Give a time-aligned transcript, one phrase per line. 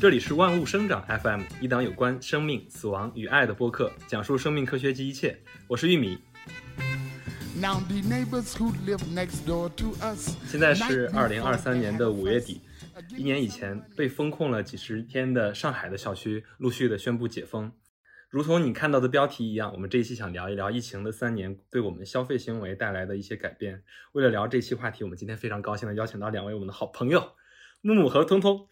[0.00, 5.38] 这里是万物生长 FM，一档有关生命、死亡与爱的播客，讲述生命科学及一切。
[5.68, 6.16] 我是玉米。
[10.46, 12.62] 现在是二零二三年的五月底，
[13.14, 17.70] 一年以前被封控了几十天的上海的小区陆续的宣布解封。
[18.30, 23.82] 如同你看到的标题一样，我们这一期想聊一聊疫情的三年对我们消费行为带来的一些改变。
[24.12, 27.32] 为了聊这期话题，我们今天非常高兴的邀请到两位我们的好朋友
[27.82, 28.66] 木木和通通。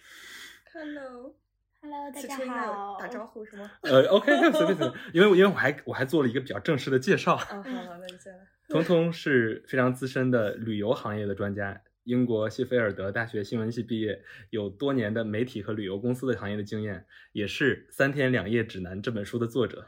[0.79, 2.97] Hello，Hello，大家此处应该有好。
[3.01, 3.69] 打招呼是吗？
[3.83, 7.35] 呃，OK，随便随便，因为因为我还我还做了一个比较正式的介绍。
[7.35, 7.63] 哦， 好好，
[7.99, 8.39] 那你先来。
[8.69, 19.85] 彤彤是非常资深的旅游行业的专家，英国谢菲尔德大学新闻系毕业，有多年的媒体和旅游公司的行业的经验，也是《三天两夜指南》这本书的作者。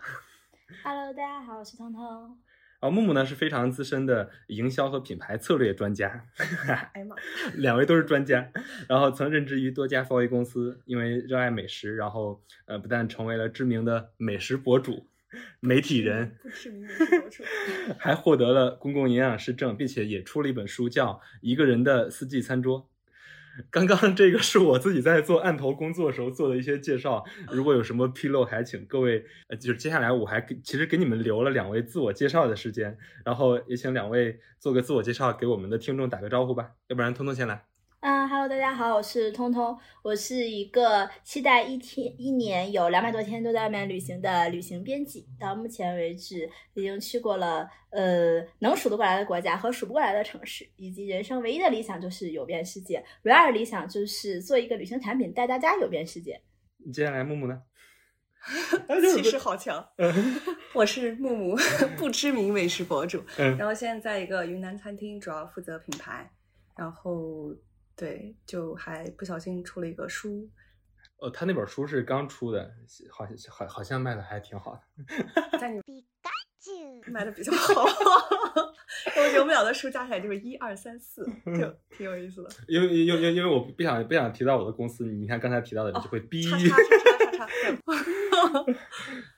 [0.82, 2.36] Hello，大家好，我是彤彤。
[2.80, 6.24] 而木木呢是非常资深的营销和品牌策略专家，
[6.94, 7.14] 哎呀妈，
[7.56, 8.50] 两位都是专家，
[8.88, 15.06] 然后曾任职于多家 4A 公司，因为热爱美食，然后呃不但成为了知名的美食博主、
[15.60, 16.88] 媒体人，不知名的
[17.20, 17.44] 博主。
[17.98, 22.80] 还获得了公共营养师证，并且也出了一本书，叫《一个人的四季餐桌》。
[23.70, 37.69] 刚刚这个是我自己在做案头工作时候做的一些介绍，如果有什么纰漏，还请各位，呃，就是接下来我还给其实给你们留了两位自我介绍的时间，然后也请两位做个自我介绍，给我们的听众打个招呼吧，要不然通通先来。
[38.00, 45.26] 啊、h e l l o 大家好，我是通通，我是一个期待一天一年有两百多天都在外面旅行的旅行编辑。
[45.38, 56.40] 到目前为止，已经去过了呃能数得过来的国家和数不过来的城市，以及人生唯一的理想就是游遍世界，唯二的理想就是做一个旅行产品带大家游遍世界。
[56.90, 57.62] 接下来木木呢？
[59.14, 59.86] 气势好强。
[60.72, 61.54] 我是木木，
[61.98, 66.32] 不知名美食博主，嗯然后现在在一个云南餐厅，主要负责品牌，
[66.78, 67.54] 然后
[68.00, 70.48] 对，就还不小心出了一个书，
[71.18, 72.74] 呃，他那本书是刚出的，
[73.10, 74.80] 好像好好像卖的还挺好的。
[75.60, 75.82] 在你
[77.06, 77.84] 卖的比较好。
[79.16, 81.24] 我觉得我们俩的书加起来就是一二三四，
[81.58, 82.50] 就挺有意思的。
[82.68, 86.44] 因为因为因为我不想不想提到我的公司，你看刚才提到的，你就会逼。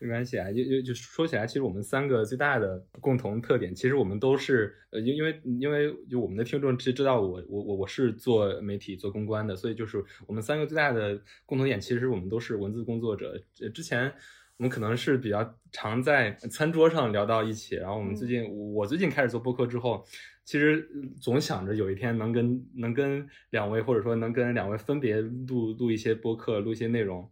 [0.00, 13.41] 没关系啊，就就就说起来，其实我们三个最大的共同特点，其实我们都是呃，因因为因为就我们的听众知知道我我我我是做媒体做公关的，所以就是我们三个最大的共同点，其实我们都是文字工作者。
[13.61, 14.12] 呃之前
[14.58, 20.04] 我们可能是比较常在餐桌上聊到一起，然后我们最近、我最近开始做播客之后，
[20.44, 20.88] 其实
[21.20, 27.30] 总想着有一天能跟能跟两位或者说能跟两位分别录录一些播客，录一些内容。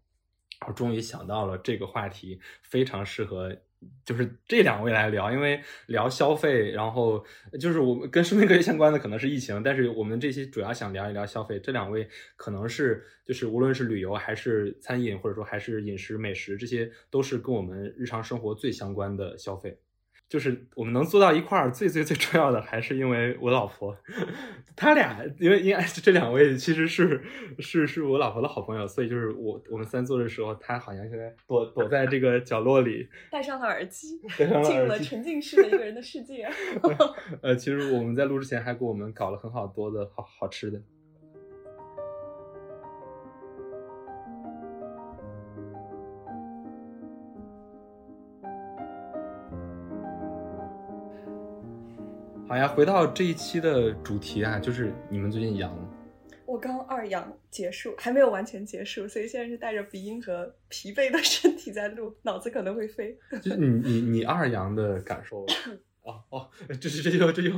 [0.60, 3.56] 然后终于想到了这个话题，非常适合，
[4.04, 7.24] 就是这两位来聊，因为聊消费，然后
[7.58, 11.58] 就是我们跟生命科学相关的可能是疫情，但是我们这期主要想聊一聊消费。
[11.60, 19.78] 这两位可能是就是无论是旅游还是餐饮，或者说还是饮食美食，这些都是跟我们日常生活最相关的消费。
[20.30, 23.96] 就是我们能做到一块儿，最最最重要的还是因为我老婆，
[24.76, 27.20] 他俩因为因为这两位其实是
[27.58, 36.48] 是是我老婆的好朋友，所以就是我我们三坐的时候，他好像现在躲躲在这个角落里，戴上了耳机，戴上了进入了沉浸式的一个人的世界。
[37.42, 40.80] 呃，其实我们在录之前还给我们搞了很好多的好好吃的。
[52.50, 55.88] 好呀，回到这一期的主题啊，就是你们最近阳了。
[56.44, 63.16] 我刚二阳结束，还没有完全结束，所以现在是带着鼻音和疲惫的身体在录，脑子可能会飞。
[63.40, 65.46] 就是你你你二阳的感受
[66.02, 66.50] 哦哦，
[66.80, 67.50] 这是这就这就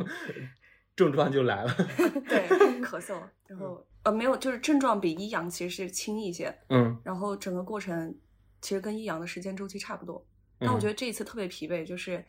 [0.94, 1.74] 症状就来了。
[2.28, 2.47] 对，
[2.82, 8.14] 咳嗽， 然后呃没有，就是症状比一阳其实是轻一些，嗯然后整个过程
[8.60, 10.22] 其实跟一阳的时间周期差不多。
[10.59, 12.22] 但嗯我觉得这一次特别疲惫，就是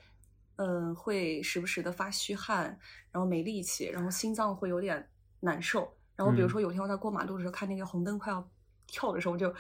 [0.57, 2.77] 嗯、呃会时不时的发虚汗，
[3.11, 5.09] 然后没力气，然后心脏会有点
[5.41, 5.95] 难受。
[6.15, 8.51] 然后比如嗯说有天我在过马路的时候看那个红灯快要
[8.87, 9.53] 跳的时候，我就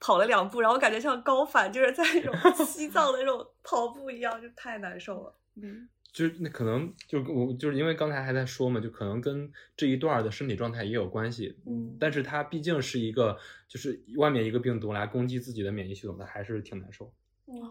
[0.00, 2.34] 跑了两步，然后感觉像高反，就是在那种
[2.66, 5.38] 西藏的那种跑步一样，就太难受了。
[5.56, 11.58] 嗯，就是那可能就我就是因为刚才还在说嘛，就可能跟这一段的身体状态也有关系。
[11.66, 13.36] 嗯但是它毕竟是一个
[13.66, 17.06] 就是外面一个病毒来攻击自己的免疫系统，它还是挺难受。
[17.46, 17.62] 哦，对，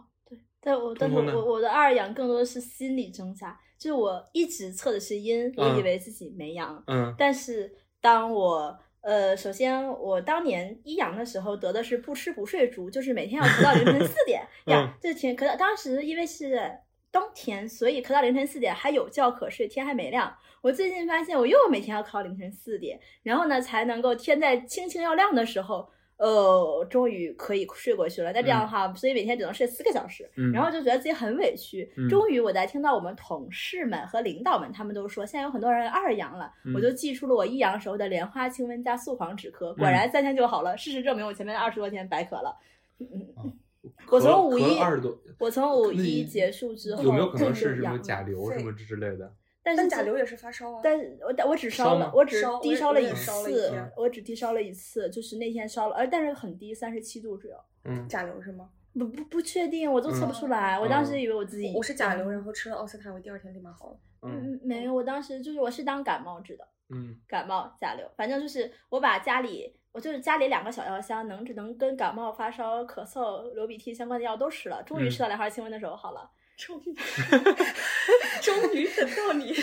[0.63, 7.69] 但我但是我我的二阳更多的是心理挣扎，就是我一直测的是阴，我以嗯为自己没阳，嗯但是
[7.99, 16.71] 当我呃，首先我当年一阳的时候得的是不吃不睡足，就是每天要咳到凌晨四点 呀嗯，这天咳到当时因为是
[17.11, 20.33] 冬天，所以咳到凌晨四点还有觉可睡，天还没亮。
[20.61, 25.89] 我最近发现我又每天要考凌晨四点，然后呢才能够天在轻轻要亮的时候，
[26.23, 28.31] 呃呃，终于可以睡过去了。
[28.31, 31.91] 那这样的话，所以每天只能睡四个小时，嗯然后就觉得自己很委屈。
[31.97, 40.77] 嗯终于，我在听到我们同事们和领导们他们都说，现在有很多人二阳了，嗯我就寄出了我一阳时候的莲花清瘟加速黄止咳，果嗯然三天就好了。
[40.77, 42.57] 事实证明，我前面二十多天白咳了。
[44.09, 44.77] 我从五一
[45.39, 49.29] 我从五一结束之后有没有可能就是什么甲流什么之类的？
[49.63, 50.81] 但甲流也是发烧啊。
[50.83, 57.55] 但是我但我只烧了我只烧低烧了一我烧了一次，我只低烧了一次，就是那天烧了，呃但是很低，三十七度只有。
[57.85, 58.69] 嗯，甲流是吗？
[58.93, 60.77] 不不不确定，我都测不出来。
[60.77, 63.97] 嗯我当时以为我自己我是甲流，然后吃了奥司他，我第二天立马好了。
[64.21, 76.29] 嗯嗯没有，我当时就是我是当感冒治的，嗯感冒甲流，反正就是我把家里我就是家里两个小药箱，能能跟感冒、发烧、咳嗽、流鼻涕相关的药都吃了，终于嗯吃到莲花清瘟的时候好了。
[76.57, 76.95] 终于，
[78.41, 79.53] 终于等到你。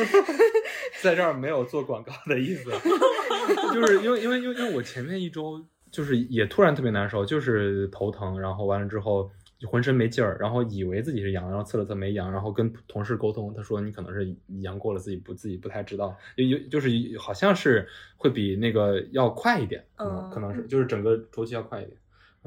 [1.03, 2.71] 在这儿没有做广告的意思，
[3.73, 21.97] 就是因为因为因为因为我前面一周就是也突然特别难受，就是头疼，然后完了之后就浑身没劲儿，然后以为自己是阳，然后测了测没阳，然后跟同事沟通，他说你可能是阳过了，自己不自己不太知道，有有就是好像是会比那个要快一点，可能、嗯可能是就是整个周期要快一点，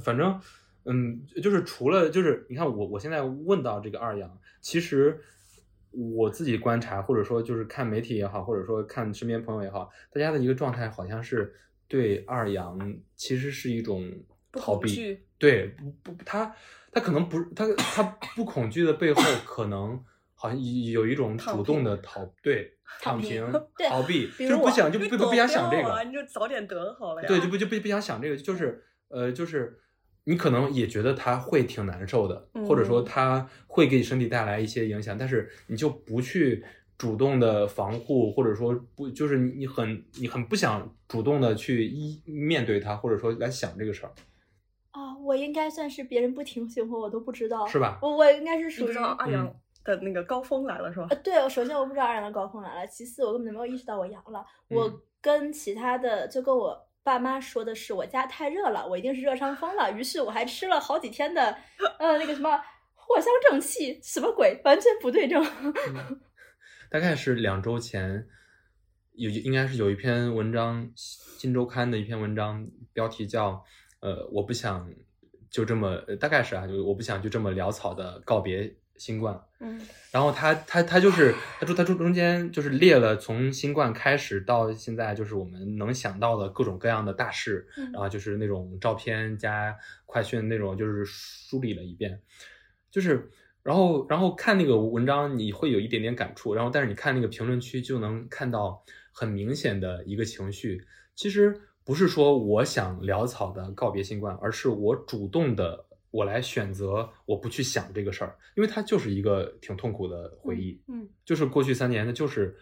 [0.03, 0.39] 反正。
[0.85, 5.19] 嗯，就是除了就是你看我我现在问到这个二阳，其实
[5.91, 11.53] 我自己观察或者说就是看媒体也好，或者说看身边朋友也好，大家的一个状态好像是
[11.87, 14.11] 对二阳其实是一种
[14.51, 16.55] 逃避恐惧，对不不他
[16.91, 18.03] 他可能不是他他
[18.35, 20.03] 不恐惧的背后可能
[20.35, 20.59] 好像
[20.91, 23.51] 有一种主动的逃对躺躺平
[23.89, 27.27] 逃避，就不想就不不不想想这个，你就早点得好了呀。
[27.27, 29.79] 对，就不就不不想想这个，就是呃，就是
[30.25, 36.63] 你可能也觉得他会挺难受的，或者说嗯他会给你身体带来一些影响，但是你就不去
[36.97, 44.11] 主动的防护，或者说不就是你你很你很不想主动的去一面对它，或者说来想这个事儿，
[44.91, 51.15] 啊，我应该算是别人不提醒我，我都不知道，是吧我我应该是属于二嗯阳的那个高峰来了是吧呃，？
[51.17, 54.45] 对，首先我不知道二阳的高峰来了，其次我根本就没有意识到我阳了。
[54.69, 59.91] 嗯我跟其他的就跟我爸妈说的是，我家太热了，我一定是热伤风了。
[59.91, 61.57] 于是我还吃了好几天的，
[61.99, 62.49] 呃，那个什么
[62.95, 65.45] 藿香正气，什么鬼，完全不对症。
[65.63, 66.21] 嗯
[66.89, 68.27] 大概是两周前。
[69.15, 73.63] 有应该是有一篇文章，《新周刊》的一篇文章，标题叫
[74.01, 74.91] “呃，我不想
[75.51, 79.39] 就这么，呃大概是啊，就我不想就这么潦草的告别新冠。
[79.59, 79.79] 嗯。
[80.11, 87.91] 然后他他他就是他说 他中中间就是列了从新冠开始到现在，就是我们能想到的各种各样的大事，嗯。
[87.91, 89.75] 然后就是那种照片加
[90.05, 92.21] 快讯那种，就是梳理了一遍，
[92.91, 93.29] 就是
[93.63, 100.85] 然后然后看那个文章你会有一点点感触，然后但是你看那个评论区就能看到很明显的一个情绪，
[101.15, 105.82] 其实不是说我想潦草的告别新冠，而是我主动的
[106.13, 112.55] 我来选择我不去想这个事儿，因为它就是一个挺痛苦的回忆，嗯就是过去三年的，就是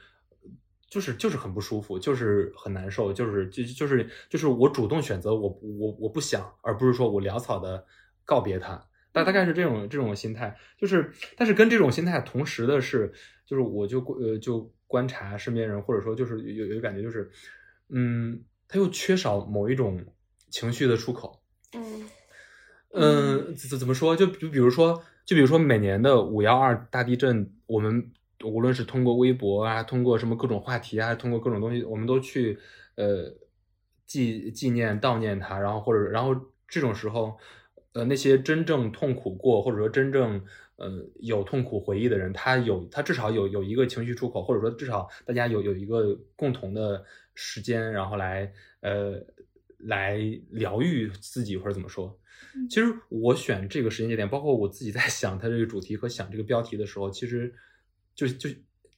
[0.89, 7.85] 就是就是很不舒服，就是很难受，就是就就是就是我主动选择我我我不想，而不是说我潦草的
[8.23, 8.87] 告别它。
[9.13, 13.11] 大大概是这种这种心态，就是但是跟这种心态同时的是，
[13.45, 17.29] 就是我就呃就观察身边人，或者说就是有有有感觉就是，
[17.89, 20.01] 嗯，他又缺少某一种
[20.49, 21.81] 情绪的出口，嗯
[22.93, 24.15] 嗯，怎怎怎么说？
[24.15, 28.11] 就比比如说，就比如说每年的五幺二大地震，我们
[28.43, 32.59] 无论是通过微博啊，通过什么各种话题啊，通过各种东西，我们都去
[32.95, 33.33] 呃
[34.05, 36.35] 纪纪念悼念它，然后或者然后
[36.67, 37.37] 这种时候，
[37.93, 40.43] 呃那些真正痛苦过或者说真正
[40.75, 47.05] 呃有痛苦回忆的人，他有他至少有有一个情绪出口，或者说至少大家有有一个共同的
[47.35, 49.13] 时间，然后来呃
[49.77, 50.17] 来
[50.49, 52.17] 疗愈自己或者怎么说。
[52.55, 52.67] 嗯。
[52.69, 57.53] 其实我选这个时间节点，包括我自己在想它这个主题和想这个标题的时候，其实
[58.15, 58.49] 就就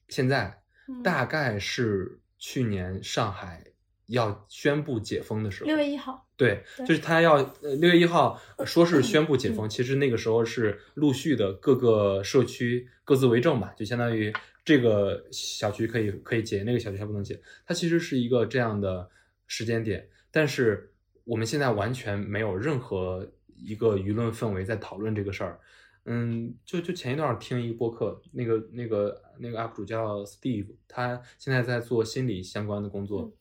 [0.09, 1.01] 现在嗯。
[1.01, 3.63] 大概是去年上海
[4.07, 14.31] 要宣布解封的时候，六月一号，对，就是他要呃六月一号呃说是宣布解封，其实那个时候是陆续的各个社区各自为政吧，就相当于
[14.65, 19.09] 这个小区可以可以解，那个小区还不能解，它其实是一个这样的
[19.47, 20.91] 时间点，但是
[21.23, 23.31] 我们现在完全没有任何
[23.63, 25.59] 一个舆论氛围在讨论这个事儿。
[26.05, 33.33] 嗯，就就前一段听一个播客，那个那个那个 UP 主叫 Steve，他现在在做心理相关的工作，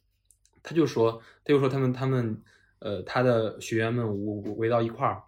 [0.63, 2.41] 他就说，他就说他们他们
[2.79, 5.25] 呃他的学员们围围到一块儿，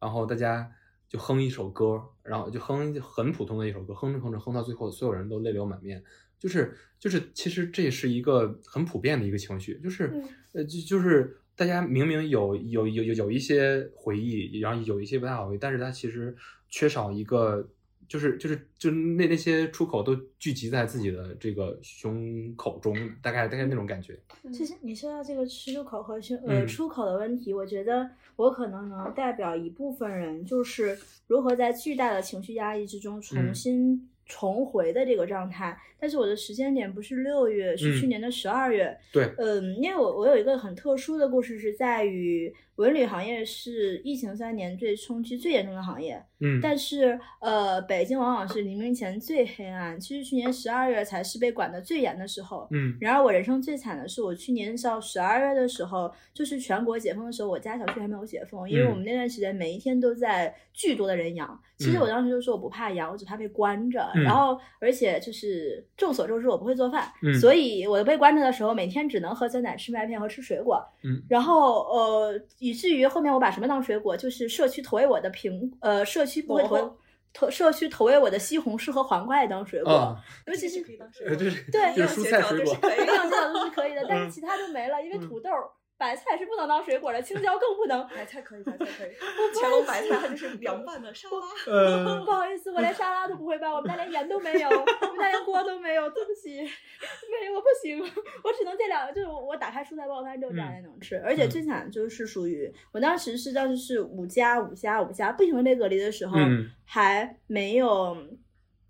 [0.00, 0.72] 然后大家
[1.10, 6.02] 就哼一首歌，然后就哼很普通的一首歌，哼着哼着哼到最后，所有人都泪流满面，
[6.38, 16.34] 就是就是，其实这也是一个很普遍的一个情绪，就是、嗯呃，就就是大家明明有有有有有一些回忆，然后有一些不太好回忆，但是它其实
[16.70, 17.68] 缺少一个。
[18.08, 24.18] 就是就是就那那些出口都聚集在自己的这个胸口中，大概大概那种感觉。
[24.50, 35.76] 其实你说到这个出口和胸呃嗯出口的问题，我觉得我可能能代表一部分人，就是如何在巨大的情绪压抑之中重嗯新重回的这个状态。
[35.98, 38.96] 但是我的时间点不是六月，是去嗯年的十二月。
[39.12, 46.22] 对，嗯，因为我我有一个很特殊的故事，是在于文旅行业是疫情三年最冲击最严重的行业。
[46.40, 49.98] 嗯，但是，呃，北京往往是黎明前最黑暗。
[49.98, 52.68] 其实去年十二月才是被管得最严的时候。
[52.70, 61.60] 嗯然而，我人生最惨的是，我去年到十二月的时候，就是全国解封的时候，我家小区还没有解封，因为嗯我们那段时间每一天都在巨多的人阳。
[61.78, 64.08] 其实嗯我当时就说我不怕阳，我只怕被关着。
[64.14, 70.80] 嗯然后，而且就是众所周知，我不会做饭，嗯所以我被关着的时候，每天只能喝酸奶、吃麦片和吃水果。
[71.02, 76.96] 嗯然后呃，以至于后面我把什么当水果，就是社区投喂我的苹呃，社区不会投
[77.32, 80.16] 投社区投喂我的西红柿和黄瓜也当水果，啊，
[80.46, 82.74] 尤其是可以当水呃，这是对就是蔬菜水果。
[82.80, 85.50] 可以营养价都是可以的，但嗯是其他就没了，因为嗯土豆、
[85.98, 88.06] 白菜是不能当水果的，青椒更不能。
[88.14, 89.10] 白菜可以，白菜可以，
[89.60, 91.46] 乾隆白菜它就是凉拌的沙拉。
[91.72, 98.00] 呃不好意思，我连沙拉都不会拌，我们家连盐都没有，我们家连锅都没有，对不起，没有，我不行，
[98.44, 108.16] 我只能这两个，就是我打开蔬菜包饭只有这两样能吃，而且最惨就是属于我当时是当时是五加五加五加不停的被隔离的时候，嗯还没有。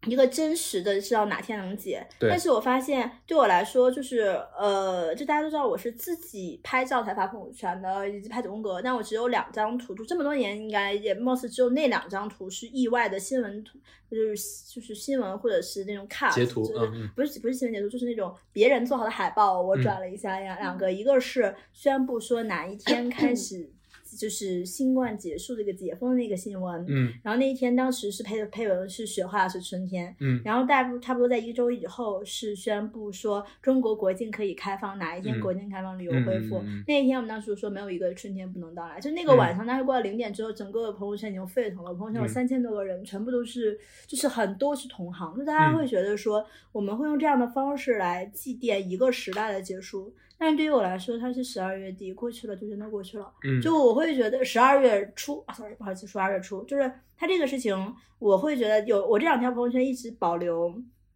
[0.07, 2.31] 一个真实的知道哪天能解，对。
[2.31, 13.79] 但是我发现对我来说，就是呃，就大家都知道我是自己拍照才发朋友圈的，以及拍九宫格，但我只有两张图，就这么多年应该也貌似只有那两张图是意外的新闻图，
[14.11, 14.37] 就是
[14.73, 17.11] 就是新闻或者是那种 cut 截图就是嗯嗯。
[17.17, 19.83] 不是不是新闻截图，就是那种别人做好的海报，我嗯。
[19.83, 23.69] 转了一下呀，两个，一个是宣布说哪一天开 始
[24.19, 27.13] 就是新冠结束这个解封的那个新闻，嗯。
[27.23, 30.41] 然后那一天当时是配配文是雪花是春天，嗯。
[30.45, 35.41] 然后大不差不多在一周以后是宣布说中国国境可以开放，哪一天嗯。
[35.41, 36.61] 国境开放旅游恢复。
[36.87, 39.37] 那一天我们当时说没有一个春天不能到来，就那个嗯。
[39.37, 42.29] 晚上大概过了零点之后，整个朋友圈已经沸腾了，朋友圈有嗯。
[42.29, 45.79] 三千多个人，全部都是就是很多是同行，就大家嗯。
[45.79, 50.13] 会觉得说我们会用这样的方式来祭奠一个时代的结束。
[50.39, 53.29] 但是对于我来说，它是十二月底过去了，就真的过去了。
[53.45, 57.77] 嗯，就我会觉得十二月初啊，sorry，不好意思，十二月初，就是他这个事情，
[58.21, 60.73] 我会觉得有我这两条朋友圈一直保留，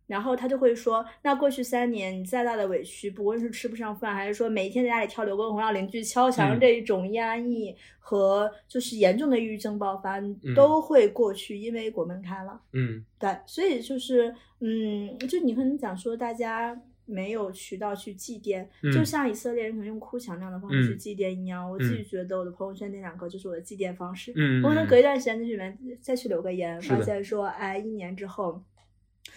[0.09, 12.61] 然后他就会说，那过去三年你再大的委屈，不论是吃不上饭，还是说每天在家里跳刘畊宏让邻居敲墙嗯这一种压抑和就是严重的抑郁症爆发，嗯都会过去，因为国门开了。
[12.73, 16.77] 嗯对，所以就是，嗯，就你可能讲说大家
[17.13, 21.71] 没有渠道去祭奠，就嗯像以色列人可能用哭墙那样的方式去嗯祭奠一样。
[21.71, 24.33] 我自己嗯觉得我的朋友圈那两个就是我的祭奠方式。
[24.35, 28.63] 嗯，我可能隔一段时间在里面再去留个言，发现说，哎，一年之后。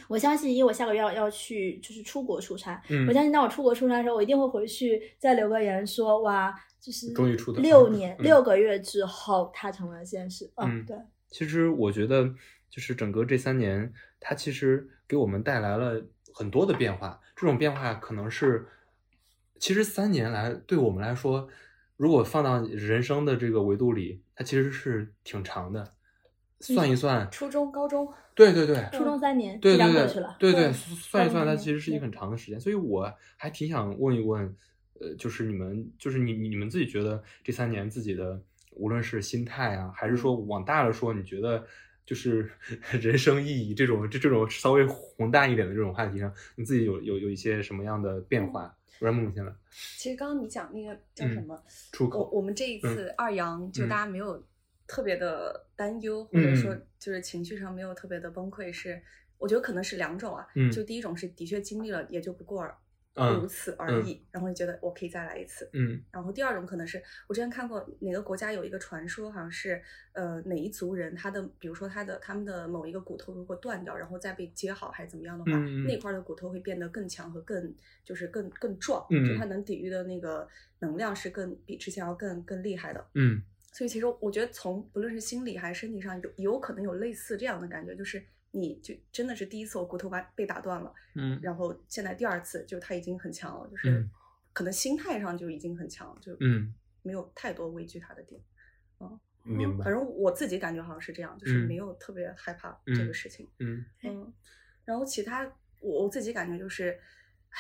[0.08, 2.82] 我相信，因为我下个月要要去，就是出国出差。
[2.90, 10.52] 嗯我相信，当我出国出差的时候，我一定会回去再留个言说，哇，就是终于出的六 年、嗯六个月之后，它成了现实。
[10.56, 10.98] 嗯，嗯对，
[11.30, 12.28] 其实我觉得，
[12.70, 16.04] 就是整个这三年，它其实给我们带来了
[16.34, 17.20] 很多的变化。
[17.36, 18.68] 这种变化可能是，
[19.60, 21.48] 其实三年来对我们来说，
[21.98, 25.94] 如果放到人生的这个维度里，它其实是挺长的。
[26.62, 30.24] 算一算，初中、高中，对对对，初中三年对对对。
[30.40, 34.56] 对对，算一算，它其实是一个很长的时间，所以我还挺想问一问，
[35.00, 41.68] 呃，就是你们，就是你你你们自己觉得这三年自己的，无论是心态啊，还是说往大了说，你觉得
[42.06, 42.50] 就是
[43.02, 48.76] 人生意义这种这这种稍微宏大一点的这种话题上，你自己有有有一些什么样的变化？
[48.98, 49.54] 不然梦梦先来，
[49.98, 51.64] 其实刚刚你讲那个叫什嗯么？
[51.92, 54.42] 出口我我们这一次二阳，就嗯大家没有
[54.88, 59.02] 特别的担忧，或者说就是情绪上没有特别的崩溃，是
[59.38, 60.48] 我觉得可能是两种啊。
[60.56, 62.76] 嗯就第一种是的确经历了，也就不过而嗯
[63.16, 65.70] 如此而已，然后你觉得我可以再来一次。
[65.74, 69.82] 嗯然后第二种可能是我之前看过哪个国家有一个传说，好像是
[70.12, 75.52] 呃哪一族人他的，比如说他的他们的某一个骨头如果断掉，然后再被接好还是怎么样的话，
[75.88, 80.48] 那块儿的骨头会变得更强和更就是更更壮，嗯就它能抵御的那个
[80.80, 83.06] 能量是更比之前要更更厉害的。
[83.14, 83.42] 嗯
[83.72, 88.24] 所以其实我觉得从不论是心理还是身体上有有可能有类似这样的感觉，就是
[88.58, 91.38] 你就真的是第一次我骨头把被打断了，嗯。
[91.44, 94.10] 然后现在第二次就他已经很强了，就是嗯。
[94.54, 98.42] 可能心态上就已经很强，就嗯，没有太多畏惧他的点。
[99.44, 103.48] 明白反，正我自己感觉好像是这样，就是嗯没有特别害怕这个嗯事情。
[103.60, 103.86] 嗯。
[104.04, 104.34] 嗯，
[104.86, 105.46] 然后其他
[105.82, 106.98] 我我自己感觉就是，
[107.50, 107.60] 唉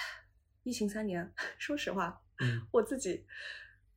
[0.63, 2.65] 疫情三年， 说实话，嗯。
[2.71, 3.25] 我自己，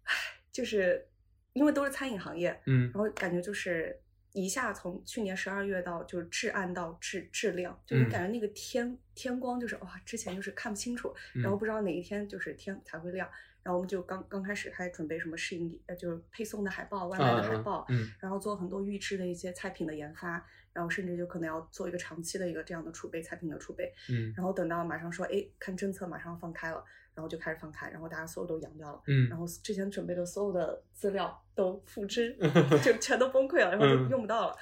[0.02, 0.12] 唉，
[0.50, 1.08] 就是
[1.52, 2.90] 因为都是餐饮行业，嗯。
[2.92, 3.96] 然后感觉就是
[4.32, 8.10] 一下从去年十二月到就是至暗到至质量，就你嗯。
[8.10, 13.28] 感觉那个天、天光就是哇，之前就是看不清楚，嗯然后不知道哪一天就是天才会亮，
[13.62, 18.10] 然后我们就刚刚开始还准备什么适应呃就是配送的海报、外卖的海报，嗯。
[18.20, 24.32] 然后做很多预制的一些菜品的研发，然后甚至就可能要做一个长期的一个这样的储备菜品的储备，嗯。
[24.36, 26.84] 然后等到马上说，哎，看政策马上要放开了，
[27.18, 29.28] 然后就开始放开，然后大家所有都阳掉了，嗯。
[29.28, 32.38] 然后之前准备的所有的资料都复制，
[32.80, 34.08] 就全都崩溃了，然后就嗯。
[34.10, 34.56] 用不到了，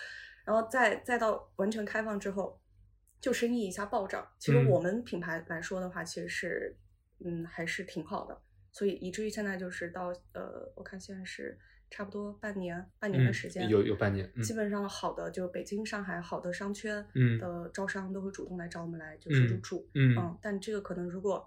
[0.46, 2.58] 然后再再到完全开放之后，
[3.20, 4.26] 就生意一下暴涨。
[4.38, 4.70] 其实嗯。
[4.70, 6.74] 我们品牌来说的话，其实是
[7.20, 8.40] 嗯还是挺好的，
[8.72, 11.58] 所以以至于现在就是到呃，我看现在是
[11.90, 14.42] 差不多半年半年的嗯时间，有有半年嗯。
[14.42, 17.38] 基本上好的就北京、上海好的商圈嗯。
[17.38, 20.16] 的招商都会主动来找我们来就是入嗯驻，嗯。
[20.16, 21.46] 嗯，但这个可能如果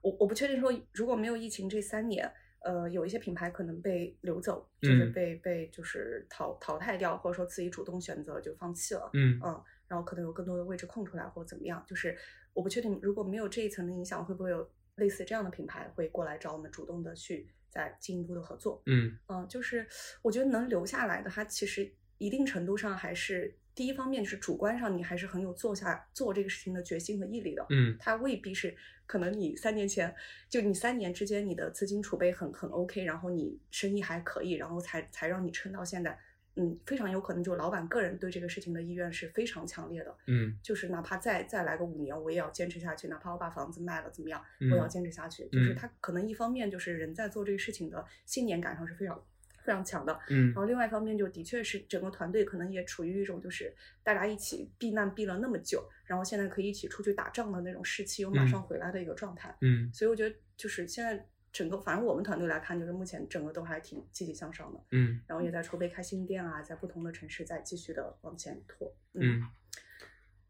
[0.00, 5.12] 我我不确定说如果没有疫情这三年，呃，有一些品牌可能被流走，就是嗯。
[5.12, 9.40] 被、被就是淘淘汰掉，或者说自己主动选择就放弃了，嗯。
[9.44, 12.16] 嗯，然后可能有更多的位置空出来或者怎么样，就是
[12.52, 19.16] 我不确定如果没有这一层的影响，会不会有类似这样的品牌会过来找我们主动的去再进一步的合作，嗯。
[19.28, 19.86] 嗯，就是
[20.22, 27.96] 我觉得能留下来的，它其实一定程度上还是第一方面是主观上你还是很有做下做这个事情的决心和毅力的，嗯。
[28.00, 28.76] 它未必是
[29.08, 30.14] 可能你三年前
[30.48, 36.16] 就你三年之间你的资金储备很很 OK，然后你生意还可以，然后才才让你撑到现在。
[36.60, 45.48] 嗯，非常有可能就老板个人对这个事情的意愿是非常强烈的，嗯就是哪怕再再来个五年，我也要坚持下去，哪怕我把房子卖了怎么样，嗯我也要坚持下去。
[45.52, 49.24] 就是嗯他可能一方面就是人在做这个事情的信念感上是非常
[49.68, 50.46] 非常强的，嗯。
[50.46, 53.70] 然后另外一方面就的确是整个团队可能也处于一种就是
[54.02, 58.48] 大家一起避难避了那么久，然后现在可以一起出去打仗的那种士气又马嗯。
[58.48, 59.54] 上回来的一个状态。
[59.60, 59.92] 嗯。
[59.92, 61.22] 所以我觉得就是现在
[61.52, 65.20] 整个，反正我们团队来看，就是目前整个都还挺积极向上的，嗯。
[65.26, 68.96] 然后也在筹备开新店啊，在不同的城市在继续的往前拓。
[69.12, 69.42] 嗯，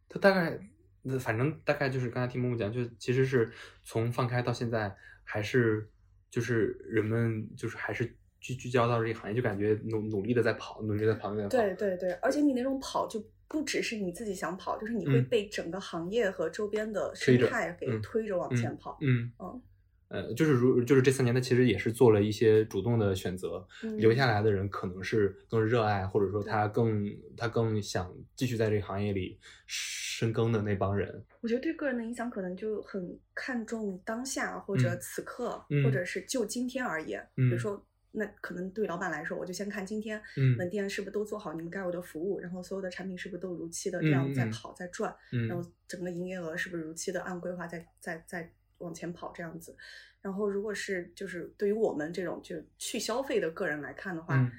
[0.08, 0.56] 他大概，
[1.02, 3.50] 那反正大概就是刚才听木木讲，就其实是
[3.82, 5.88] 从放开到现在，还是
[6.30, 11.50] 就是人们就是还是聚聚焦到这个行业，就感觉努努力的在跑，努力地在跑，努力在跑。
[11.50, 18.98] 对对对，而且你那种跑就不只是你自己想跑，就是你会嗯被整个行业和周边的生态给嗯推着往前跑。
[19.00, 19.62] 嗯嗯
[20.08, 27.04] 呃，就是如就是这三年，他其实也是做了一些主动的选择，嗯留下来的人可能是更热爱，或者说他更
[27.36, 31.22] 他更想继续在这个行业里深耕的那帮人。
[31.42, 37.20] 我觉得对个人的影响可能就很看重当下或者嗯此刻，嗯或者是就今天而言。
[37.34, 37.86] 比嗯如说，
[38.18, 40.56] 那可能对老板来说，我就先看今天嗯。
[40.56, 45.66] 门店是不是都做好你们该有的服务，然后所有的产品是不是都如期的这样在跑在转，嗯然后。
[45.88, 49.74] 整个营业额是不是如期的按规划在在在往前跑这样子。
[50.20, 54.52] 然后如果是就是对于我们这种就去消费的个人来看的话，嗯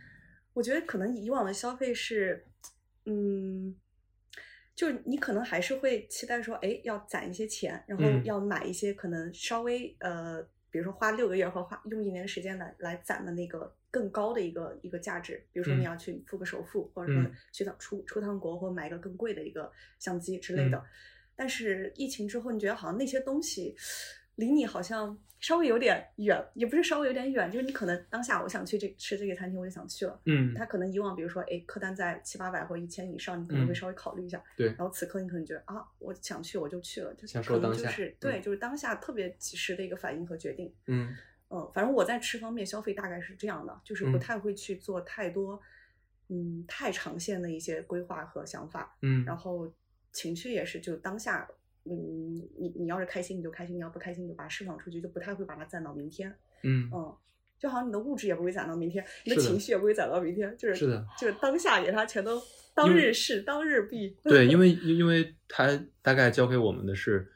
[0.54, 2.44] 我觉得可能以往的消费是，
[3.06, 3.76] 嗯，
[4.74, 8.26] 就是你可能还是会期待说，哎，要攒一些钱，然后嗯。
[8.26, 20.78] 要买一些可能稍微呃，比如说花六个月或花用一年的时间来来攒的那个更高的一个一个价值，比如说嗯你要去付个首付，或者说嗯去趟出出趟国，或买一个更贵的一个相机之类的。
[20.78, 20.84] 嗯
[21.40, 23.74] 但是疫情之后，你觉得好像那些东西
[24.40, 30.20] 离你好像稍微有点远，也不是稍微有点远，就是你可能当下我想去这吃这个餐厅，我就想去了。
[30.26, 34.42] 嗯他可能以往比如说，哎，客单在七八百或一千以上，你可能会嗯稍微考虑一下。
[34.58, 40.74] 对然后此刻你可能觉得啊，我想去我就去了，就享可能就受当下是对，嗯就是当下特别及时的一个反应和决定。
[40.88, 41.16] 嗯
[41.50, 45.60] 嗯，反正我在吃方面消费大概是这样的，就是不嗯太会去做太多，
[46.28, 48.96] 嗯，太长线的一些规划和想法。
[49.02, 49.72] 嗯，然后
[50.12, 51.48] 情绪也是就当下，
[51.86, 56.34] 嗯，你你要是开心你就开心，你要不开心你就把它释放出去，就不太会把它攒到明天。
[56.64, 57.16] 嗯嗯，
[57.58, 62.42] 就好像你的物质也不会攒到明天，你的情绪也不会攒到明天，就是是的就是当下给它全都
[62.74, 64.16] 当日事当日毕。
[64.24, 65.68] 对，因为 因为他
[66.02, 67.32] 大概教给我们的是，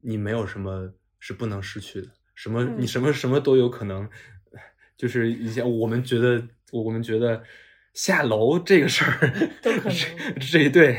[0.00, 4.08] 你没有什么是不能失去的，什么你嗯什么什么都有可能，
[4.96, 7.42] 就是以前我们觉得我我们觉得
[7.96, 9.32] 下楼这个事儿
[9.62, 10.06] 都可能是
[10.52, 10.96] 这一对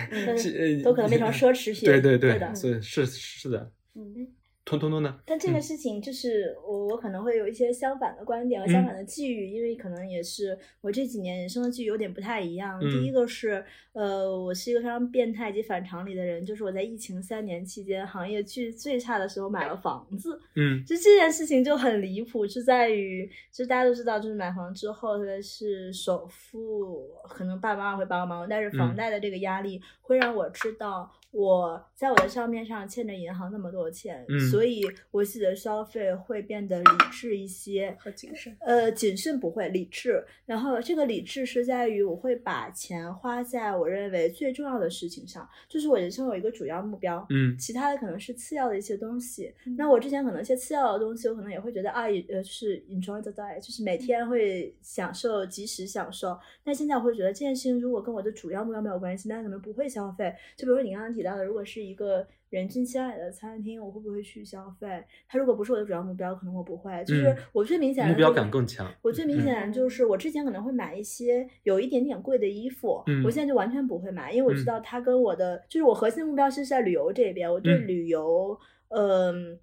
[0.83, 4.27] 都可能变成奢侈品对对对的所以是是的，嗯
[4.67, 5.17] 通通通呢？
[5.25, 12.77] 但这个嗯事情就是我我可能会有一些相反的观点和相反的际遇，因为可能也是我这几年人生的际遇有点不太一样。
[12.81, 20.37] 嗯第一个是呃，我是一个非常变态及反常理的人，就是我在疫情三年期间，行业最最差的时候买了房子。
[20.55, 37.95] 嗯就这件事情就很离谱，是在于，就大家都知道，就是买房之后，特别是首付，可能爸爸妈妈会帮忙，但是房嗯贷的这个压力会让我知道，我在我的账面上欠着银行那么多钱，嗯所以我自己的消费会变得理智一些。
[37.99, 38.55] 和谨慎。
[38.59, 40.23] 呃，谨慎不会，理智。
[40.45, 49.53] 然后这个理智是在于我会把钱花在我认为最重要的事情上，就是我人生有一个主要目标，嗯其他的可能是次要的一些东西。
[49.65, 56.37] 嗯那我之前可能一些次要的东西，我可能也会觉得啊，呃，就是 enjoy the day，就是每天会享受，及时享受。
[56.63, 60.33] 但现在我会觉得这件事情如果跟我的主要目标没有关系，那可能不会消费。
[60.55, 65.03] 就比如说你刚刚提到的，如果是一个人均七百的餐厅，我会不会去消费？
[65.27, 67.03] 它如果不是我的主要目标，可能我不会。
[67.05, 78.57] 就是嗯我最明显的目标感更强我最明嗯显的就是我之前可能会买一些有一点点贵的衣服，嗯我现在就完全不会买，因为我知嗯道它跟我的就是我核心目标是在旅游这边，我对嗯旅游，
[78.89, 79.59] 嗯、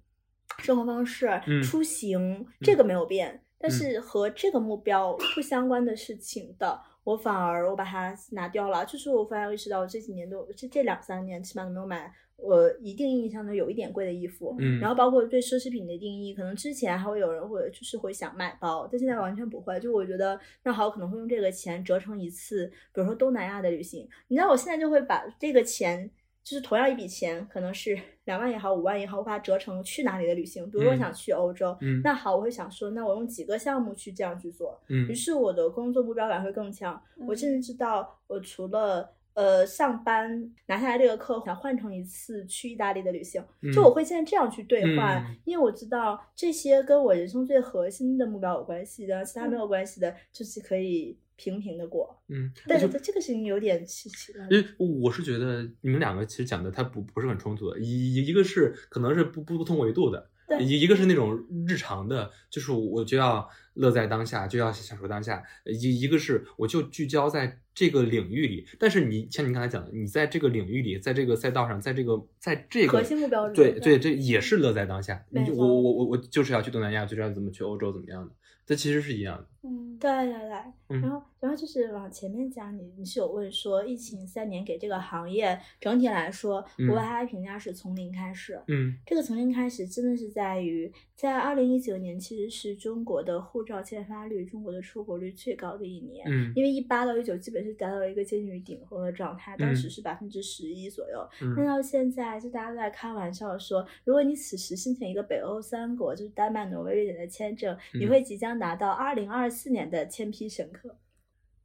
[0.59, 6.81] 生活方式、嗯出行这个没有变，但嗯是和这个目标不相关的事情的。
[7.05, 19.79] 我反而我把它拿掉了，就是我发现我意识到我这几年都这这两三年起码都没有买我一定意义上的有一点贵的衣服，嗯然后包括对奢侈品的定义，可能之前还会有人会就是会想买包，但现在完全不会。
[19.79, 24.05] 就我觉得那好，可能会用这个钱折成一次，比如说东南亚的旅行。
[24.27, 26.09] 你知道我现在就会把这个钱，
[26.45, 30.63] 就是同样一笔钱，可能是 两万也好，五万也好，我把它折成去哪里的旅行。
[30.69, 34.79] 比如我嗯想去欧洲，嗯那好，我会想说，那我用几个项目去这样去做。
[34.87, 37.01] 嗯于是我的工作目标感会更强。
[37.27, 52.21] 我嗯甚至知道，我除了呃上班拿下来这个客户，想换成一次去意大利的旅行，就嗯我会现在这样去兑换，嗯因为我知道这些跟我人生最核心的目标有关系的，其他没有关系的，就是可以平平的过。
[52.27, 54.41] 嗯，但是就这个事情有点奇奇怪。
[54.49, 68.65] 因为我是觉得你们两个其实讲的它不不是很冲突的，一一个是可能是不不不同维度的，对一一个是那种日常的，就是我就要乐在当下，就要享受当下；一一个是我就聚焦在这个领域里。
[68.79, 75.25] 但是你像你刚才讲的，你在这个领域里，在这个赛道上，在这个在这个核心目标对对，这也是乐在当下。
[75.29, 78.33] 你我我我我就是要去东南亚，就是要怎么去欧洲怎么样的，
[78.65, 79.47] 这其实是一样的。
[79.65, 80.57] 嗯，对对对，
[80.89, 81.01] 嗯。
[81.01, 86.87] 然后然后就是往前面讲，你你是有问说，疫情三年给这个行业整体来说，嗯。
[86.89, 88.61] 我把它评价是从零开始。
[88.67, 88.95] 嗯。
[89.05, 96.25] 这个从零开始真的是在于，在二零一九年其实是中国的护照签发率、中国的出国率最高的一年。
[96.29, 96.53] 嗯。
[96.55, 99.89] 因为一八到一九基本是达到了一个接近于顶峰的状态，当时嗯。
[99.89, 101.27] 是百分之十一左右。
[101.55, 108.09] 那嗯到现在，就大家都在开玩笑说，如果你此时申请一个北欧三国，就是丹麦、挪威、瑞典的签证，你嗯。
[108.09, 110.97] 会即将拿到二零二四年的千批神客。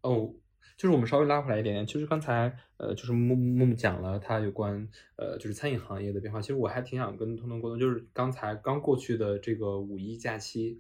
[0.03, 0.33] 哦，
[0.77, 6.41] 就是我们稍微拉回来一点点，就是刚才呃，就是木木木讲了他有关呃，就是餐饮行业的变化。
[6.41, 10.79] 其实我还挺想跟通通沟通，就是刚才刚过去的这个五一假期，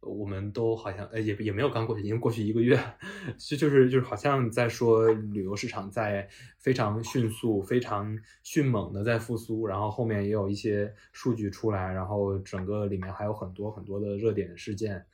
[0.00, 2.78] 我们都好像呃也也没有刚过去，已经过去一个月，
[3.36, 15.04] 就就是就是好像在说旅游市场在非常迅速、非常迅猛的在复苏，然后后面也有一些数据出来，然后整个里面还有很多很多的热点事件。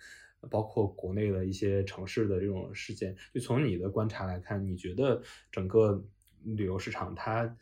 [0.51, 6.03] 包括国内的一些城市的这种事件，就从你的观察来看，你觉得整个
[6.45, 7.57] 旅游市场它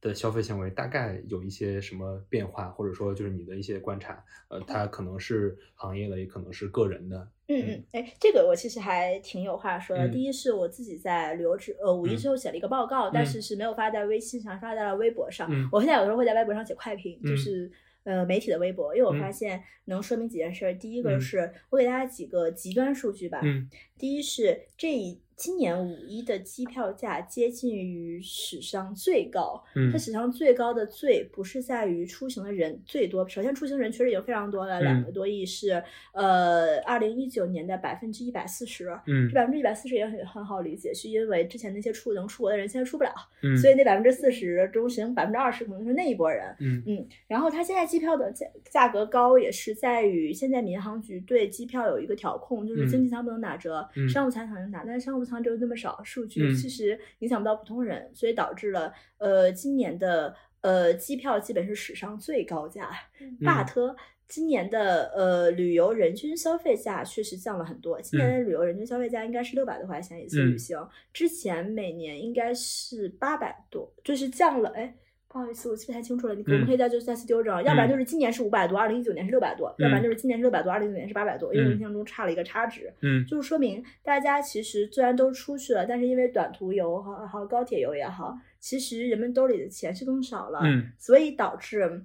[0.00, 7.28] 的消费行为大概有一些什么变化，或者说就是你的一些观察，呃，它可能是行业的，也可能是个人的。
[7.48, 10.06] 嗯嗯，哎，这个我其实还挺有话说的。
[10.06, 15.48] 嗯第一是我自己在旅游之呃五一嗯之后写了一个报告，但嗯是是没有发在微信上，发在了微博上。
[15.50, 17.72] 嗯我现在有时候会在微博上写快评，就嗯是。
[18.04, 20.72] 呃，媒体的微博，因为我发嗯现能说明几件事儿。
[20.74, 23.40] 第一个嗯是我给大家几个极端数据吧。
[23.42, 29.88] 嗯第一是这一今年五一的机票价接近于史上最高，嗯。
[29.92, 35.04] 它史上最高的最不是在于出行的人最多，首先出行人确实已经非常多了，两嗯。
[35.04, 35.80] 个多亿是
[36.12, 39.28] 呃二零一九年的百分之一百四十，嗯。
[39.28, 43.12] 这百分之一百四十也很很好理解，是因为之前那些出能出国的人现在出不了，
[43.44, 46.52] 嗯，所以那百分之四十中行百分之二十可能是那一波人。
[46.58, 46.82] 嗯。
[46.84, 62.90] 嗯，然后它现在机票的价价格高，也是在于现在民航局对机票有一个调控，就是经济舱不能打折，嗯商务舱才能打，但是商务舱只有那么少数据，嗯其实影响不到普通人，所以导致了呃今年的呃机票基本是史上最高价。
[63.20, 63.96] 嗯 but
[64.26, 74.94] 今年的呃旅游人均消费价确实降了很多，今年的旅游人均消费价应该是六百多块钱一次旅嗯行，之前每年应该是八百多，就是降了哎。
[75.30, 82.90] 不好意思，我记不太清楚了，你可我们嗯可以再就再次纠正，要不然就是今年是五百多，二零一九年是六百多，要不然嗯就是今年是六百多，二零一九年是八百多，因为印象中差了一个差值。
[83.02, 92.02] 嗯就是说明大家其实虽然都出去了，但是因为短途游和和高铁游也好，其实人们兜里的钱是更少了，嗯所以导致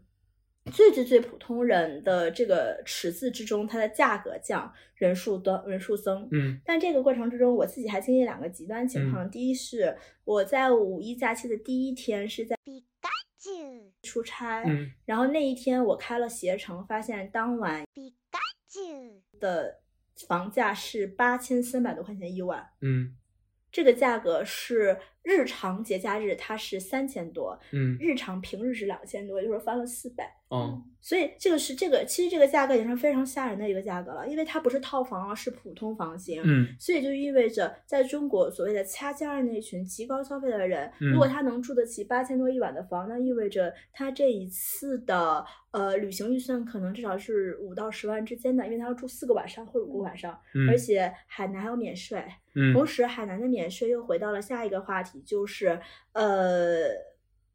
[0.73, 6.27] 最最最普通人的这个池子之中，它的价格降，人数多人数增。
[6.31, 9.29] 嗯但这个过程之中，我自己还经历两个极端情况。
[9.31, 12.57] 第一是我在五一假期的第一天是在
[14.01, 14.91] 出差，嗯。
[15.05, 17.85] 然后那一天我开了携程，发现当晚
[19.39, 19.79] 的
[20.27, 23.15] 房价是八千三百多块钱一晚，嗯
[23.73, 30.23] 这个价格是日常节假日它是三千多，嗯日常平日是两千多，也就是翻了四倍。
[30.49, 36.41] 哦所以这个是这个，其实这个价格已经是非常吓人的一个价格了，因为它不是套房啊，是普通房型。
[36.45, 52.23] 嗯所以就意味着，在中国所谓的掐尖儿那群极高消费的人，嗯如果他能住得起八千多一晚的房，那意味着他这一次的呃旅行预算可能至少是五到十万之间的，因为他要住四个晚上或者五个晚上，嗯，而且海南还有免税。
[52.55, 52.73] 嗯。
[52.73, 55.79] 同时，海南的免税又回到了下一个话题，就是
[56.13, 56.87] 呃，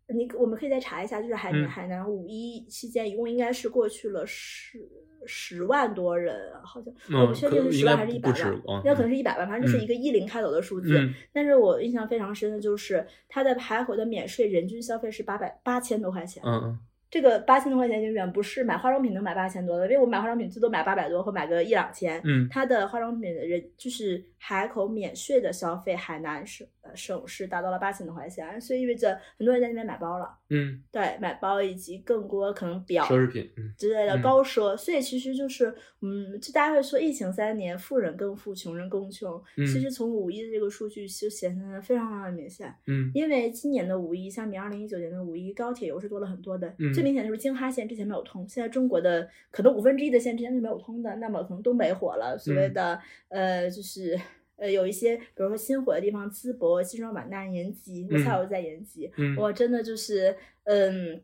[0.09, 1.69] 你我们可以再查一下，就是海南、嗯。
[1.69, 4.79] 海南五一期间一共应该是过去了十
[5.27, 10.97] 十万多人，好像、嗯我不确定是十万还是一百万，哦那可能是一百万，反正就是嗯一个一零开头的数字。
[10.99, 11.13] 嗯。
[11.33, 16.79] 但是我印象非常深的就是它的海口的免税人均消费是八百八千多块钱，嗯嗯
[17.11, 22.21] 这个八千多块钱已经远不是买化妆品能买八千多的，因为我买化妆品最多买八百多或买个一两千。
[22.25, 39.43] 嗯它的化妆品的人就是海口免税的消费，海南省呃省市达到了八千多块钱，所以意味着很多人在那边买包了，嗯，对，买包以及更多可能表奢侈品，嗯之类的嗯高奢，所以其实就是，嗯，就大家会说疫情三年，富人更富，穷人更穷。
[39.57, 46.69] 嗯其实从五一的这个数据就显现的非常非常的明显，嗯因为今年的五一相比二零一九年的五一，高铁油是多了很多的。
[46.79, 54.19] 嗯最明显的就是京哈线之前没有通，现在中国的可能五分之一的线之前是没有通的，那么可能东北火了，所谓嗯的、呃就是。
[54.61, 61.23] 呃，有一些，比如说新火的地方，淄博、西双版纳、延吉，我嗯下午在延吉，嗯我真的就是，嗯，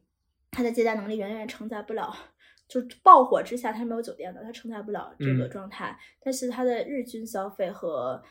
[0.52, 2.14] 它的接待能力远远承载不了，
[2.68, 5.98] 就是爆火之下它是没有酒店的，它承载不了这个嗯状态。
[6.22, 8.22] 但是它的日均消费和，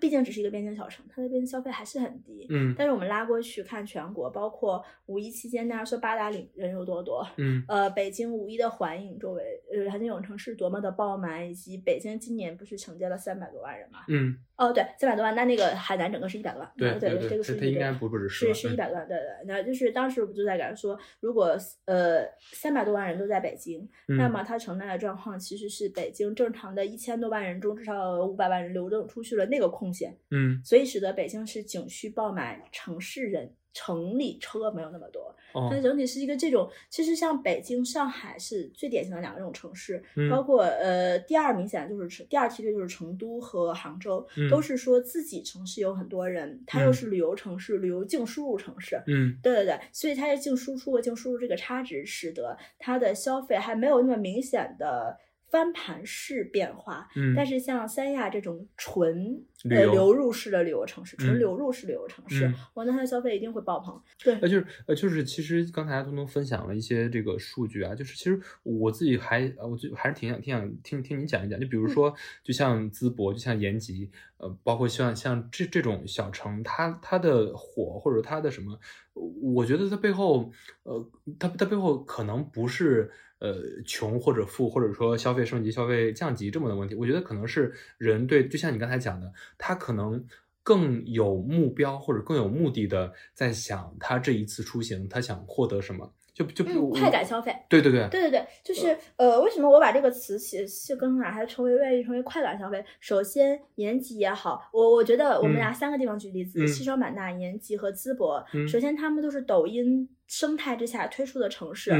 [0.00, 2.46] 毕竟只是一个边境小城，它的边境消费还是很低。
[2.50, 14.00] 嗯但是我们拉过去看全国，包括五一期间，大家说八达岭人有多多，嗯呃，北京五一的环影周围，呃，环境影城是多么的爆满，以及北京今年不是承接了三百多万人嘛？
[14.08, 19.26] 嗯，哦，对，三百多万，那那个海南整个是一百万，对啊对对这个数据应该不不止是10万是一百多万，对对。
[19.46, 35.34] 那就是当时我们就在感说，如果呃三百多万人都在北京，那嗯么它承担的状况其实是北京正常的一千多万人中至少有五百万人流动出去了那个空闲，嗯所以使得北京市景区爆满，城市人城里车没有那么多。
[35.54, 49.02] 哦它整体是一个这种，其实像北京、上海是最典型的两个这种城市，嗯包括呃第二明显就是第二梯队就是成都和杭州，嗯都是说自己城市有很多人，它又嗯是旅游城市、旅游净输入城市。
[49.06, 55.18] 嗯对对对，所以它的净输出和净输入这个差值，使得它的消费还没有那么明显的
[55.52, 57.06] 翻盘式变化。
[57.14, 64.02] 嗯，但是像三亚这种纯呃流入式的旅游城市，纯嗯流入式旅游城市嗯，哇，那它的消费一定会爆棚。
[64.24, 78.80] 对，呃，就是呃，就是其实刚才东东分享了一些这个数据啊，就是其实我自己还呃，我就还是挺想挺想听听你讲一讲，就比如说，就像淄博，就像延吉，呃，包括像像这这种小城，它它的火或者它的什么，
[79.12, 80.50] 我觉得它背后，
[80.84, 83.10] 呃，它它背后可能不是。
[83.42, 90.24] 呃，穷或者富，或者说消费升级、消费降级这么的问题，我觉得可能是人对，就像你刚才讲的，他可能
[90.62, 97.52] 更有目标或者更有目的的在想他这一次出行，他想获得什么，就就比快感消费。
[97.68, 102.84] 对对对，对对对，就是呃，为什么我把这个词写是更改，还成为愿意成为快感消费？
[103.00, 108.44] 首先，延吉也好，我我觉得我们嗯拿三个地方举例子，嗯西双版纳、延吉和淄博。
[108.54, 111.90] 嗯首先，他们都是抖音生态之下推出的城市。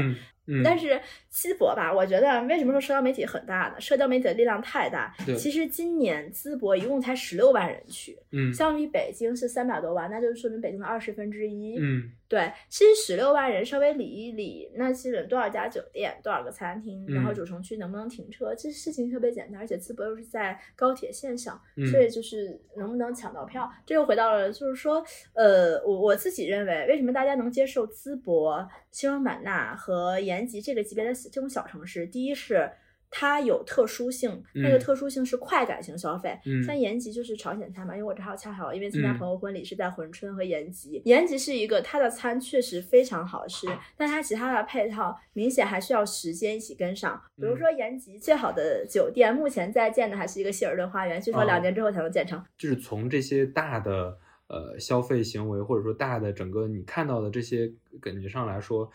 [0.63, 0.99] 但是
[1.31, 3.79] 淄博吧，我觉得为什么说社交媒体很大呢？
[3.79, 5.35] 社交媒体的力量太大对。
[5.35, 11.77] 其实今年淄博一共才十六万人去，嗯相比北京是三百多万，那就说明北京的二十分之一。
[11.79, 19.61] 嗯对，其实十六万人稍微理一理，那基本多少家酒店、多少个餐厅，然后嗯主城区能不能停车，这事情特别简单。
[19.61, 32.07] 而且淄博又是在高铁线上，嗯所以就是能不能抢到票，这又回到了就是说，呃，我我自己认为，为什么大家能接受淄博、西双版纳和延吉这个级别的这种小城市？
[32.07, 32.67] 第一是。
[33.15, 36.35] 它有特殊性，那个嗯特殊性是快感型消费。
[36.45, 40.99] 嗯像延吉就是朝鲜餐嘛，因为我正好恰好因为参加嗯朋友婚礼是在珲春和延吉。
[41.05, 47.21] 延吉是一个它的餐确实非常好吃，但它其他的配套明显还需要时间一起跟上。
[47.35, 52.43] 比如说延吉最好的酒店，目前在建的还是一个希尔顿花园，据说哦两年之后才能建成。
[52.57, 57.71] 就是从这些大的呃消费行为，或者说大的整个你看到的这些
[58.01, 58.89] 感觉上来说，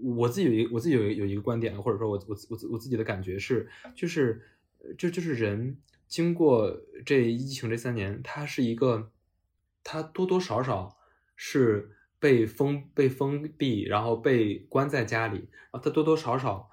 [0.00, 4.40] 我自己有一我自己有一有一个观点，或者说我我我我自己的感觉是，就是
[4.96, 9.10] 就就是人经过这疫情这三年，他是一个
[9.84, 10.96] 他多多少少
[11.36, 15.38] 是被封被封闭，然后被关在家里，
[15.70, 16.70] 然后他多多少少，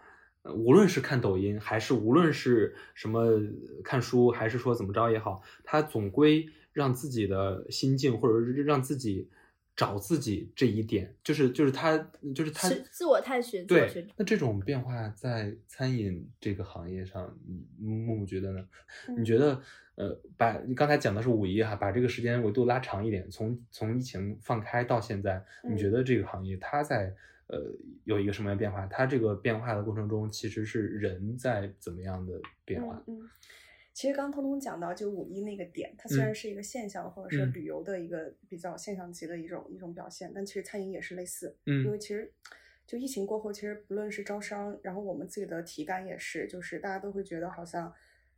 [0.53, 3.41] 无论是看抖音，还是无论是什么
[3.83, 9.29] 看书，还是说怎么着也好，他总归让自己的心境，或者是让自己
[9.75, 11.97] 找自己这一点，就是就是他
[12.33, 18.67] 就是他是自我探寻，对寻，那这种变化在餐饮这个行业上，嗯木木觉得呢？
[19.09, 19.61] 嗯你觉得，
[19.95, 27.13] 呃，把你刚才讲的是五一哈，把这个时间维度拉长一点，从从疫情放开到现在，你嗯觉得这个行业它在
[27.47, 27.59] 呃
[28.05, 28.87] 有一个什么样的变化？
[28.87, 33.03] 它这个变化的过程中，其实是人在怎么样的变化？
[33.07, 33.29] 嗯嗯，
[33.95, 37.53] 其实刚刚通通讲到，就五一那个点，它虽然是一个现象，或者是嗯。
[37.53, 41.55] 旅游的一个比较现象级的一种一种表现，但其实餐饮也是类似。
[41.65, 41.91] 因嗯。
[41.91, 42.29] 为其实
[42.85, 47.91] 就疫情过后，其实不论是招商，然后我们自己的体感也是，就是大家都会觉得好像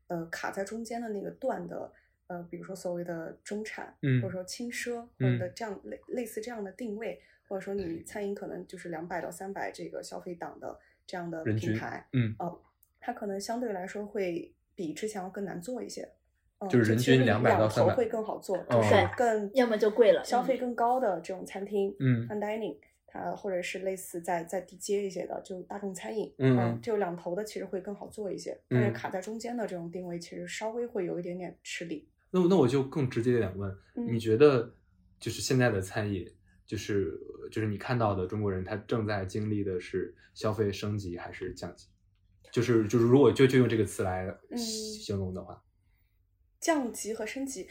[0.05, 1.91] 呃卡在中间的那个段的。
[2.27, 5.39] 呃，比如说所谓的中产，嗯或者说轻奢，或嗯。
[5.39, 12.35] 者的这样类类似这样的定位，或者说你餐饮可能就是两百到三百这个消费档的这样的品牌，嗯。
[12.37, 12.61] 哦，
[12.99, 16.07] 它可能相对来说会比之前要更难做一些。
[16.59, 32.07] 嗯，就是人均其实200到300两头会更好做，就哦是更要么就贵了消费嗯更高的这种餐厅，嗯 fine dining，它或者是类似在在低阶一些的，就大众餐饮，嗯嗯这有两头的其实会更好做一些，但是嗯卡在中间的这种定位其实稍微会有一点点吃力。
[32.31, 34.73] 那那我就更直接一点问，你嗯觉得
[35.19, 36.27] 就是现在的餐饮，
[36.65, 37.19] 就是
[37.51, 41.87] 就是你看到的中国人，他正在经历的是消费升级还是降级？
[42.51, 45.63] 就是就是如果就就用这个词来嗯形容的话，
[46.59, 47.69] 降级和升级，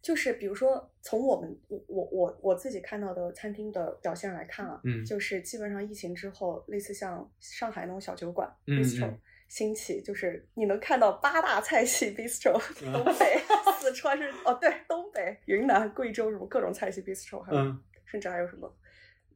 [0.00, 12.52] 就是比如说从我们我我我我自己看到的餐厅的表现来看啊，嗯就是基本上疫情之后，类似像上海那种小酒馆、嗯 bistro 嗯兴起，就是你能看到八大菜系 bistro，
[12.92, 13.40] 东北、
[13.80, 17.82] 四川是哦对，东北、云南、贵州什么各种菜系 bistro，还有、嗯。
[18.10, 18.74] 甚至还有什么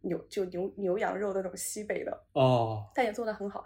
[0.01, 3.63] 牛就牛牛羊肉的那种西北的，哦，但也做的很好。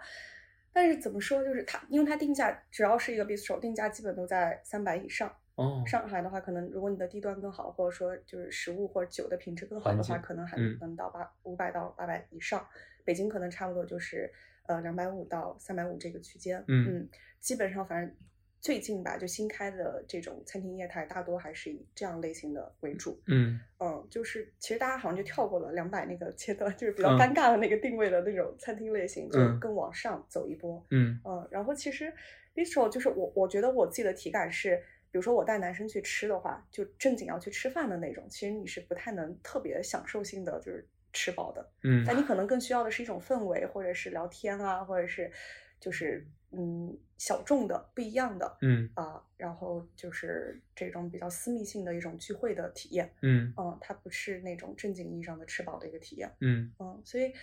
[0.73, 5.33] 但是怎么说，就是它，因为它定价只要是一个 bistro，定价基本都在三百以上。
[5.55, 12.63] 哦，上海的话，可能如果你的地段更好，或者说就是食物或者酒的品质更好的话，可能还嗯能到八五百到八百以上。
[13.03, 14.31] 北京可能差不多就是
[14.67, 16.63] 呃两百五到三百五这个区间。
[16.67, 18.15] 嗯基本上反正
[18.59, 23.21] 最近吧，就新开的这种餐厅业态，大多还是以这样类型的为主。
[23.27, 23.59] 嗯。
[23.79, 27.17] 嗯，就是其实大家好像就跳过了两百那个阶段，就是比较嗯。
[27.17, 29.59] 尴尬的那个定位的那种餐厅类型，就嗯。
[29.59, 30.83] 更往上走一波。
[30.91, 31.19] 嗯。
[31.23, 32.11] 嗯，然后其实
[32.55, 34.75] bistro 就是我，我觉得我自己的体感是，
[35.11, 42.03] 比如说我带男生去吃的话，就正经要去吃饭的那种，其实你是不太能特别享受性的就是吃饱的，嗯。
[42.05, 45.31] 但你可能更需要的是一种氛围，或者是聊天啊，或者是
[45.79, 56.31] 就是嗯小众的不一样的嗯啊、然后就是这种比较私密性的一种聚会的体验，嗯嗯，它不是那种正经意义上的吃饱的一个体验。
[56.41, 57.33] 嗯嗯，所以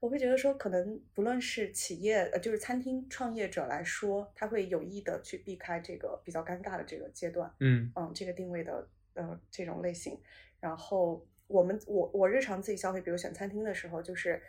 [0.00, 10.18] 我会觉得说，可能不论是企业，呃，就是餐厅创业者来说，他会有意的去避开这个比较尴尬的这个阶段，嗯嗯，这个定位的呃这种类型。
[10.60, 14.40] 然后我们我我日常自己消费，比如选餐厅的时候，就是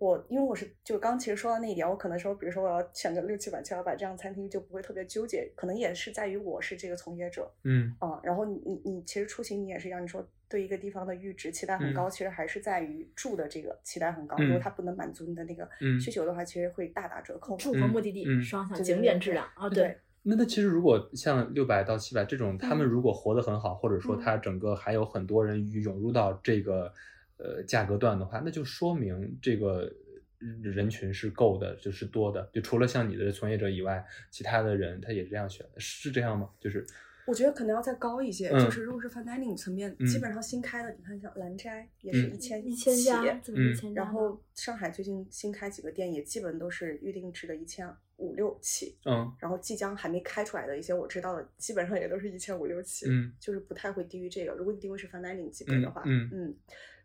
[0.00, 7.94] 我因为我是就刚其实说到那一点，我可能说，比如说我要选择六七百、七八百这样餐厅，就不会特别纠结，可能也是在于我是这个从业者，嗯。
[7.98, 12.10] 啊、然后你你你其实出行你也是一样，你说对一个地方的阈值期待很高，嗯。
[12.10, 14.36] 其实还是在于住的这个期待很高。
[14.38, 16.00] 嗯如果它不能满足你的那个嗯。
[16.00, 17.58] 需求的话，其实会大打折扣。
[17.58, 22.88] 住和目的地嗯双向，景点质量啊，对，那那其实如果像六百到七百这种，他们嗯。
[22.88, 24.20] 如果活得很好，或者说嗯。
[24.20, 26.90] 他整个还有很多人涌入到这个
[27.42, 29.90] 呃价格段的话，那就说明这个
[30.62, 32.48] 人群是够的，就是多的。
[32.52, 36.50] 就除了像你的从业者以外，其他的人他也这样选的，是这样吗？
[36.60, 36.86] 就是
[37.26, 44.02] 我觉得可能要再高一些，嗯就是如果是 fine dining 层面，嗯基本上新开的，你看像兰斋也是嗯一千一千起家，怎么一嗯千家？
[44.02, 54.54] 然后上海最近新开几个店，也基本都是预定制的一千五六起，嗯然后即将还没开出来的一些我知道的，基本上也都是一千五六起，嗯就是不太会低于这个。
[54.54, 56.56] 如果你定位是 fine dining 级别的话，嗯嗯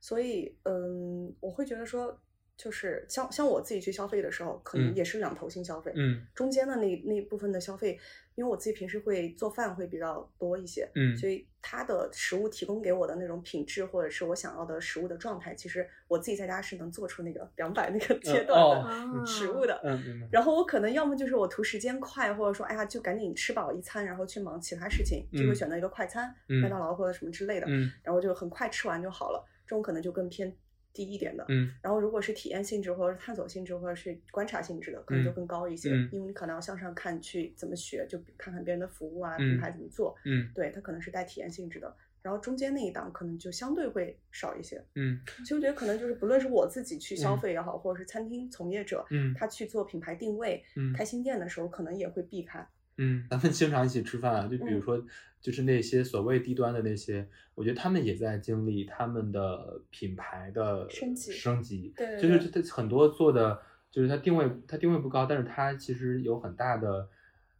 [0.05, 2.15] 所以嗯，我会觉得说，
[2.55, 7.97] 就是像像我自己去消费的时候，可能嗯也是两头性消费，嗯中间的那那部分的消费，
[8.36, 19.82] 因为我自己平时会做饭会比较多一些，嗯所以它的食物提供给我的那种品质，或者是我想要的食物的状态，其实我自己在家是能做出那个两百那个阶段哦的啊食物的。
[19.84, 29.43] 嗯明白然后我可能要么就是我图时间快，或者说哎呀就赶紧吃饱一餐，然后去忙其他事情，就会嗯选择一个快餐，嗯麦当劳或者什么之类的，嗯然后就很快吃完就好了。
[29.66, 30.55] 这种可能就更偏
[30.93, 31.45] 低一点的。
[31.49, 41.95] 嗯然后如果是体验性质或者是探索性质或者是观察性质的，可能就嗯更高一些，嗯因为你可能要向上看，去怎么学，就看看别人的服务啊，嗯品牌怎么做，嗯对，它可能是带体验性质的。
[42.22, 44.84] 然后中间那一档可能就相对会少一些。
[44.95, 52.68] 嗯其实我觉得可能就是不论是我自己去消嗯费也好，或者是餐厅从业者，嗯他去做品牌定位、嗯开新店的时候，可能也会避开。
[52.97, 55.05] 嗯，咱们经常一起吃饭啊，就比如嗯说，
[55.45, 67.07] 就是那些所谓低端的那些，我觉得他们也在经历他们的品牌的升级升级，对对就是它很多做的，就是它定位它定位不高，但是它其实有很大的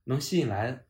[0.06, 0.84] 能吸引来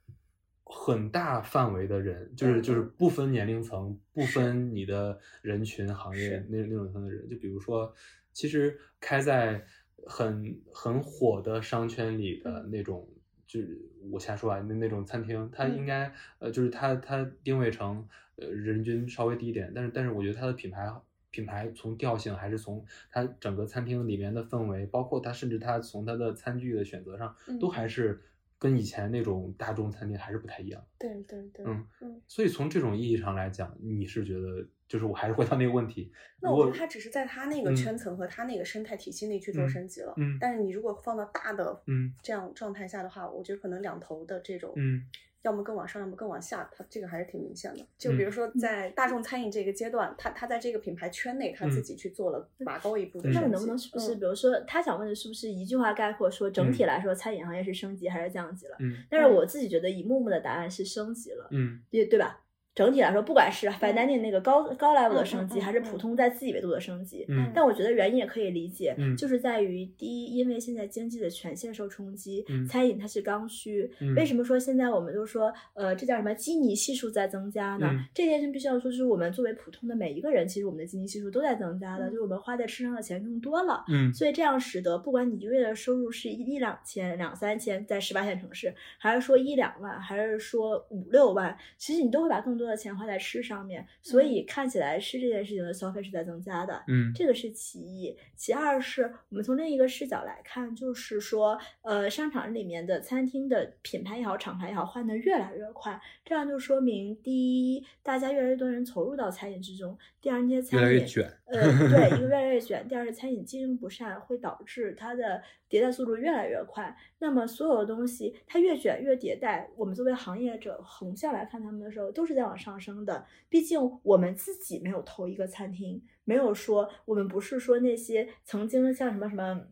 [0.63, 7.93] 很大范围的人，就是嗯就是嗯不分年龄层，不分你的人群行业那那种层的人，就比如说，
[8.31, 9.65] 其实开在
[10.07, 13.05] 很很火的商圈里的嗯那种。
[13.47, 13.79] 就是
[14.11, 15.77] 我瞎说啊，那那种餐厅，它嗯。
[15.77, 20.91] 应该、呃，就是它它定位成呃人均稍微低一点，但是但是我觉得它的品牌
[21.31, 27.71] 品牌从调性还是从它整个餐厅里面的氛围，包括它甚至它从它的餐具的选择上，都嗯。
[27.71, 28.21] 还是
[28.58, 30.84] 跟以前那种大众餐厅还是不太一样。
[30.97, 32.22] 对对对，嗯嗯。
[32.28, 40.14] 所以从这种意义上来讲，你是觉得就是我还是回到那个问题，那我觉得他只是在他那个嗯圈层和他那个生态体系内去做嗯升级了。
[40.18, 45.03] 嗯但是你如果放到大的嗯这样状态下的话，我觉得可能两头的这种，嗯
[45.45, 47.85] 要么更往上，要么更往下，它这个还是挺明显的。
[47.97, 53.33] 就嗯比如说在大众餐饮这个阶段，他他在这个品牌圈内，他自嗯己去做了拔高一步的嗯。
[53.33, 58.75] 那我能不能是不是，嗯比如说他想问的是不是一句话概括说，整体来说餐饮行业是升级还是降级了？
[58.79, 62.41] 嗯但是我自己觉得以木木的答案是升级了，嗯对对吧？
[62.76, 73.89] 整体来说，不管是 fine dining 那个高高 level 的嗯升级，嗯还是普通在自己维度的升级，嗯但我觉得原因也可以理解，嗯就是在于第一，因为现在经济的全线受冲击，嗯餐饮它是刚需。
[74.01, 77.88] 嗯为什么说现在我们都说，呃，这叫什么基尼系数在增加呢？
[77.89, 83.86] 嗯这件事必须要说，就是我们作为普通的每一个人，其实我们的基尼系数都在增加的，嗯就是我们花在吃上的钱更多了。
[83.88, 93.86] 嗯所以这样使得，不管你一个月的收入是一一两千、两三千，在十八线城市，还是说一两万，还是说五六万，其实你都会把更多的钱花在吃上面。
[94.01, 96.84] 所以看起来吃这件事情的消费是在增加的。
[96.88, 111.32] 嗯这个是其一，其二是我们从另一个视角来看，就是说，呃，商场里面的餐厅的品牌也好，厂牌也好，换的越来越快，这样就说明，第一，大家越来越多人投入到餐饮之中；第二，那些餐饮越来越卷。
[111.45, 116.95] 呃，对， 一个越来越卷，第二是餐饮经营不善，会导致它的迭代速度越来越快。
[117.20, 123.26] 那么所有的东西它越卷越迭代，我们作为行业者横向来看他们的时候，都是在往上升的。
[123.49, 129.68] 毕竟我们自己没有投一个餐厅，没有说我们不是说那些曾经像什么什么。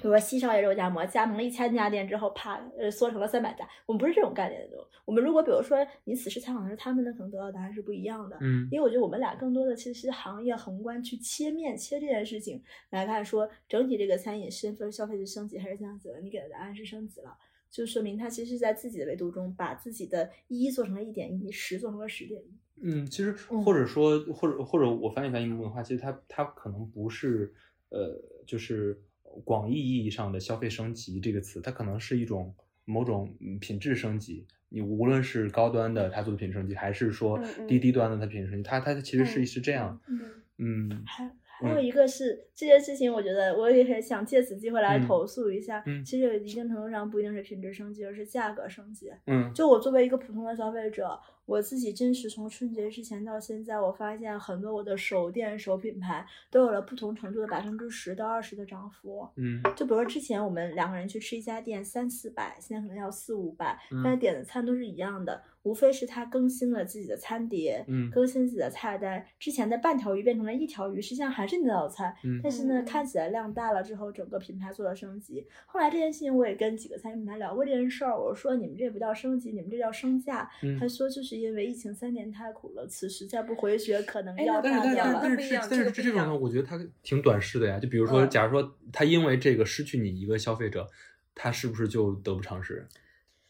[0.00, 3.68] 比如说西少爷肉夹馍加盟了一千家店之后，啪，呃，缩成了三百家。
[3.84, 4.76] 我们不是这种概念的。
[5.04, 8.36] 我们如果比如说你此时采访的是他们，那可能得到的答案是不一样的。
[8.40, 16.20] 嗯因为我觉得我们俩更多的其实是行业宏观去切面切这件事情来看，说整体这个餐饮身份消费是升级还是降级了？
[16.20, 17.36] 你给的答案是升级了，
[17.70, 22.58] 就说明他其实是在自己的维度中把自己的一做成了一点一，十做成了十点一。
[22.80, 27.52] 嗯，其实嗯或者说，或者或者我翻译翻译木木的话，其实它它可能不是
[27.88, 29.00] 呃，就是
[29.44, 32.54] 广义意义上的消费升级这个词，它可能是一种
[32.84, 34.46] 某种嗯品质升级。
[34.70, 40.00] 你无论是高端的它做的品质升级，还是说低低端的它品质升级，它它其实是嗯是这样。
[40.08, 45.82] 嗯，嗯还还有一个是、这件事情，我觉得我也很想借此机会来嗯投诉一下。
[45.86, 49.10] 嗯其实有一定程度上不一定是品质升级，而是价格升级。
[49.26, 51.18] 嗯就我作为一个普通的消费者，
[51.48, 59.26] 我自己真实从春节之前到现在，我发现很多我的手店、手品牌都有了不同程度的百分之十到二十的涨幅。
[59.36, 75.46] 嗯就比如说之前我们两个人去吃一家店三四百，现在可能要四五百，嗯但是点的餐都是一样的，无非是他更新了自己的餐碟，嗯更新自己的菜单，之前的半条鱼变成了一条鱼，实际上还是那道菜，嗯但是呢，嗯看起来量大了之后，整个品牌做了升级。
[75.64, 80.46] 后来这件事情我也跟几个餐饮品牌聊过这件事儿，我说你们这不叫升级，你们这叫升价。
[80.62, 85.20] 嗯他说就是因为疫情三年太苦了，此时再不回血，可能要哎那但是但是塌掉了。
[85.22, 87.78] 但是但是这这种呢，我觉得它挺短视的呀。
[87.78, 90.86] 就比如说，嗯假如说他因为这个失去你一个消费者，
[91.34, 92.86] 他是不是就得不偿失？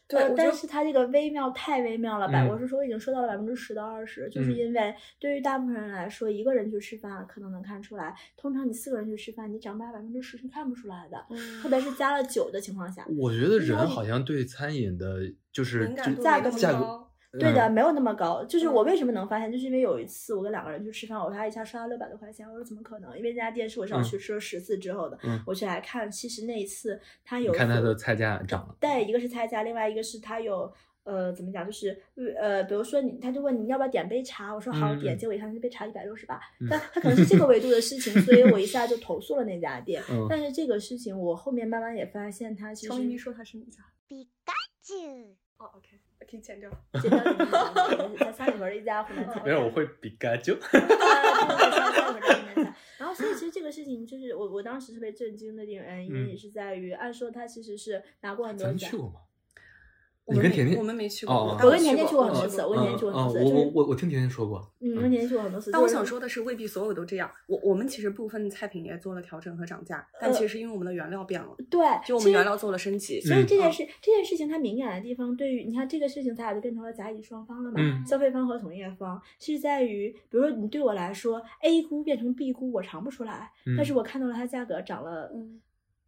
[0.07, 13.05] 对，但是它这个微妙太微妙了，百、嗯我是说已经说到了百分之十到二十，就是嗯因为对于大部分人来说，一个人去吃饭可能能看出来，通常你四个人去吃饭，你涨百分之十是看不出来的，嗯特别是加了酒的情况下。
[13.19, 18.43] 我觉得人好像对餐饮的，就是就价格价格高对的，嗯没有那么高。
[18.45, 23.15] 就是我嗯为什么能发现，就是因为有一次我跟两个人去吃饭，我说他一下刷了六百多块钱，我说怎么可能？
[23.17, 28.75] 因为那家店是我上嗯去吃了十次之后的，嗯我去来看，其实那一次他有看他的菜价涨了。
[28.79, 30.71] 对，一个是菜价，另外一个是他有。
[31.05, 31.65] 呃，怎么讲？
[31.65, 31.97] 就是
[32.39, 40.03] 呃，比如说你，他就问你要不要点杯茶，我说好点，嗯结果一看那杯茶一百六十八嗯，但他可能是这个维度的事情，所以我一下就投诉了那家店。
[40.11, 43.81] 嗯但是这个事情我后面慢慢也发现，他其实乔一说他是哪家？
[45.57, 46.69] 哦，OK，可以剪掉。
[47.01, 49.41] 剪掉剪掉剪掉，在三里屯的一家湖南菜。
[49.43, 50.57] 没有，我会比干就。
[52.97, 58.97] 然后，所以其实这个事情就是我我当时特别震惊的点原因，嗯也是在于，按说他其实是拿过很多奖咱去。
[58.97, 59.21] 过吗？
[60.29, 63.39] 我们没你跟甜甜我们没去过，哦我跟甜甜去过很多次，我跟甜甜去过很哦，多次。
[63.39, 64.61] 就我我我我听甜甜说过。
[64.79, 65.71] 嗯，我跟甜甜去过很多次。
[65.71, 67.29] 但我想说的是，未必所有都这样。
[67.47, 73.19] 我我们其实部分菜品也做了调整和涨价，但呃其实是因为我们的原料变了，对，就我们原料做了升级。
[73.21, 85.59] 所以这件嗯事，这件事情它敏感的地方，对于你看这个事情，咱俩就变成了甲乙双方了嘛，嗯消费方和同业方是在于，比如说你对我来说，A 菇变成 B 菇，我尝不出来，嗯但是我看到了它价格涨了嗯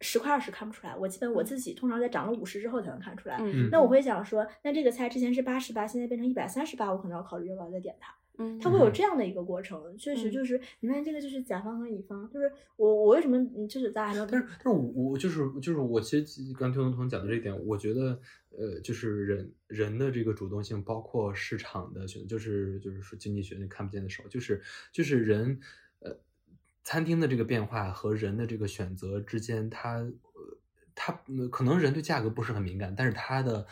[0.02, 3.38] 十块二十看不出来，我基本我自己通常在涨了五十之后才能看出来。
[3.40, 8.12] 嗯，那我会想说，那这个菜之前是八十八，现在变成一百三十八，我可能要考虑要不要再点它。
[8.38, 25.60] 嗯它会有这样的一个过程，确实嗯就是，你看这个就是甲方和乙方，就是我我为什么嗯就是大家还没有但是，但是我我就是就是我其实刚听彤彤讲的这一点，我觉得呃，就是人人的这个主动性，包括市场的选择，就是就是说经济学那看不见的手，就是就是人呃，
[26.84, 30.58] 餐厅的这个变化和人的这个选择之间，它呃
[30.94, 33.66] 它呃可能人对价格不是很敏感，但是他的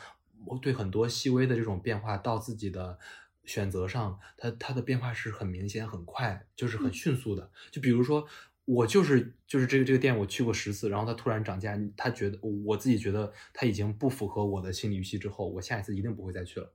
[0.63, 2.99] 对很多细微的这种变化到自己的。
[3.47, 7.51] 选择上，它它的变化是很明显、很快，就是很迅速的。
[7.73, 8.25] 就比如说，
[8.65, 16.73] 我就是就是这个这个店我去过十次，然后它突然涨价，他觉得我自己觉得它已经不符合我的心理预期之后，我下一次一定不会再去了。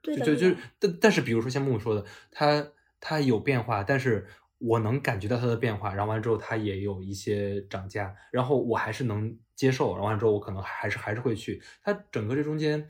[0.00, 2.66] 对的就就就是对，但但是比如说像木木说的，它
[2.98, 4.26] 它有变化，但是
[4.58, 11.62] 我能感觉到它的变化，然后完之后它也有一些涨价，然后我还是能接受，然后完之后我可能还是还是会去。
[11.82, 12.88] 它整个这中间。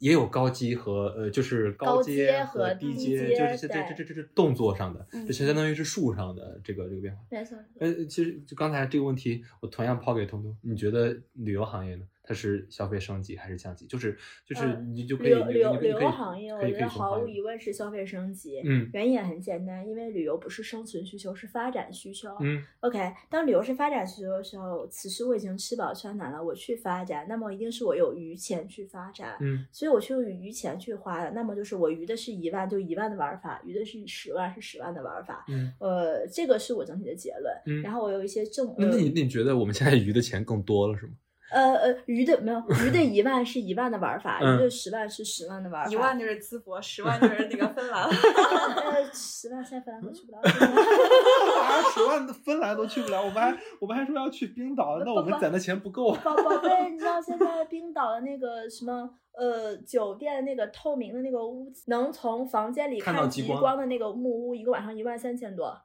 [0.00, 7.22] 也有高级和呃，就是高阶阶和低低阶，阶就是这这这这这动作上的，嗯这相当于是树上的这个这个变化。
[7.30, 7.58] 没错。
[7.78, 12.06] 呃，其实就刚才这个问题，我同样抛给彤彤，你觉得旅游行业呢？
[12.30, 13.88] 它是消费升级还是降级？
[13.88, 14.16] 就是
[14.46, 18.62] 就是呃你就可旅以你游旅游旅游行业，我觉得毫无疑问是消费升级。
[18.64, 22.28] 嗯原因也很简单，因为旅游不是生存需求，是发展需求。
[22.38, 29.36] 嗯 OK，当旅游是发展需求的时候，此时我已经吃饱穿暖了，我去发展，那么一定是我有余钱去发展。
[29.40, 35.44] 嗯所以我去用余钱去花的，那么就是我余的是一万就一万的玩法，余的是十万是十万的玩法。
[35.48, 37.52] 嗯，呃，这个是我整体的结论。
[37.66, 41.14] 嗯然后我有一些正那你那你觉得我们现在余的钱更多了是吗？
[41.50, 45.90] 呃呃鱼的没有鱼的 一万是一万的玩法，嗯余的十万是十万的玩法。
[45.90, 48.04] 一万就是淄博，十万就是那个芬兰。
[48.08, 50.38] 呃十万现在芬兰都去不了。
[50.40, 56.20] 啊，十万的芬兰都去不了，我们还我们还说要去冰岛，那我们攒的钱不够啊。
[56.24, 65.76] 宝宝贝，你知道现在冰岛的那个什么呃酒店那个透明的那个屋子，能从房间里看到极光光的那个木屋，一个晚上一万三千多。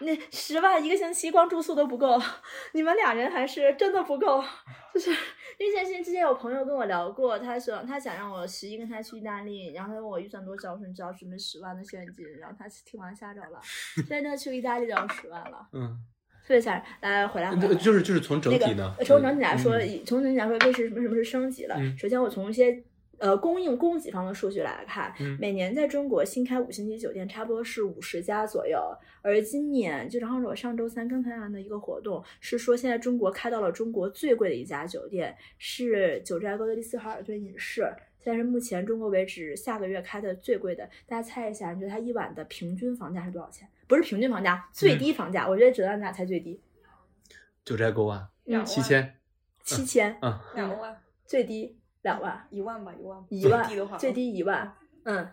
[0.00, 2.20] 那十万一个星期光住宿都不够，
[2.72, 4.42] 你们俩人还是真的不够。
[4.92, 13.60] 就是因为这件事情之前有朋友跟我聊过，他说他想让我十一跟他去意大利，然后他问我预算多少，我说你只要准备十万的现金，然后他听完吓着了。
[13.96, 15.98] 现在真的去意大利就要十万了，嗯，
[16.46, 16.82] 特别吓人。
[17.00, 19.72] 来回来回来，就就是就是从整那体呢个，从整体来说，
[20.04, 21.76] 从整体来说，为什么什么是升级了？
[21.78, 22.82] 嗯首先，我从一些
[23.24, 28.78] 呃供应供给方的数据来看，嗯每年在中国新开五星级酒店差不多是五十家左右，
[29.22, 37.90] 而今年就正好是我上周三刚参加的一个活动，是说现在中国开到了中国最贵的一家酒店，是九寨沟的丽思卡尔顿隐士。
[38.20, 43.66] 现在是目前中国为止下个月开的最贵的，大家猜一下，你觉得它一晚的平均房价是多少钱？
[43.86, 46.60] 不是平均房价，最低房价，我觉得只能让大家猜最低，
[47.64, 49.14] 九寨沟啊，两万七千，
[49.62, 50.14] 七千。
[50.20, 50.94] 嗯，两万，
[51.26, 53.26] 最低两万，一万吧，一万吧。
[53.30, 54.74] 一万最低的话，最低一万，
[55.04, 55.28] 嗯，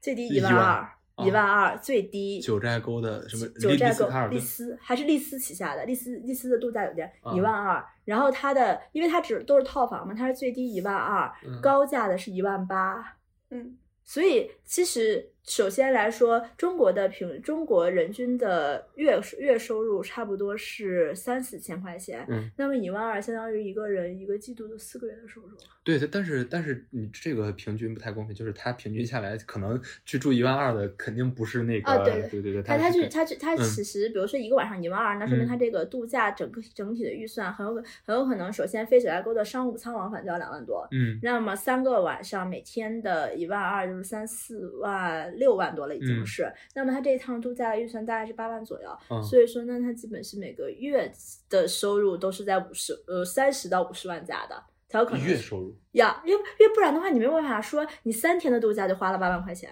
[0.00, 2.38] 最低一万二，哦一万二最低。
[2.38, 13.16] 九寨沟的什么九寨沟丽思还是丽思旗下的丽思丽思的度假酒店啊一万二，然后它的因为它只都是套房嘛，它是最低一万二，嗯高价的是一万八，
[13.50, 22.50] 嗯，所以其实首先来说，中国的平中国人均的月月收入差不多是三四千块钱，嗯。
[22.56, 25.48] 那么一万二相当于一个人一个季度的四个月的收入。
[25.84, 33.64] 对，但是但是你这个平均不太公平，就是他平均下来可能去住一万二的肯定不是那个，啊对对对对，他他去是他去他嗯。
[33.64, 35.48] 其实，比如说一个晚上一万二，那说明嗯。
[35.48, 41.18] 他这个度假整个整体的预算很有可很有可能，首先飞九寨沟的商务舱往返就要两万多，嗯。
[41.20, 46.26] 那么三个晚上每天的一万二就是三四万六万多了已经嗯。
[46.26, 49.22] 是，那么他这一趟度假的预算大概是八万左右，嗯。
[49.22, 51.10] 所以说呢，他基本是每个月
[51.48, 59.70] 的收入都是在五十呃三十到五十万加的，才有可能月收入，呀，因为因为不然的话，你没有办法说你三天的度假就花了八万块钱，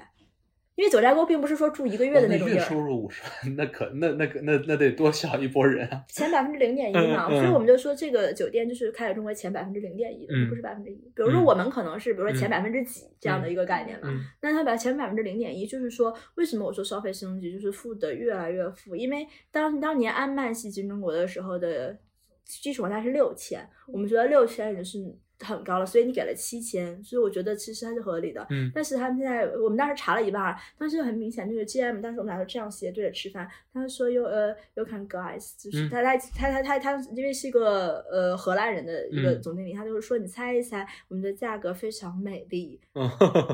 [0.77, 6.05] 因为九寨沟并不是说住一个月的那种地儿，月收入五十万，那可那那可那那得多小一波人啊！
[6.09, 10.97] 前百分之零点一嘛，嗯嗯所以我们就说这个酒店就是开在中国前百分之零点一的，嗯不是百分之一。
[11.15, 18.97] 比如说嗯我们可能是比如说前嗯百分之几这样的一个概念嘛，嗯那它把前百分之零点一，就是说为什么我说消费升级就是富的越来越富？
[18.97, 21.99] 因为当当年安曼系进中国的时候的
[22.45, 24.99] 基础房价是六千，我们觉得六千已经是
[25.41, 28.47] 很高了，所以你给了七千，所以我觉得其实它是合理的。
[28.51, 28.71] 嗯。
[28.75, 35.91] 但是他们现在，我们当时查了一半儿，当时很明显，就是 GM 当时我们俩就这样斜对着吃饭，他说 you 呃 you can guys，就是嗯。
[35.91, 39.43] 他他他他他他因为是一个呃荷兰人的一个嗯。
[39.43, 43.09] 总经理，他就是说你猜一猜我们的价格非常美丽，嗯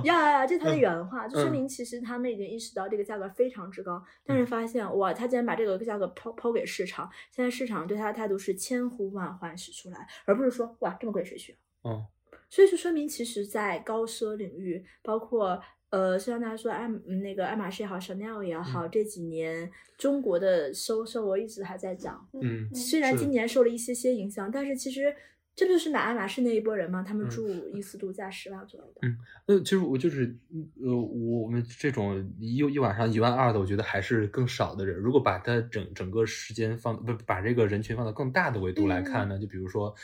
[0.04, 1.52] 呀呀呀，这是他的嗯原话，就说嗯。
[1.52, 11.56] 明其实他们已经意识到这个价格非常之高，但是发现哇，他竟然把这个价格抛抛给市场，现在市场对他的态度是千呼万唤始出来，而不是说哇这么贵谁去？
[11.86, 12.06] 哦
[12.48, 15.60] 所以就说明，其实，在高奢领域，包括
[15.90, 22.28] 呃，虽然大家说爱嗯那个爱马仕也好，Chanel 也好，这几年中国的收收额一直还在涨。
[22.40, 25.14] 嗯虽然今年受了一些些影响，但是其实
[25.56, 27.02] 这不就是买爱马仕那一波人吗？
[27.02, 29.08] 他们嗯住一次度假十万左右的。
[29.08, 30.36] 嗯，那其实我就是
[30.84, 34.98] 呃，我们这种一一晚上一万二的，我觉得还是更少的人。
[34.98, 39.94] 如果把它整整个时间放不把这个人群放到更大的维度来看呢，就比如说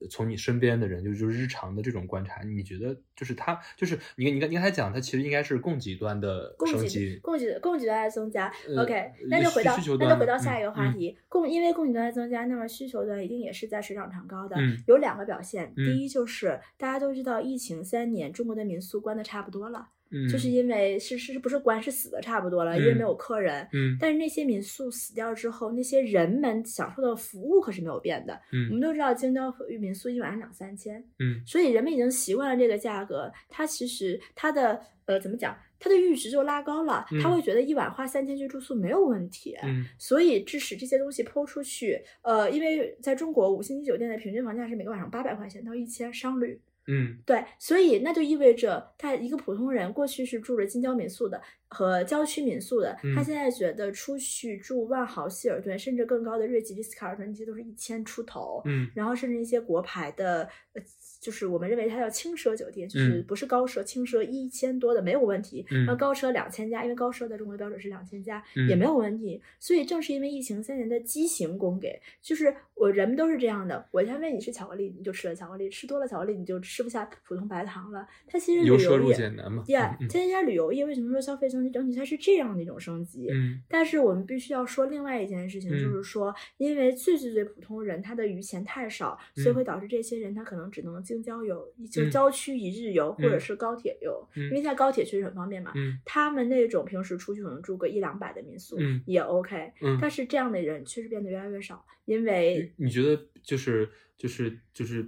[0.00, 14.56] 呃从你身边的人，就就是日常的这种观察，你觉得就是他就是你你你刚才讲，他其实应该是供给端的供给升级，供给供给端在增加、呃 o k 呃那就回到需求那就回到下一个嗯嗯话题，供因为供给端在增加，那么需求端一定也是在水涨船高的。
[14.58, 23.68] 嗯有两个表现，嗯第一就是大家都知道，疫情三年，中国的民宿关的差不多了，嗯，就是因为是是不是关是死的差不多了，因为嗯没有客人。
[23.74, 28.32] 嗯但是那些民宿死掉之后，那些人们享受的服务可是没有变的。
[28.52, 37.34] 嗯我们嗯都知道京郊民宿一晚上两三千，嗯所以人们已经习惯了这个价格，它其实它的呃怎么讲，它的阈值就拉高了，他嗯。
[37.34, 39.56] 会觉得一晚花三千去住宿没有问题。
[39.64, 39.84] 嗯。
[39.98, 47.18] 所以致使这些东西抛出去，呃，因为在中国五星级酒店的平均房价是每个晚上八百块钱到一千商旅，嗯。
[47.26, 58.88] 对，所以那就意味着他一个普通人过去是住着近郊民宿的和郊区民宿的，他嗯现在觉得出去住万豪、希尔顿甚至更高的瑞吉、丽思卡尔顿，这些都是一千出头，嗯。
[58.94, 60.82] 然后甚至一些国牌的，呃，
[61.22, 69.40] 就是我们认为它叫轻奢酒店，就是嗯不是高奢，轻奢一千多的没有问题，嗯那高奢两千家，因为高奢在中国的标准是两千家，嗯也没有问题。
[69.60, 78.04] 所以正是因为疫情三年的畸形供给，就是我人们都是这样的，我先喂你吃巧克力，你就吃了巧克力，吃多了巧克力你就吃不下普通白糖了。
[78.26, 79.14] 它其实旅游业。
[79.14, 83.28] 俭难嘛，Yeah，嗯这人家旅游业为什么说消费升级整体它是这样的一种升级？
[83.32, 92.10] 嗯但是我们必须要说另外一件事情，就嗯是说，因为最最最普通人他的余钱太少，所以嗯会导致这些人他可能只能京郊游，就嗯。
[92.10, 93.40] 郊区一日游或者嗯。
[93.40, 94.44] 是高铁游，嗯。
[94.44, 95.72] 因为现在高铁确实很方便嘛。
[95.74, 95.98] 嗯。
[96.04, 105.06] 他们那种平时出去可能住个一两百的民宿嗯也 OK，嗯但是这样的人确实变得越来越少，因为你你觉得就是就是就是，我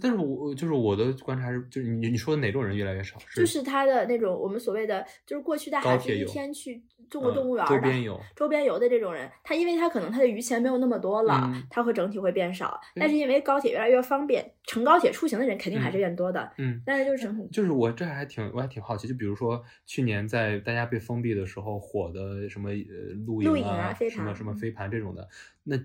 [0.00, 3.16] 但是我就是我的观察是，就是你你说的哪种人越来越少？
[3.34, 12.80] 就是他的那种我们所谓的，就是过去带孩子一天去中国嗯动物园周边游周边游的这种人，他因为他可能他的余钱没有那么多了，嗯他会整体会变少。
[12.94, 16.50] 嗯但是因为高铁越来越方便，乘高铁出行的人肯定还是变多的。
[16.58, 16.80] 嗯。
[16.84, 25.28] 但是就是整体就是我这还挺我还挺好奇，就比如说去年在大家被封闭的时候火的什么呃露营露营啊啊飞盘什么什么嗯飞盘这种的，
[25.64, 25.76] 那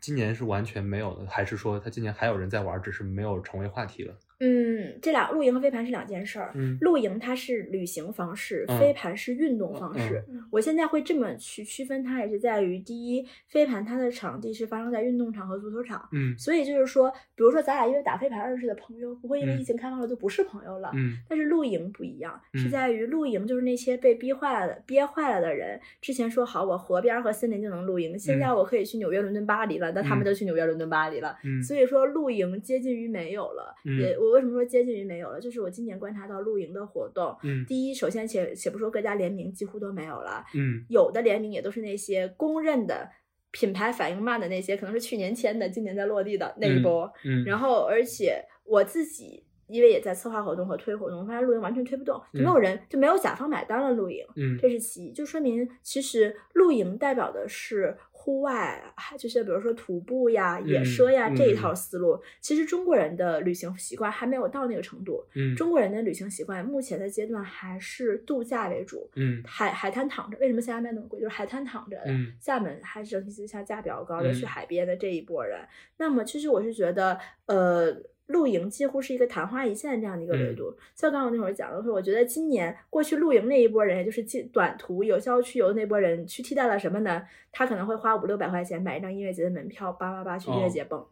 [0.00, 4.14] 今年是完全没有的，还是说他今年还有人在玩，只是没有成为话题了？
[4.40, 6.52] 嗯，这俩露营和飞盘是两件事儿。
[6.54, 10.24] 嗯露营它是旅行方式，嗯飞盘是运动方式。
[10.50, 20.90] 我现在会这么去区分它，也是在于第一，飞盘它的场地是发生在运动场和足球场，嗯所以就是说，比如说咱俩因为打飞盘认识的朋友，不会因为嗯疫情开放了就不是朋友了。
[20.94, 31.36] 嗯但是露营不一样，是嗯在于露营就是那些被逼坏了的、憋坏了的人，之前说好我河边儿和森林就能露营，现在嗯我可以去纽约、伦敦、巴黎了，那他们嗯就去纽约、伦敦、巴黎了。
[31.44, 33.74] 嗯所以说露营接近于没有了。
[33.84, 35.40] 嗯也我为什么说接近于没有了？
[35.40, 43.08] 就是我今年观察到露营的活动，嗯第一，首先且且不说各家联名几乎都没有了，嗯有的联名也都是那些公认的。
[43.52, 47.12] 品牌反应慢的那些，可能是去年签的，今年在落地的那一嗯波。
[47.24, 53.90] 嗯，然后，而且我自己因为也在策划活动和推活动，我发现露营完全推不动，就没有人，就没有甲方买单了。
[53.90, 62.20] 露营，嗯这是其一，就说明其实露营代表的是户外，还就是比如说徒步呀、野奢呀、嗯这一套思路。
[62.42, 65.24] 其实中国人的旅行习惯还没有到那个程度。
[65.34, 70.36] 嗯中国人的旅行习惯目前的阶段还是度假为主，嗯海海滩躺着。
[70.38, 71.18] 为什么厦门那么贵？
[71.18, 72.02] 就是海滩躺着的。
[72.08, 75.58] 嗯厦门还是整体之下价比较高的，嗯去海边的这一波人。
[75.96, 77.90] 那么其实我是觉得，呃，
[78.30, 80.74] 露营几乎是一个昙花一现这样的一个维嗯度。
[80.94, 87.22] 像刚刚我那会儿讲的说，我觉得今年过去露营那一波人，也就是进短途有效去游的那波人，去替代了什么呢？
[87.52, 91.00] 他可能会花五六百块钱买一张音乐节的门票，叭叭叭去音乐哦节蹦。
[91.00, 91.06] 嗯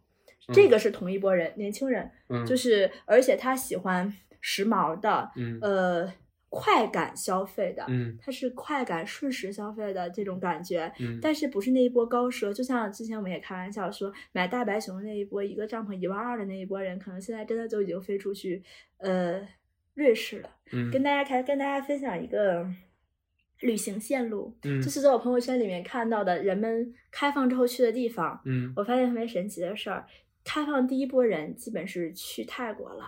[0.51, 4.11] 这个是同一波人，年轻人，嗯，就是而且他喜欢
[4.41, 6.12] 时髦的，嗯呃，
[6.51, 18.62] 快感消费的，嗯它是快感瞬时消费的这种感觉，嗯，但是不是那一波高奢，就像之前我们也开玩笑说，买大白熊那一波，一个帐篷一万二的那一波人，可能现在真的就已经飞出去，
[18.96, 19.46] 呃，
[19.94, 20.51] 瑞士了。
[20.72, 22.66] 嗯跟大家开跟大家分享一个
[23.61, 28.40] 旅行线路，嗯就是在我朋友圈里面看到的人们开放之后去的地方。
[28.44, 30.07] 嗯我发现特别神奇的事儿，
[30.44, 33.05] 开放第一波人基本是去泰国了。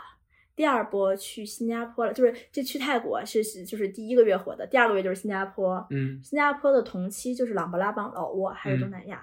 [0.60, 6.20] 第二波去新加坡了，就是这去泰国是是就是第一个月火的，第二个月就是新加坡，嗯。
[6.22, 8.90] 新加坡的同期就是琅勃拉邦、老挝还有东嗯。
[8.90, 9.22] 南亚，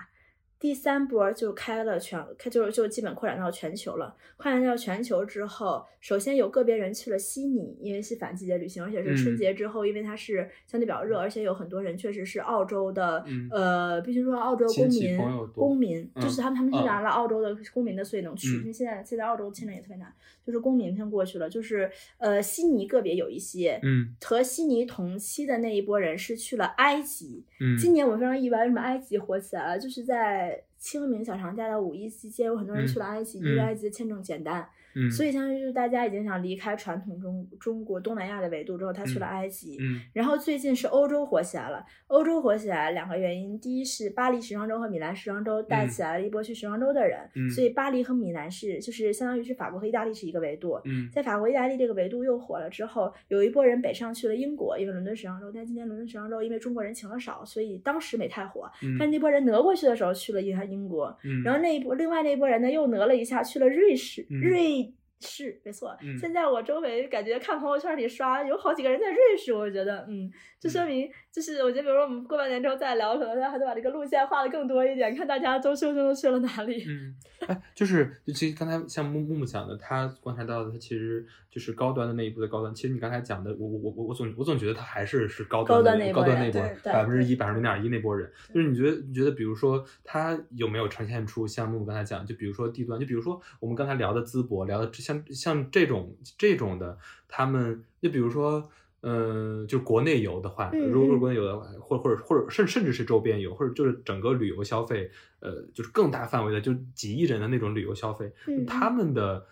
[0.60, 4.16] 第三波就开了全，开就是就基本扩展到全球了。
[4.38, 15.20] 扩展到全球之后，首先有个别人去了悉尼，因为是反季节旅行，而且是春嗯节之后，因为它是相对比较热，而且有很多人确实是澳洲的，嗯呃，必须说澳洲公民
[15.54, 18.48] 公民就是嗯他们他们是嗯拿了澳洲的公民的，所以能去。
[18.58, 20.12] 嗯因为现在现在澳洲签证也特别难，
[20.46, 27.44] 就是公民先过去了，就是呃悉尼个别有一些，嗯和悉尼同期的那一波人是去了埃及。
[27.60, 29.80] 嗯，今年我非常意外，为什么埃及火起来了？
[29.80, 30.47] 就是在
[30.78, 34.68] 清明小长假的五一期间，有很多人去了埃及，因为嗯埃及的签证简单，
[34.98, 39.78] 嗯，所以相当于就是大家已经想离开传统中中国东南亚的维度之后，他去了嗯埃及。
[39.80, 50.80] 嗯然后最近是欧洲火起来了，欧洲火起来两个原因，第一是巴黎时装周和米兰时装周带嗯起来了一波去时装周的人，嗯所以巴黎和米兰是就是相当于是法国和意大利是一个维度。
[50.86, 55.52] 嗯在法国、意大利这个维度又火了之后，有一波人北上去了英国，因为伦敦时装周。
[55.52, 58.70] 但今年伦敦时装周因为中国人请的少，所以当时没太火。
[58.82, 64.87] 嗯但那波人挪过去的时候去了英英国，嗯，然后那一波另外那一波人呢又挪了一下去了瑞士，嗯瑞
[65.20, 65.96] 士没错。
[66.02, 76.84] 嗯现在我周围感觉看朋友圈里刷有好几个人在瑞士，我觉得嗯，这说明就是我觉得，比如说我们过半年之后再聊，可能他还得把这个路线画的更多一点，看大家周休都去了哪里。
[76.88, 77.16] 嗯，
[77.48, 82.74] 哎，就是就其实刚才像木木木讲的，他观察到的，他其实就是高端的那一部的高端。
[82.74, 88.32] 其实你刚才讲的，我我我我总我总觉得他还是是高高端的那波高端那波百分之一百分之零点一那波人。
[88.54, 96.98] 就是你觉得你觉得，比如说他有没有呈现出像木木刚才讲，就比如说低端，就比如说我们刚才聊的淄博，聊的像像这种这种的，
[97.28, 98.70] 他们就比如说。
[99.02, 109.46] 嗯，就国内游的话，嗯如果嗯国内游的话，或者或者或者甚甚至是周边游，或者就是整个旅游消费，呃，就是更大范围的，就几亿人的那种旅游消费，嗯他们的呃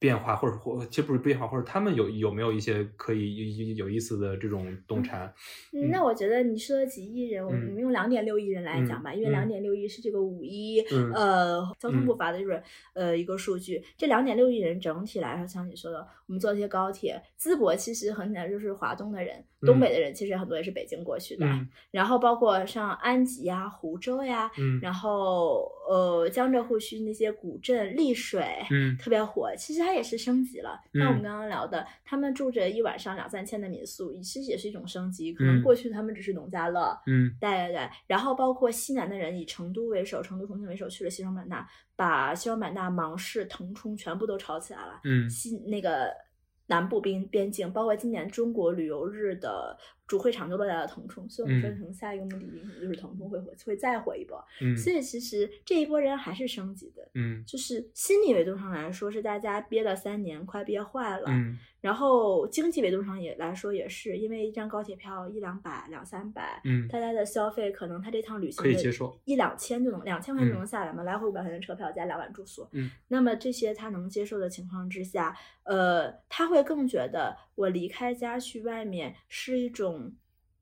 [0.00, 5.32] 变化，或者或其实不是变化，或者他们有有没有一些可以有有有意思的这种洞察？
[5.72, 12.62] 嗯，那我觉得你说的几亿人，我们用两点六亿人来讲吧，因为嗯两点六亿是这个五一、嗯呃交通部嗯发的就是、
[12.94, 13.84] 呃一个数据。
[13.98, 29.50] 这两点六亿人整体来说，像你说的，我们坐这些高铁，淄博其实很简单就是华东的人，东北的人其实很多也是北京过去的，嗯然后包括像安吉呀、湖州呀，嗯然后呃江浙沪区那些古镇、丽水，嗯特别火。
[29.58, 35.32] 其实它也是升级了，像我们嗯刚刚聊的，他们住着一晚上两三千的民宿，其实也是一种升级。
[35.32, 37.90] 可能嗯过去他们只是农家乐，嗯对对对。
[38.06, 41.66] 然后包括西南的人以成都为首，成都、重庆为首去了西双版纳，
[41.96, 45.00] 把西双版纳、芒市、腾冲全部都炒起来了。
[45.02, 46.08] 嗯西那个
[46.70, 49.76] 南部边边境，包括今年中国旅游日的
[50.10, 51.78] 主会场就落在了腾冲，所以我们说嗯。
[51.78, 54.44] 可能下一个目的地可能就是腾冲会火，会再火一波。
[54.60, 54.76] 嗯。
[54.76, 57.44] 所以其实这一波人还是升级的，嗯。
[57.46, 61.26] 就是心理维度上来说是大家憋了三年，快憋坏了。
[61.28, 61.56] 嗯。
[61.80, 66.88] 然后经济维度上也来说也是，因为一张高铁票一两百、两三百，嗯。
[66.88, 70.58] 大家的消费可能他这趟旅行可以的接受一两千就能两千块钱就嗯。
[70.58, 80.12] 能下来嘛，来回五百块钱车票加两晚住宿，嗯，那么这些他能接受的情况之下，呃，他会更觉得我离开家去外面是一种。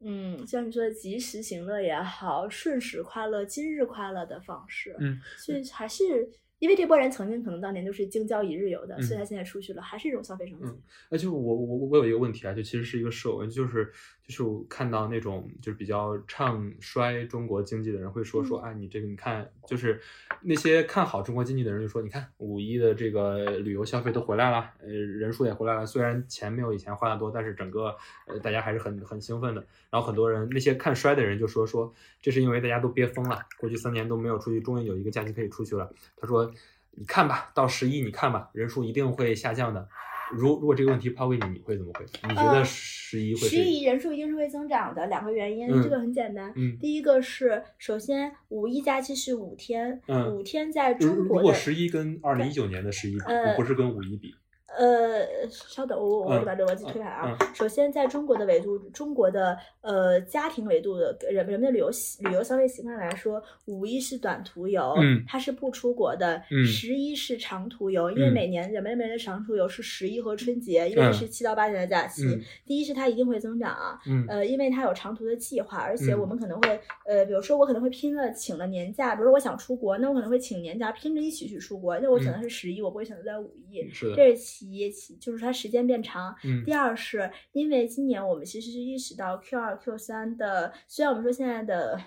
[0.01, 6.30] 嗯，像你说的及时行乐也好，瞬时快乐、今日快乐的方式，嗯，所以还是
[6.61, 10.66] 因为这波人曾经可能当年都是京郊一日游的，所以嗯他现在出去了，还是一种消费升级。
[10.66, 13.90] 嗯而且我我我我有一个问题啊，就其实是一个设问，就是
[14.29, 19.99] 就是我看到那种就是比较唱衰中国经济的人会说说嗯啊，你这个你看，就是
[20.43, 29.64] 那些看好中国经济的人就说，你看五一的这个旅游消费都回来了，呃，人数也回来了，虽然钱没有以前花的多，但是整个呃大家还是很很兴奋的。
[29.89, 35.91] 然后很多人那些看衰的人就说说，这是因为大家都憋疯了，过去三年都没有出去，终于有一个假期可以出去了。
[36.18, 36.53] 他说，
[36.91, 39.89] 你看吧，到十一你看吧，人数一定会下降的。
[40.33, 42.29] 如如果这个问题抛给你，你会怎么回答？
[42.29, 43.49] 你觉得十一会是？
[43.49, 46.53] 十一人数一定是会增长的，两个原因，嗯这个很简单。
[46.57, 54.35] 嗯第一个是，首先五一假期是五天，嗯五天在中国如果十一跟二零一九年的十一比，呃不是跟五一比，
[54.77, 57.37] 呃，稍等，我我嗯我把这个逻辑推开啊。
[57.41, 65.25] 嗯首先，在中国的维度，中国的呃家庭维度的人人们的旅游习旅游消费习惯来说，五一是短途游，嗯。
[65.27, 66.64] 它是不出国的；嗯。
[66.66, 68.33] 十一是长途游，因为嗯。
[68.33, 71.12] 每年人们认为的长途游是十一和春节，因为嗯。
[71.14, 72.25] 是七到八天的假期。
[72.27, 72.41] 嗯。
[72.66, 74.25] 第一是它一定会增长啊，嗯。
[74.29, 76.21] 呃，因为它有长途的计划，而且嗯。
[76.21, 83.89] 我们可能会，呃，比如说我可能会拼了请了年假，比如说我想出国，那我可能会请年假拼着一起去出国，那我选的是十一，我不会选择在五一。
[83.91, 86.35] 是的，这是其一，其就是它时间变长。
[86.45, 92.01] 嗯第二是因为今年我们其实是意识到 Q 二、Q 三的，虽然我们说现在的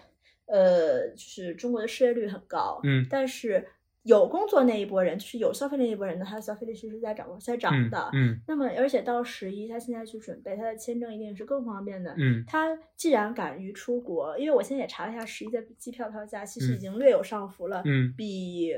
[0.47, 3.65] 呃，就是中国的失业率很高，嗯但是
[4.03, 8.09] 有工作那一波人，就是有消费那一波人呢，他的消费力其实是在涨在涨嗯的。
[8.13, 12.13] 嗯那么，而且到十一，他现在去准备他的签证一定是更方便的。
[12.17, 18.73] 嗯他既然敢于出国，因为我现在也查了一下十一的机票票价，其实已嗯经略有上浮了，嗯比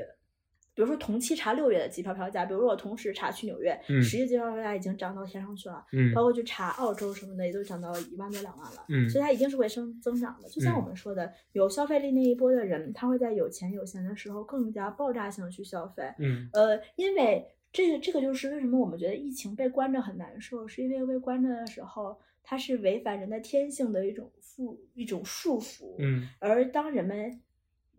[0.74, 8.84] 比如说同期查六月的机票票价，比如说我同时查去纽约，嗯十月机票票价已经涨到天上去了，嗯包括去查澳洲什么的，也都涨到一万多两万了。
[8.88, 10.48] 嗯所以它一定是会升增长的。
[10.48, 16.12] 就像嗯我们说的，有消费力那一波的人，他会在有钱有闲的时候更加爆炸性的去消费。
[16.18, 25.94] 嗯呃，因为这个这个就是为什么我们觉得疫情被关着很难受，是因为被关着的时候，它是违反人的天性的一种束一种束缚。
[25.98, 27.40] 嗯而当人们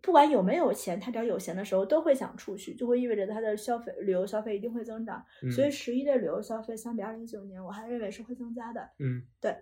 [0.06, 5.26] 不管有没有钱，他只要有钱的时候，都会想出去，就会意味着他的消费旅游消费一定会增长。
[5.42, 8.88] 嗯所以十一的旅游消费相比二零一九年，我还认为是会增加的。
[9.00, 9.24] 嗯。
[9.42, 9.56] 对。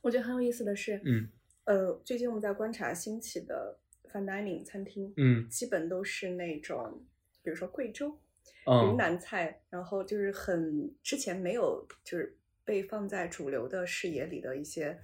[0.00, 1.28] 我觉得很有意思的是，嗯。
[1.64, 3.78] 呃，最近我们在观察兴起的
[4.10, 5.46] fine dining 餐厅，嗯。
[5.50, 7.04] 基本都是那种，
[7.42, 8.18] 比如说贵州、
[8.64, 8.88] 嗯。
[8.88, 14.98] 云南菜，然后就是很之前没有就是被放在主流的视野里的一些，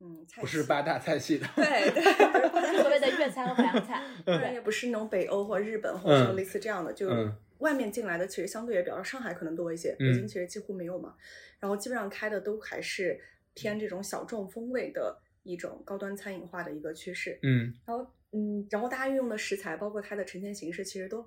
[0.00, 4.02] 嗯，菜系 不是八大菜系的，对对，不是所谓的粤菜和淮扬菜。
[4.24, 11.14] 当然也不是那种北欧或日本或者说嗯类似这样的，就嗯外面进来的其实相对也比较上海可能多一些，嗯北京其实几乎没有嘛。
[11.58, 13.20] 然后基本上开的都还是
[13.54, 17.38] 偏这种小众风味的一种高端餐饮化的一个趋势。
[17.42, 21.26] 嗯然后嗯，然后大家运用的食材，包括它的呈现形式，其实都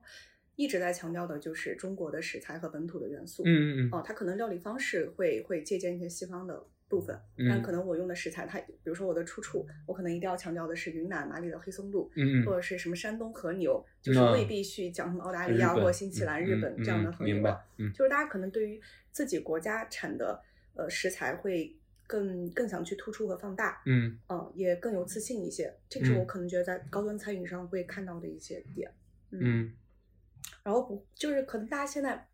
[0.56, 3.44] 一直在强调的就是中国的食材和本土的元素。
[3.44, 7.48] 嗯嗯嗯哦，它可能料理方式会会借鉴一些西方的部分，嗯。
[7.50, 17.92] 但可能我用的食材，它比如说我的出处，我可能一定要强调的是云南哪里的黑松露，嗯嗯或者是什么山东和牛，就是嗯未必去讲什么澳大利亚或新西兰、嗯日本嗯这样的和牛啊，嗯。
[17.94, 18.82] 就是大家可能对于
[19.12, 20.40] 自己国家产的
[20.76, 21.74] 呃食材会
[22.06, 24.20] 更更想去突出和放大，嗯。
[24.28, 26.28] 嗯，也更有自信一些，这个是我嗯。
[26.28, 28.92] 可能觉得在高端餐饮上会看到的一些点。
[29.32, 29.72] 嗯。
[30.64, 32.28] 然后不就是可能大家现在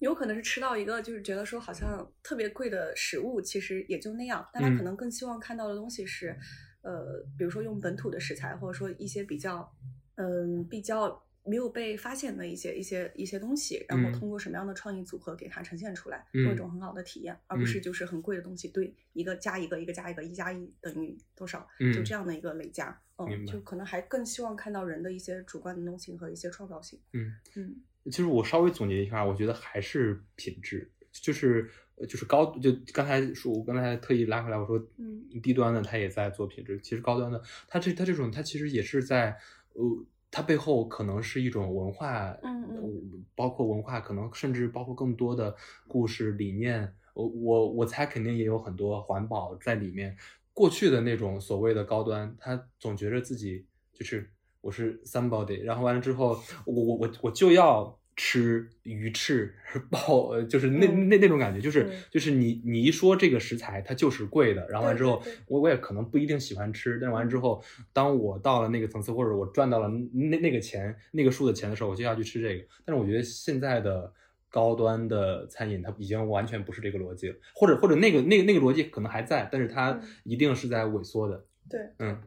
[0.00, 4.84] 有可能是吃到一个就是觉得说好像特别贵的食物，其实也就那样，但他可嗯。
[4.84, 6.36] 能更希望看到的东西是，
[6.82, 9.70] 呃，比如说用本土的食材，或者说一些比较
[10.16, 14.12] 嗯比较没有被发现的一些一些一些东西，然后嗯。
[14.12, 17.82] 通过什么样的创意组合给它呈现出来，嗯做一种很好的体验，而不是嗯。
[17.82, 21.92] 就是很贵的东西，对一个加一个，一个加一个，一加一等于多少，嗯。
[21.92, 27.32] 就这样的一个累加，嗯，就可能还更希望看到人的一些主观能动性和一些创造性，嗯。
[27.56, 27.76] 嗯。
[28.10, 39.36] 其实我稍微总结一下，我觉得还是品质，就是呃就是高，就刚才说，我刚才特意拉回来，我说，嗯，低端的它也在做品质，其实高端的，它这它这种它其实也是在，
[39.74, 39.82] 呃，
[40.30, 45.54] 它背后可能是一种文化，嗯包括文化，可能甚至包括更多的
[45.86, 50.16] 故事理念，我我我猜肯定也有很多环保在里面。
[50.52, 54.28] 过去的那种所谓的高端，他总觉着自己就是
[54.60, 59.54] 我是 somebody，然后完了之后，我我我我就要吃鱼翅
[59.88, 67.62] 爆，呃就是那嗯那那种感觉，就是嗯就是你你一说这个食材它就是贵的，然后完之后我我也可能不一定喜欢吃，但是完了之后，
[67.92, 72.64] 当我到了那个层次，或者我赚到了那那个钱那个数的钱的时候，我就要去吃这个。
[72.84, 74.12] 但是我觉得现在的
[74.50, 81.44] 高端的餐饮，它已经完全不是这个逻辑了，或者或者那个那个那个逻辑可能还在，但是它嗯一定是在萎缩的。
[81.70, 82.20] 对，嗯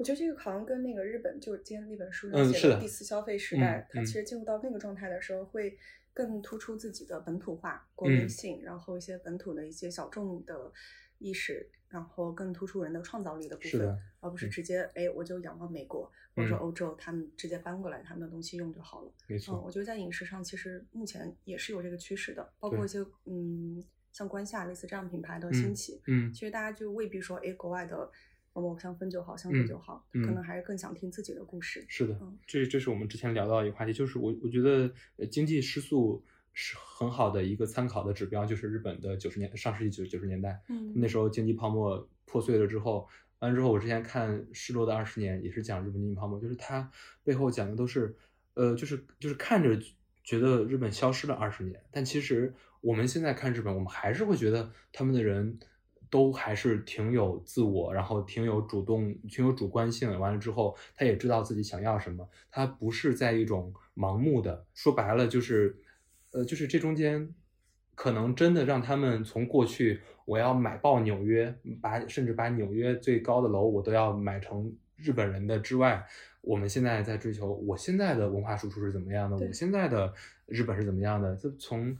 [0.00, 4.24] 我觉得这个好像跟那个日本就今天那本书嗯是的上写的第四消费时代，它其实。
[4.24, 5.76] 进入到那个状态的时候，会
[6.14, 8.28] 更突出自己的本土化、国民嗯。
[8.28, 10.72] 性，然后一些本土的一些小众的
[11.18, 14.50] 意识，然后更突出人的创造力的部分，而不是嗯。
[14.50, 19.12] 直接哎我就仰望美国或者欧洲，他们直接搬过来他们的东西用就好了。
[19.28, 26.32] 嗯，没错，我觉得在饮食上其实目前也是有这个趋势的，包括一些嗯像关夏类似这样品牌的嗯兴起，嗯。
[26.32, 28.10] 其实大家就未必说，哎，国外的
[28.52, 31.84] 某某香氛就好，香水嗯就好，嗯可能还是更想听自己的故事。
[31.88, 36.22] 是的嗯，这这是我们之前聊到的一个话题，就是我我觉得呃经济失速
[36.52, 46.90] 是很好的一个参考的指标，就是日本的九十年上世纪九九十年代，嗯那时候经济泡沫破碎了之后，完了之后，我之前看《失落的二十年》也是讲日本经济泡沫，就是它
[47.22, 48.16] 背后讲的都是，
[48.54, 49.80] 呃，就是就是看着
[50.22, 55.58] 觉得日本消失了二十年，但其实我们现在看日本，我们还是会觉得他们的人
[56.10, 60.18] 都还是挺有自我，然后挺有主动、挺有主观性。
[60.20, 65.76] 完了之后，他也知道自己想要什么，他不是在一种盲目的，说白了就是，
[66.32, 67.32] 呃，就是这中间。
[67.92, 76.02] 可能真的让他们从过去我要买爆纽约，把甚至把纽约最高的楼我都要买成日本人的之外，
[76.40, 80.14] 我们现在在追求我现在的文化输出是怎么样的，我现在的
[80.46, 81.94] 日本是怎么样的，这从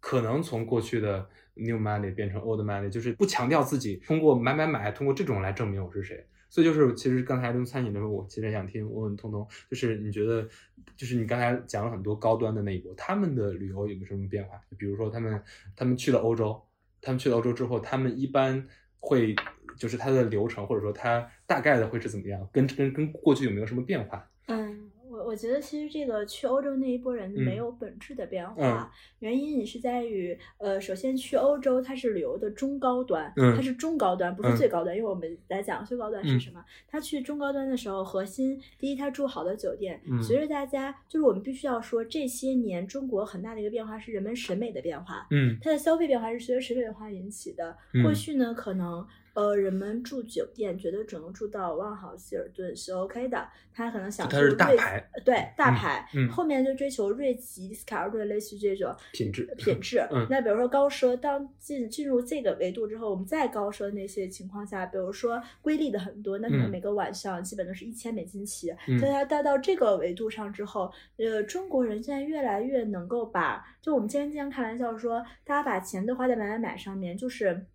[0.00, 1.28] 可能从过去的
[1.58, 6.24] new money 变成 old money，就是不强调自己通过买买买，通过这种来证明我是谁。
[6.50, 10.48] 所以就是，其实刚才论餐饮的时候，我其实想听问问通通，就是你觉得，
[10.96, 14.58] 就是你刚才讲了很多高端的那一波，他们的旅游有没有什么变化？
[14.78, 15.42] 比如说他们
[15.76, 16.58] 他们去了欧洲，
[17.02, 18.66] 他们去了欧洲之后，他们一般
[18.98, 19.36] 会
[19.76, 22.48] 就是他的流程或者说他大概的会是怎么样？
[22.50, 24.26] 跟跟跟过去有没有什么变化？
[24.46, 24.87] 嗯，
[25.18, 36.64] 我我觉得其实这个去欧洲那一波人没嗯有本质的变化，嗯原因也是在于，呃，首先去欧洲它是旅游的中高端，嗯它是中高端，不是嗯最高端，因为我们来讲最高端是嗯什么？
[36.86, 47.76] 他去中高端的时候，核心第一，他住好的酒店，嗯随着大家就是我们必须要说，这些年中国很大的一个变化是人们审美的变化，嗯它的消费变化是随着审美变化引起的。
[47.94, 49.04] 嗯过去呢，可能
[49.38, 56.28] 呃人们住酒店觉得只能住到万豪、希尔顿是 OK 的，他可能想它是大牌呃对大嗯牌，嗯。
[56.28, 58.92] 后面就追求瑞吉、斯卡尔顿类似于这种。
[59.12, 60.04] 品质品质。
[60.10, 60.26] 嗯。
[60.28, 68.74] 那比如说高奢，当进进入这个维度之后，我们再高奢那些情况下，比如说瑰丽的很多，那可能嗯每个晚上基本都是一千美金起。
[68.88, 68.98] 嗯。
[68.98, 77.66] 在它带到这个维度上之后，呃，中国人现在越来越能够把，就我们今天经常开玩笑说，大家把钱都花在买买买上面，就是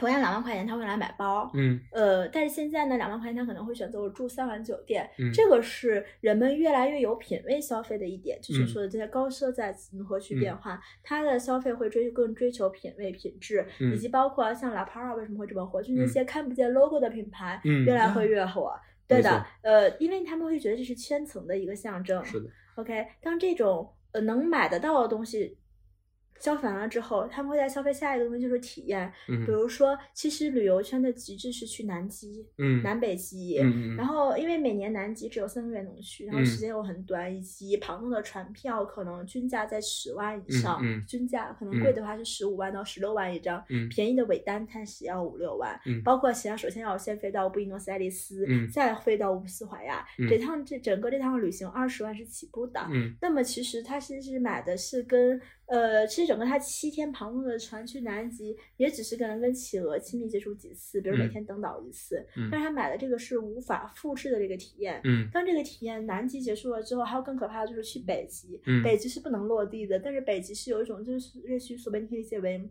[0.00, 1.78] 同样两万块钱，他会来买包，嗯。
[1.92, 5.30] 呃，但是现在呢，两万块钱他可能会选择我住三晚酒店，嗯。
[5.32, 10.40] 这个是人们越来越有品位消费的一点，就是说的这些高奢在如何去嗯。
[10.40, 14.08] 变化，它的消费会追更追求品位品质，嗯以及。
[14.08, 16.08] 包括像 La Para 为什么会这么火，就那嗯。
[16.08, 18.26] 些看不见 logo 的品牌，嗯越来会。
[18.26, 18.72] 越火。
[19.08, 22.24] 对的，呃，因为他们会觉得这是圈层的一个象征。
[22.24, 25.58] 是的，OK，当这种呃能买得到的东西
[26.40, 29.12] 消费完了之后，他们会在消费下一个东西，就是体验。
[29.28, 32.82] 嗯比如说，其实旅游圈的极致是去南极、嗯。
[32.82, 33.56] 南北极。
[33.96, 36.46] 然后，因为每年南极只有三个月能去，然后嗯。
[36.46, 41.80] 时间又很短，以及庞众的船票可能均价在十万以上，均价可能嗯。
[41.82, 43.88] 贵的话是十五万到十六万一张，嗯。
[43.90, 45.78] 便宜的尾单探险要五六万。
[45.84, 46.02] 嗯。
[46.02, 48.70] 包括其他，首先要先飞到布宜诺斯艾利斯，嗯。
[48.70, 50.26] 再飞到乌斯怀亚，嗯。
[50.26, 52.80] 这趟这整个这趟旅行二十万是起步的。
[52.90, 53.14] 嗯。
[53.20, 55.38] 那么其实他其实买的是跟
[55.70, 62.26] 呃，其实整个他七天旁路的船去南极，也只是可能跟企鹅亲密接触几次，比如每嗯天登岛一次。
[62.36, 65.00] 嗯但是他买的这个是无法复制的这个体验。
[65.04, 68.60] 嗯当这个体验南极结束了之后，还有更可怕的就是去北极。
[68.66, 72.68] 嗯北极是不能落地的，但是北极是有一种就是类似于所谓可以理解为。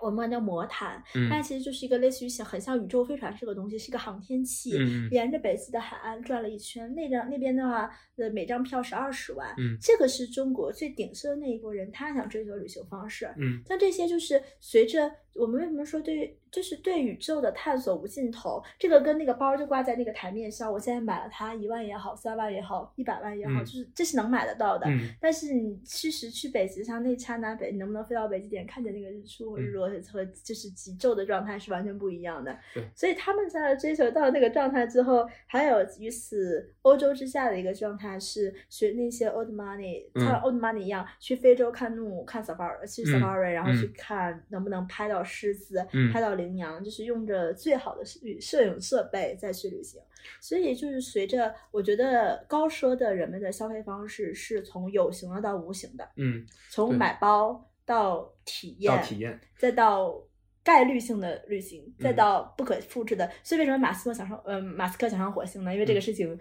[0.00, 1.28] 我们管叫魔毯，嗯。
[1.28, 5.08] 它其实就是一个类似于像很像宇宙飞船这个东西，是一个航天器，嗯。
[5.10, 6.94] 沿着北极的海岸转了一圈。
[6.94, 9.76] 那张那边的话，呃，每张票是二十万，嗯。
[9.80, 13.26] 这个是中国最鼎盛的那一波人，他想追求旅行方式。
[13.38, 13.62] 嗯。
[13.66, 23.64] 像这些就是随着我们为什么说对，就是对宇宙的探索无尽头，这个跟那个包就挂在那个台面上，我现在买了它一万也好，三万也好，一百万也好，嗯。
[23.64, 24.86] 就是这是能买得到的。
[24.88, 25.08] 嗯。
[25.20, 32.56] 但是你其实去北极上那一刹那北，你能不能飞到北极点看见那个日出和日落和就是极昼的状态是完全不一样的。
[32.72, 32.82] 对。
[32.94, 40.24] 所以他们在追求到那个状态之后，还有与此欧洲之下的一个状态是学那些 old money，嗯。
[40.24, 43.92] 像 old money 一样去非洲看怒看 safari，去嗯 safari，、然后去嗯。
[43.98, 46.12] 看能不能拍到狮子，嗯。
[46.12, 50.00] 拍到羚羊，就是用着最好的摄摄影设备再去旅行。
[50.40, 60.20] 所以就是随着我觉得高奢的人们的消费方式是从有形的到无形的，嗯，从买包到体验，到体验，再到
[60.64, 63.30] 概率性的旅行，再嗯到不可复制的。
[63.44, 65.72] 所以为什么马斯克想上，嗯、马斯克想上火星呢？
[65.72, 66.36] 因为这个嗯事情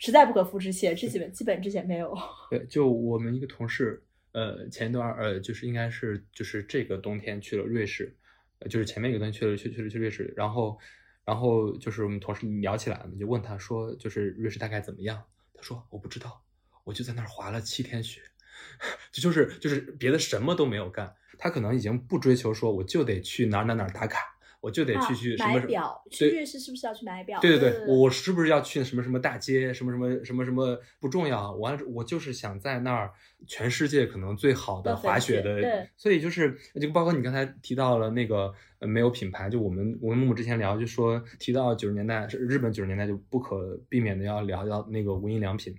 [0.00, 2.12] 实在不可复制，且之基本基本之前没有。
[2.50, 4.02] 对，就我们一个同事，
[4.32, 8.21] 呃，前一段呃，就是应该是就是这个冬天去了瑞士，呃
[8.68, 10.78] 就是前面一个冬天去了去去了去瑞士，然后
[11.24, 15.22] 然后就是我们同事聊起来了，就问他说，就是瑞士大概怎么样？
[15.54, 16.42] 他说我不知道，
[16.84, 18.20] 我就在那儿滑了七天雪，
[19.12, 24.36] 就就是就是别的什么都没有干，他可能已经不追求说我就得去哪儿哪儿哪儿打卡。
[24.62, 27.40] 我就得去啊去什么表，去对瑞士是不是要去买表？
[27.40, 33.12] 对对对对，我是不是要去什么什么大街，什么什么什么什么不重要，我我就是想在那儿
[33.48, 45.76] 全世界可能最好的滑雪的，所以就是就包括你刚才提到了那个呃没有品牌，就我们我跟木木之前聊就说提到九十年代日本九十年代就不可避免的要聊到那个无印良品，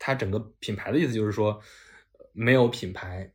[0.00, 1.52] 它整个品牌的意思就是说
[2.18, 3.30] 呃没有品牌。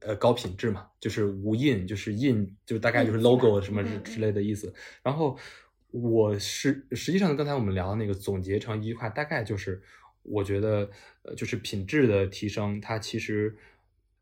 [0.00, 4.72] 呃，高品质嘛，就是无印，就是印，就是大概就是 logo 什么之嗯之类的意思。
[5.02, 5.36] 然后
[5.90, 9.82] 我是实际上刚才我们聊的那个总结成一句话，大概就是
[10.22, 10.90] 我觉得
[11.22, 13.56] 呃，就是品质的提升，它其实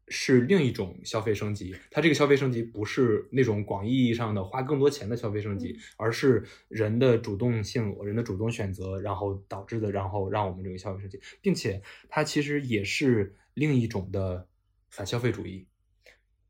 [0.09, 1.74] 是另一种消费升级。
[1.91, 14.47] 它这个消费升级不是那种广义意义上的花更多钱的消费升级，嗯而是人的主动性、人的主动选择，然后导致的，然后让我们这个消费升级，并且它其实也是另一种的
[14.97, 15.66] 反消费主义。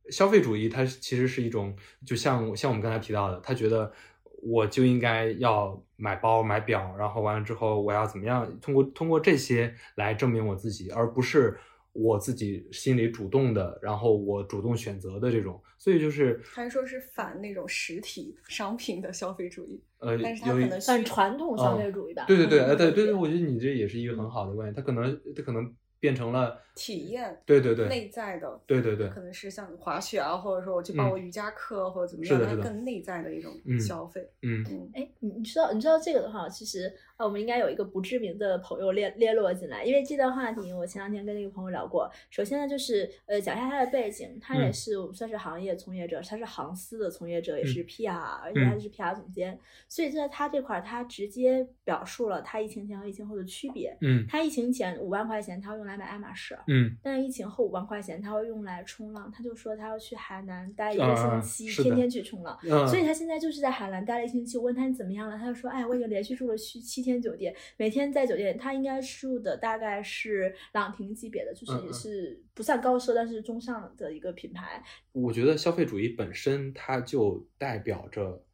[0.09, 1.77] 消费主义它其实是一种，
[2.07, 3.93] 就像像我们刚才提到的，他觉得
[4.41, 11.59] 我就应该要买包买表，然后完了之后我要怎么样，通过通过这些来证明我自己，而不是
[11.93, 15.61] 我自己心里主动的，然后我主动选择的这种。
[15.79, 19.83] 所以就是还是说是反那种实体商品的消费主义？
[19.99, 22.25] 呃，但是它可能算传统消嗯费主义吧。
[22.27, 29.09] 对对对，对对对，我觉得你这也是一个很好的观点，他可能他可能变成了，体验对对对，内在的，对对对。
[29.09, 33.81] 可能是像滑雪啊，或者说我去报瑜伽课或者怎么样，它更内在的一种嗯。
[33.81, 34.29] 消费。
[34.43, 34.65] 嗯。
[34.71, 42.11] 嗯，哎，你你知道你知道这个的话，其实啊，我们应该有一个不知名的朋友列列落进来，因为这段话题我前两天跟那个朋友聊过。
[42.31, 49.59] 首先呢，就是呃讲一下他的背景，他也嗯是我们算是行业从业者，他是航司的从业者，也嗯是 PR，、而且他是 PR 总监，
[49.89, 53.97] 所以在他这块儿，他直接表述了他疫情前和疫情后的区别。
[54.03, 56.57] 嗯他疫情前五万块钱，他会用来买爱马仕。
[56.67, 59.31] 嗯但是疫情后五万块钱，他会用来冲浪。
[59.35, 62.59] 他就说他要去海南待一个啊星期，天天去冲浪。
[62.63, 64.59] 嗯，所以他现在就是在海南待了一星期。
[64.59, 74.83] 我问他你怎么样了，他就说：“哎，我已经连续住了七七天酒店，每天在酒店，他应该住的大概是朗廷级别的，就是也是不算高奢，但是中上的一个品牌。
[75.13, 78.45] 我觉得消费主义本身它就代表着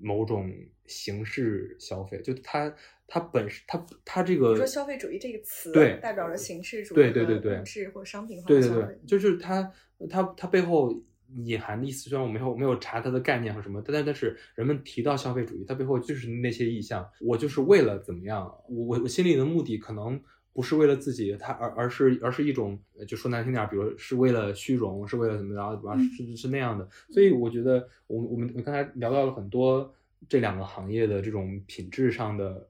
[0.00, 0.50] 某种
[0.86, 2.74] 形式消费，就它
[3.06, 9.72] 它本身它它这个你说消费主义这个词，对代表着形式主义对对对对或商品化对对对的消费。，就是它
[10.08, 11.02] 它它背后
[11.44, 20.20] 隐含的意思，虽然我没有没有查它的概念和什么，但但是人们提到消费主义，它背后就是那些意向，我就是为了怎么样，我我我心里的目的可能。
[20.52, 26.86] 不是为了自己，它而而是而是一种，呃就说难听点儿，比如是为了虚荣，是为了怎么着，然后是是那样的。
[27.08, 29.94] 所以我觉得，我们我们我们刚才聊到了很多
[30.28, 32.68] 这两个行业的这种品质上的，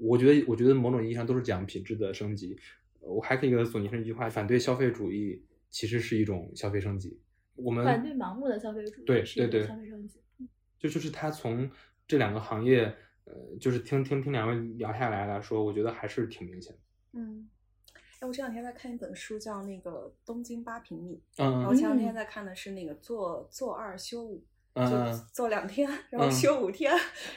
[0.00, 2.58] 我觉得我觉得某种意义上都是讲品质的升级。
[2.98, 5.40] 我还可以给它总结成一句话：反对消费主义
[5.70, 7.16] 其实是一种消费升级。
[7.62, 10.20] 我们反对盲目的消费主义，对是对对消费升级。
[10.78, 11.70] 就就是他从
[12.06, 12.94] 这两个行业，
[13.24, 16.78] 呃，就是听听听两位聊下来来说，我觉得还是挺明显的。
[17.12, 17.48] 嗯，
[18.20, 24.44] 哎，我这两天在看一本书，叫那个《东京八平米》，嗯然后前两天嗯在看的是那个做做二休五，嗯
[24.74, 26.32] 就做两天，然后嗯。
[26.32, 26.92] 休五天，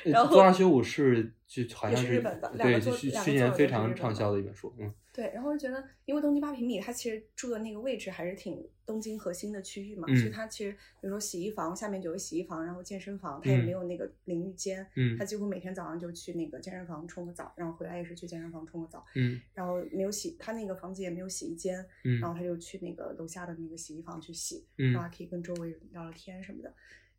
[0.05, 4.41] 嗯，然后做二休五是就好也像是日本的两对，个就去年非常畅销的一。
[4.43, 4.73] 本书。
[4.79, 4.93] 嗯。
[5.11, 13.63] 对，然后就觉得，因为东京八平米，它其实住的那个位置还是挺东京核心的区域嘛，嗯所以它其实比如说洗衣房下面就有洗衣房，然后健身房，它也嗯。
[13.63, 15.17] 没有那个淋浴间，嗯。
[15.17, 19.39] 他几乎每天早上就去那个健身房冲个澡，然后回来也是去健身房冲个澡，嗯。
[19.53, 22.19] 然后没有洗，他那个房子也没有洗衣间，嗯。
[22.19, 24.91] 然后他就去那个楼下的那个洗衣房去洗，嗯。
[24.91, 26.73] 然后还可以跟周围人聊聊天什么的。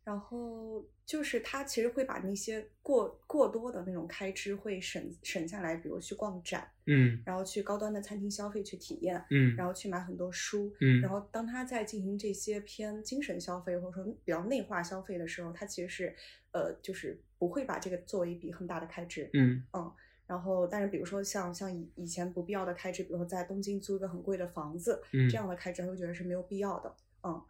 [0.06, 16.14] 然后就是他其实会把那些过过多的那种开支会省省下来，比如去逛展，嗯然后去高端的餐厅消费去体验，嗯然后去买很多书，嗯然后当他在进行这些偏精神消费或者说比较内化消费的时候，他其实是
[16.52, 19.92] 呃就是不会把这个作为一笔很大的开支，嗯嗯
[20.28, 26.94] 然后但是比如说像像以以前不必要的开支，比如说在东京租一个很贵的房子，嗯这样的开支他会觉得是没有必要的，
[27.24, 27.42] 嗯。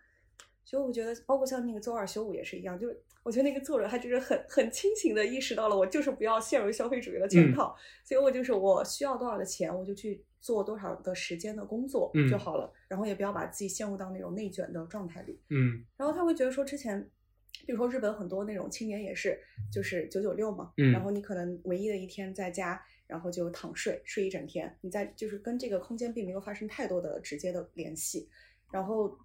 [0.66, 15.40] 所以我觉得，包括像那个周二休五也是一样，就是我觉得那个作者他就是很很清醒的意识到了，我就是不要陷入消费主义的圈嗯套，所以我就是我需要多少的钱，我就去做多少的时间的工作嗯就好了，然后也不要把自己陷入到那种内卷的状态里。
[15.50, 17.08] 嗯然后他会觉得说，之前，
[17.64, 19.40] 比如说日本很多那种青年也是，
[19.72, 28.28] 就是九九六嘛，嗯然后你可能唯一的一天在家，然后就躺睡睡一整天，你在就是跟这个空间并没有发生太多的直接的联系，
[28.72, 29.16] 然后。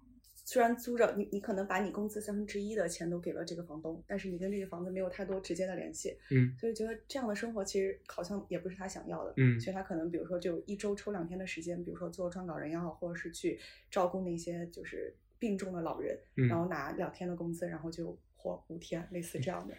[0.44, 9.32] 虽然租着你，你可能把你工资三分之一的钱都给了这个房东，但是你跟这个房子没有太多直接的联系，嗯所以觉得这样的生活其实好像也不是他想要的。
[9.36, 13.58] 嗯所以他可能比如说就一周抽两天的时间，比如说做撰稿人也好，或者是去
[13.90, 19.74] 照顾那些就是病重的老人，嗯然后拿两天的工资，然后就活五天，类似这样的。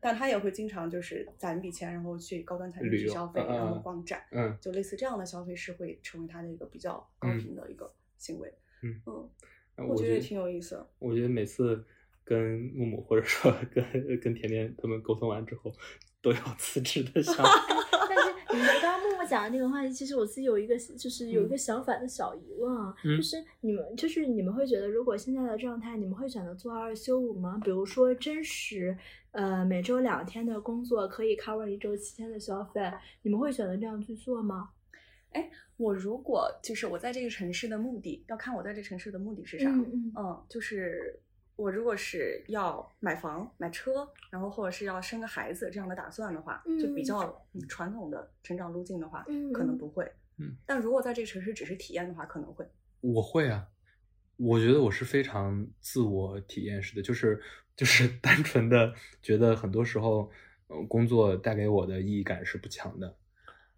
[0.00, 8.52] 但他也会经常就是攒一笔钱，然后去高端餐厅去消费，嗯然后嗯逛展，嗯就类似这样的消费是会成为他的一个比较高嗯频的一个行为。
[8.82, 9.00] 嗯
[9.86, 10.86] 我觉得也挺有意思的。
[10.98, 11.84] 我觉得每次
[12.24, 13.84] 跟木木或者说跟
[14.20, 15.72] 跟甜甜他们沟通完之后，
[16.20, 17.44] 都要辞职的想法。
[18.08, 27.60] 但是你们刚刚默默讲的那个话题，其实我自己有一个就是有一个相反的小疑问啊，嗯就是你们就是你们会觉得，如果现在的状态，你们会选择做二休五吗？
[27.62, 28.96] 比如说真实，
[29.32, 32.80] 呃，每周两天的工作可以 cover 一周七天的消费，
[33.22, 34.70] 你们会选择这样去做吗？
[35.76, 39.68] 我如果就是我在这个城市的目的，要看我在这城市的目的是啥。
[39.70, 41.20] 嗯嗯嗯，就是
[41.56, 50.04] 我如果是要买房、买车，然后或者是要生个孩子这样的打算的话，就比嗯较嗯传统的成长路径的话，可能不会。
[50.38, 52.64] 嗯，但如果在这个城市只是体验的话，可能会。
[53.00, 53.66] 我会啊，
[54.36, 57.40] 我觉得我是非常自我体验式的，就是
[57.76, 60.30] 就是 单纯的觉得很多时候，
[60.68, 63.16] 嗯，工作带给我的意义感是不强的，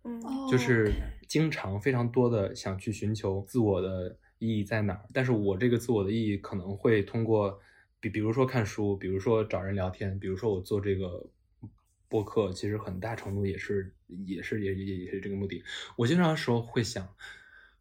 [0.04, 0.92] 嗯哦就是
[1.30, 7.58] 经常非常多的想去寻求自我的意义在哪儿，但是我这个自我的意义可能会通过，
[8.00, 11.30] 比比如说看书，比如说找人聊天，比如说我做这个。
[12.10, 13.94] 播客其实很大程度也是
[14.26, 15.62] 也是也也也是这个目的。
[15.94, 17.06] 我经常时候会想，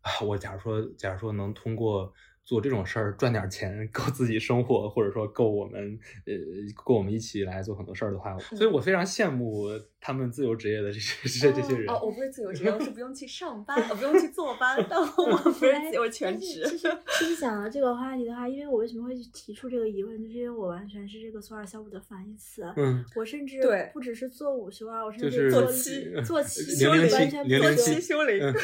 [0.02, 2.14] 啊，我假如说假如说能通过
[2.50, 6.34] 做这种事儿赚点钱，够自己生活，或者说够我们呃
[6.74, 9.68] 够我们一起来做很多事儿的话，所以我非常羡慕
[10.02, 11.88] 他们自由职业的这些 这这些人。
[11.88, 15.06] 哦，我不是自由职业，我是 不用去上班，我不用去坐班，但我
[15.46, 16.66] 不是自由全职。
[16.68, 16.88] 其实
[17.20, 22.64] 其实讲到这个话题的话，因为我为什么会提出这个疑问，就是因为我完全是这个“索尔小五”的反义词。
[22.76, 28.56] 嗯，我甚至对不只是做午休啊，我甚就是至做做七做七零零七完全不零零做七修灵嗯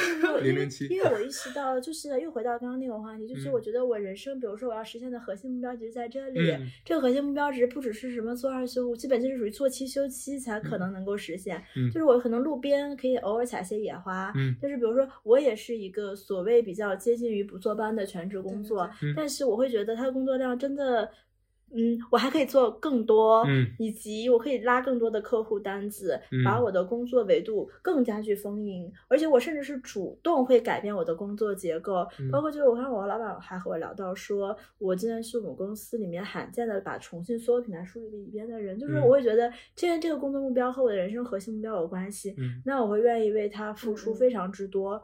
[0.43, 11.61] 因为因为我意识到，就是又回到刚刚那个话题，就是嗯我觉得我人生，比如说我要实现的核心目标值在这里，嗯这个核心目标值不只是什么做二休五，基本就是属于做七休七才可能能够实现。
[11.75, 21.09] 嗯就是我可能路边可以偶尔采些野花，嗯就是比如说我也是一个所谓比较接近于不坐班的全职工作，嗯但是我会觉得他的工作量真的。
[21.75, 45.01] 嗯，我还可以做更多，嗯以及我可以拉更多的客户单子，把嗯我的工作维度更加去丰盈，而且我甚至是主动会改变我的工作结构，嗯包括就是我看我老板还和我聊到说，我今天是我们公司里面罕见的把重庆所有品牌梳理了一遍的人，就是嗯我会觉得，既然这个工作目标和我的人生核心目标有关系，嗯那我会愿意为他付出非常之多。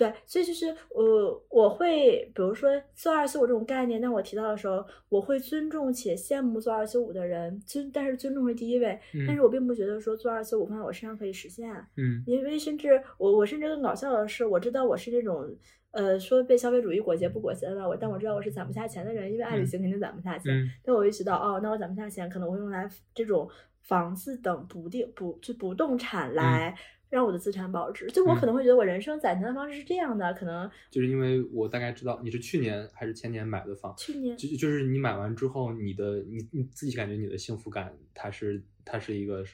[0.00, 12.24] 对，所以就是呃，我会比如说做二休五这种概念，当我提到的时候，我会尊重且羡慕做二休五的人，尊但是尊重是第一位，但是我并不觉得说做二休五放在我身上可以实现，嗯。
[12.26, 15.54] 因为甚至我我甚至更搞笑的是，我知道我是那种。
[15.92, 20.54] 呃，说被消费主义裹挟不裹挟的，我但我知道我是攒不下钱的人，因为爱旅行肯定攒不下钱。
[20.54, 20.70] 嗯。
[20.84, 23.50] 但我意识到，哦，那我攒不下钱，可能我会用来这种
[23.80, 26.72] 房子等不定不就不动产来
[27.10, 28.06] 让我的资产保值。
[28.06, 39.44] 就我嗯可能会觉得我人生攒钱的方式是这样的，可能就是因为我大概知道你是去年还是前年买的房，去年就就是你买完之后，你的你你自己感觉你的幸福感，它是它是一个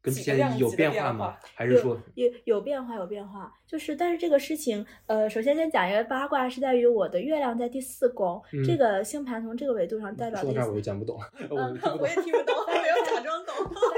[0.00, 1.40] 跟之前有变变化吗化？
[1.54, 12.14] 还是说有有变化有变化，就是但是这个事情，呃，首先先讲一个八卦，是在于我的月亮在第四宫，嗯这个星盘从这个维度上代表说到这儿我就讲不懂了， 我嗯听不懂我也。
[12.16, 13.54] 听不懂，我没有假装懂。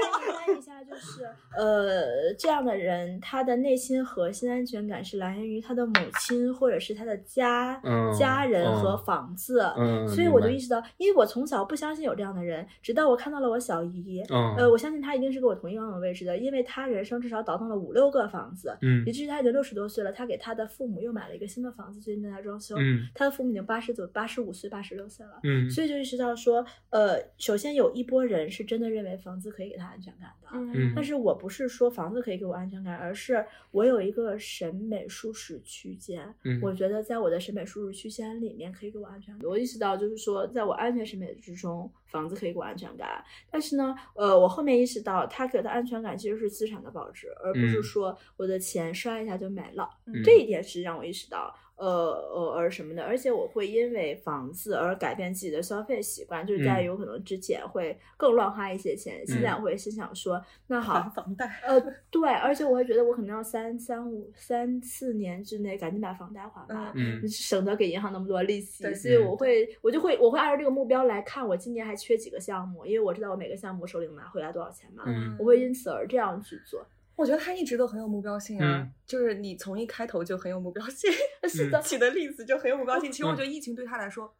[0.77, 1.23] 翻译翻译一下就是，
[1.55, 9.61] 呃，这样的人，他的内心核心安全感是来源于他的母亲或者是他的家、嗯家人和嗯房子。
[9.77, 22.75] 嗯，所以我就意识到，因为我从小不相信有这样的人，直到我看到了我小姨，嗯呃，我相信她一定是跟我同一样的位置的，因为她人生至少倒腾了五六个房子，嗯以至于她已经六十多岁了，她给她的父母又买了一个新的房子，最近正在装修。
[22.79, 25.39] 嗯她的父母已经八十九、八十五岁、八十六岁了。
[25.43, 36.59] 嗯所以就意识到说，呃，首先有一波人是真的认为房子可以给他安全感的，嗯但是我不是说房子可以给我安全感，而是我有一个审美舒适区间，嗯。
[36.61, 39.47] 我觉得在我的审美舒适区间里面可以给我安全感。
[39.49, 47.83] 我意识到就是说，在我安全审美之中，房子可以给我安全感，但是呢，呃，我后面意识到他给的安全感其实是资产的保值，而不是嗯。
[47.83, 49.89] 说我的钱刷一下就没了。
[50.05, 50.21] 嗯。
[50.23, 51.87] 这一点是让我意识到，呃
[52.33, 61.07] 呃，而什么的，而且我会因为房子而改变自己的消费习惯，就是在于嗯我可能之前会更乱花一些钱，现在嗯我会心想说，那好。
[61.15, 61.79] 房贷，呃，
[62.11, 68.83] 对，而且我会觉得我可能要三三五三四年之内赶紧把房贷还完，嗯省得给银行那么多利息。
[68.93, 76.85] 所以嗯我会，我就会，我会按照这个目标来看，我今年还缺几个项目，因为我知道我每个项目手里能拿回来多少钱嘛，嗯我会因此而这样去做。
[77.17, 81.11] 我觉得他一直都很有目标性啊，嗯就是你从一开头就很有目标性，
[81.49, 83.11] 是 的，举的例子就很有目标性。
[83.11, 84.33] 其实我嗯觉得疫情对他来说，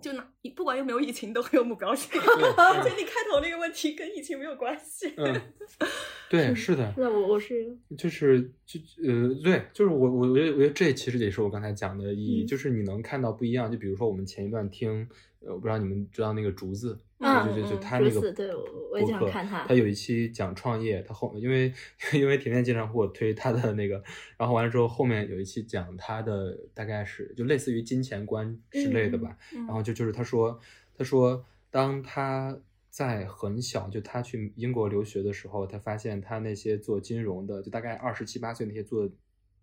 [0.00, 2.10] 就哪不管有没有疫情，都很有目标性。
[2.12, 2.20] 对
[2.82, 5.12] 所以你开头那个问题跟疫情没有关系。
[5.16, 5.40] 嗯，
[6.28, 13.70] 对，是的，是的，我我是就是就呃，对，就是我我我觉得我觉得这其实也是我刚才讲的意义，嗯就是你能看到不一样。
[13.72, 15.08] 就比如说我们前一段听，
[15.40, 21.72] 呃，我不知道你们知道那个竹子，嗯就就就嗯他那个竹子对我我也经常博客看他他有一期讲创业，他后因为
[22.14, 24.02] 因为甜甜经常给我推他的那个，
[24.38, 30.58] 然后完了之后后面有一期讲他的大概是就类似于金钱观之类的吧，嗯然后就就是他说
[30.96, 39.08] 他说当他在很小，就他去英国留学的时候，他发现他那些做金融的，就大概二十七八岁那些做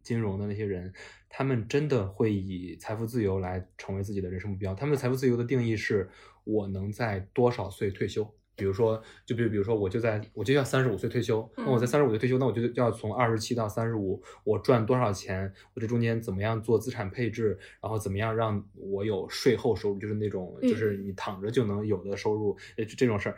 [0.07, 0.93] 金融的那些人，
[1.27, 4.73] 他们真的会以财富自由来成为自己的人生目标。
[4.73, 6.09] 他们的财富自由的定义是
[6.45, 8.33] 我能在多少岁退休。
[8.55, 15.53] 比如说，就比如比如说，我就在我就要三十五岁退休，那我在嗯三十五岁退休，那我就就要从二十七到三十五，我赚多少钱？
[15.75, 17.59] 我这中间怎么样做资产配置？
[17.79, 19.99] 然后怎么样让我有税后收入？
[19.99, 23.37] 就是那种就是你躺着就能有的收入，呃，就这种事儿。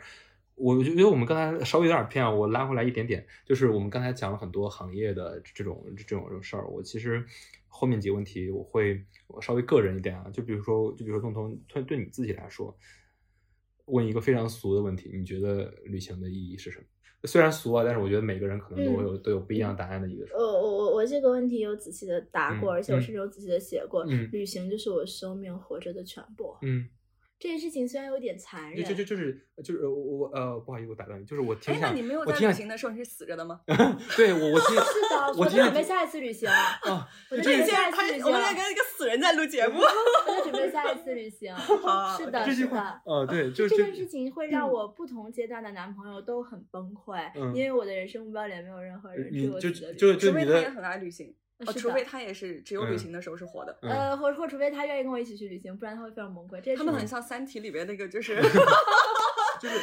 [0.60, 6.66] 我觉得我们刚才稍微有点偏啊，我拉回来一点点，就是我们刚才讲了很多行业的这种这种这种事儿。
[6.68, 7.24] 我其实
[7.66, 12.76] 后面几个问题我会我稍微个人一点啊，就比如说就比如说东东对对你自己来说，
[13.86, 16.84] 问一个非常俗的问题，你觉得旅行的意义是什么？
[17.24, 20.58] 虽然俗啊，但是我觉得每个人可能都会有、都有不一样答案的一个时呃，候。
[20.58, 24.04] 我我我这个问题有仔细的答过，嗯而且我嗯甚至有仔细的写过。
[24.08, 26.56] 嗯旅行就是我生命活着的全部。
[26.62, 26.88] 嗯，
[27.40, 33.62] 这件事情虽然有点残忍，就就就就是就是我我呃不好意思，我打断你，就是我听哎，那想你没有在旅行的时候你是死着的吗？
[34.14, 36.46] 对我我听 是的， 我在准备下一次旅行。
[36.50, 38.26] 啊，我在这个准备下一次旅行。
[38.26, 39.80] 我们在跟一个死人在录节目。
[39.80, 41.56] 我在准备下一次旅行。
[42.18, 43.00] 是的，这句是的。
[43.06, 51.34] 呃对，就这件事情会让我不同阶段的男朋友都很崩溃，嗯因为我的人生目标里面没有任何人，只你就有我自己的除非他也就你的很爱旅行，
[51.66, 53.76] 哦，除非他也是只有旅嗯行的时候是活的。
[53.82, 56.60] 嗯呃，或或除非他愿意跟我一起去旅行，不然他会非常崩溃。
[56.60, 58.34] 这他们很像《三体》里边那个，就是
[59.60, 59.78] 就是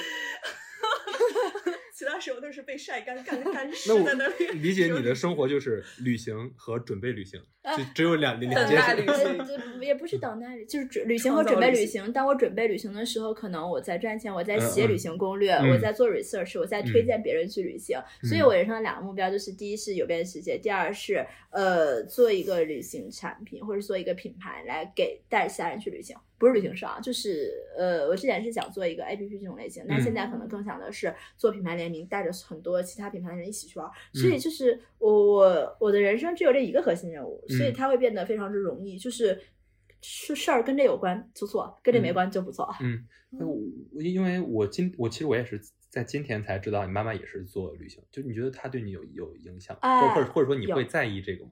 [2.28, 4.60] 时候都是被晒干干 干湿那我在那里。
[4.60, 7.40] 理解你的生活就是旅行和准备旅行，
[7.78, 8.88] 就只有两两等件事。
[8.88, 9.48] 待旅行呃，
[9.80, 12.12] 这也不是等待旅，就是准旅行和准备旅行。
[12.12, 17.98] 当我准备旅行的时候，可能我在赚钱，我在写旅行攻略，嗯我在做 research，我在推荐别人去旅行。
[18.24, 26.16] 所以我人生的两个目标就是：第一是有遍世界，第二是呃做一个旅行产品或者做一个品牌来给带其他人去旅行。
[26.38, 33.90] 不是旅行社啊，就是呃，我之前是想做一个 A P P 这种类型，但嗯现在可能更想的是做品牌联名，带着很多其他品牌的人一起去玩。
[34.14, 39.40] 嗯所以就是我我我的人生只有这一个核心任务，所以嗯它会变得非常之容易，就是
[40.02, 42.70] 事事儿跟这有关就做，跟这没嗯关就不做。
[42.82, 43.58] 嗯，那我
[43.96, 45.60] 我因为我今我其实我也是
[45.90, 51.52] 在今天才知道你妈妈也是做旅行，就你觉得她对你有有影响，或哎或者或者说你会在意这个吗？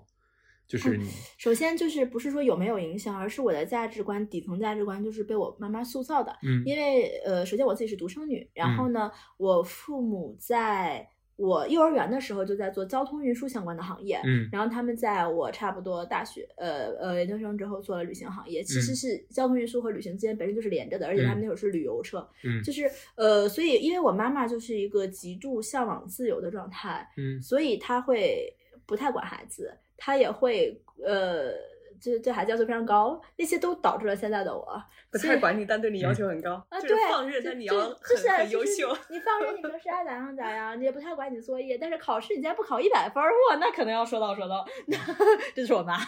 [0.68, 6.36] 就是你首先就是不是说有没有影响，而是我的价值观底层价值观就是被我妈妈塑造的。
[6.44, 28.52] 嗯因为呃，首先我自己是独生女，然后呢，我父母在我幼儿园的时候就在做交通运输相关的行业，嗯然后他们在我差不多大学呃呃研究生之后做了旅行行业，其实嗯是交通运输和旅行之间本身就是连着的，而且他们嗯那会儿是旅游车，嗯就是呃，所以因为我妈妈就是一个极度向往自由的状态，嗯所以她会
[28.86, 31.52] 不太管孩子，她也会呃，
[32.00, 34.82] 就对孩子要求非常高，那些都导致了现在的我。
[35.12, 38.98] 不太管你，但对你要求很高，啊，就是对，放任，就但你就要就是很很优秀。
[39.10, 44.66] 你放任，你平时爱咋样咋样，你也不太管你作业，但是考试你竟然不考一百分儿，哇，那可能要说道说道。
[45.56, 45.98] 这就是我妈。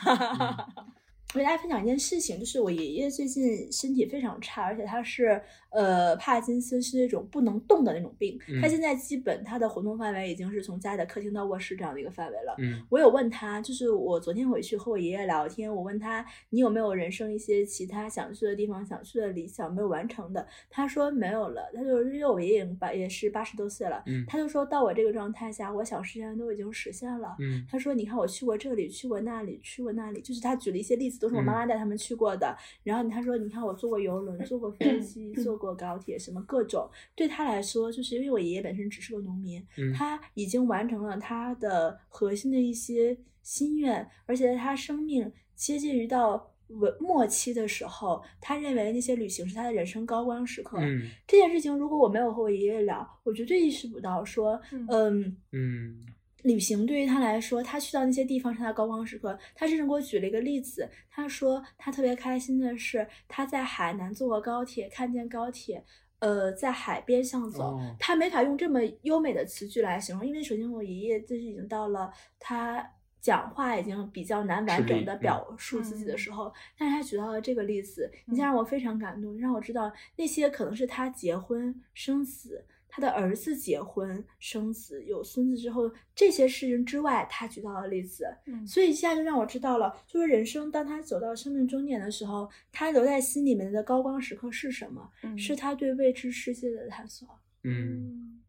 [1.33, 5.41] 我给大家分享一件事情，就是我爷爷最近身体非常差，而且他是
[5.77, 8.37] 呃帕金森是那种不能动的那种病。
[8.47, 12.55] 嗯他现在基本他的活动范围已经是从家里的客厅到卧室这样的一个范围了。
[12.57, 20.45] 嗯我有问他，就是我昨天回去和我爷爷聊天，我问他你有没有人生一些其他想去的地方、想去的理想没有完成的？
[20.69, 21.61] 他说没有了。
[21.75, 27.35] 他就因为我爷爷八也是八十多岁了，嗯他就说到我这个状态下，我想实现都已经实现了。
[27.39, 32.55] 嗯他说：“你看，我去过这里，去过那里，去过那里，就是他举了一些例子，都是我妈妈带他们去过的。
[32.83, 50.77] 然后他说：‘你看，我坐过游轮，坐过飞 机，坐过高铁，什么各种。’对他来说，就是因为我爷爷本身只是个农民，嗯他已经完成了他的核心的一些心愿，而且在他生命接近于到末末期的时候，他认为那些旅行是他的人生高光时刻。
[50.81, 56.05] 嗯这件事情，如果我没有和我爷爷聊，我绝对意识不到说，嗯嗯嗯
[56.43, 59.37] 旅行对于他来说，他去到那些地方是他的高光时刻。
[59.55, 65.83] 他甚至给我举了一个例子，他说他特别开心的是他在海南坐过高铁，看见高铁。
[66.19, 72.83] 呃，在海边上走，哦他没法用这么优美的词句来形容，因为首先我爷爷就是已经到了他
[73.21, 82.65] 讲话已经比较难完整的嗯表述自己的时候，但是他举到了这个例子，你先让我非常感动，让我知道那些可能是他结婚生子。
[82.89, 95.11] 他的儿子结婚生子有孙子之后，这些事情之外，他举到的例子，嗯所以一下就让我知道了，就是人生当他走到生命终点的时候，他留在心里面的高光时刻是什么？
[95.23, 97.27] 嗯是他对未知世界的探索。
[97.63, 98.41] 嗯，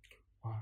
[0.42, 0.52] 哇，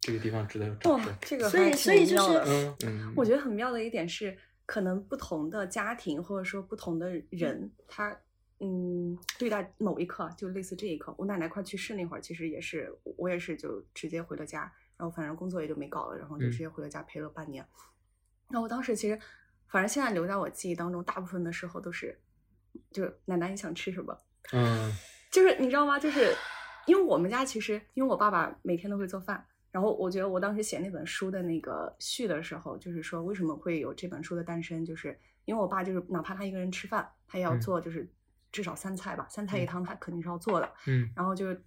[0.00, 2.72] 这个地方值得哇掌声。，这个所以所以就是
[3.16, 8.16] 我觉得很妙的一点是，可能不同的家庭或者说不同的人，他
[8.60, 17.66] 嗯对待某一刻，就类似这一刻，我奶奶快去世那会儿，其实也是我也是就直接回了家，然后反正工作也就没搞了，然后就嗯直接回了家陪了半年。
[18.48, 19.18] 然后我当时其实，
[19.68, 22.20] 反正现在留在我记忆当中，大部分的时候都是，
[22.90, 24.18] 就是奶奶你想吃什么，
[24.52, 24.92] 嗯
[25.32, 25.98] 就是你知道吗？
[25.98, 26.34] 就是
[26.86, 38.06] 因为我们家其实，因为我爸爸每天都会做饭，然后我觉得我当时写那本书的那个序的时候，就是说为什么会有这本书的诞生，就是因为我爸就是哪怕他一个人吃饭，他也要嗯做就是
[38.52, 39.66] 至少三菜吧，三菜一嗯。
[39.66, 41.10] 汤他肯定是要做的，嗯。
[41.14, 41.62] 然后就是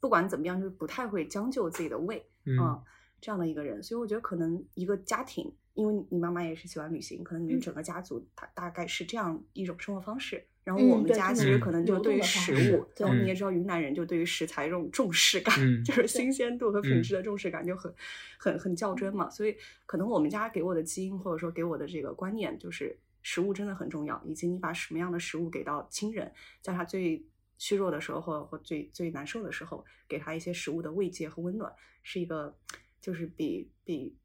[0.00, 2.58] 不管怎么样，就是不太会将就自己的胃，嗯。
[2.58, 2.82] 嗯，
[3.20, 10.44] 这样的一个人，所以我觉得可能一个家庭，因为你妈妈也是喜欢旅行，可能你整个家族大大概是这样一种生活方式。
[10.64, 15.82] 然后嗯我们家其实可能就对于食物，对嗯然后你也知道云南人就对于食材这种重视感，嗯。
[15.82, 17.02] 就是新鲜度和品嗯。
[17.02, 17.92] 质的重视感就很
[18.38, 19.28] 很很较真嘛。
[19.28, 19.56] 所以
[19.86, 27.24] 可能我们家给我的基因或者说给我的这个观念就是食物真的很重要，以及你把什么样的食物给到亲人，在他最
[27.58, 31.72] 虚弱的时候或或最最难受的时候，给他一些食物的慰藉和温暖，
[32.02, 32.56] 是一个
[33.00, 34.16] 就是比比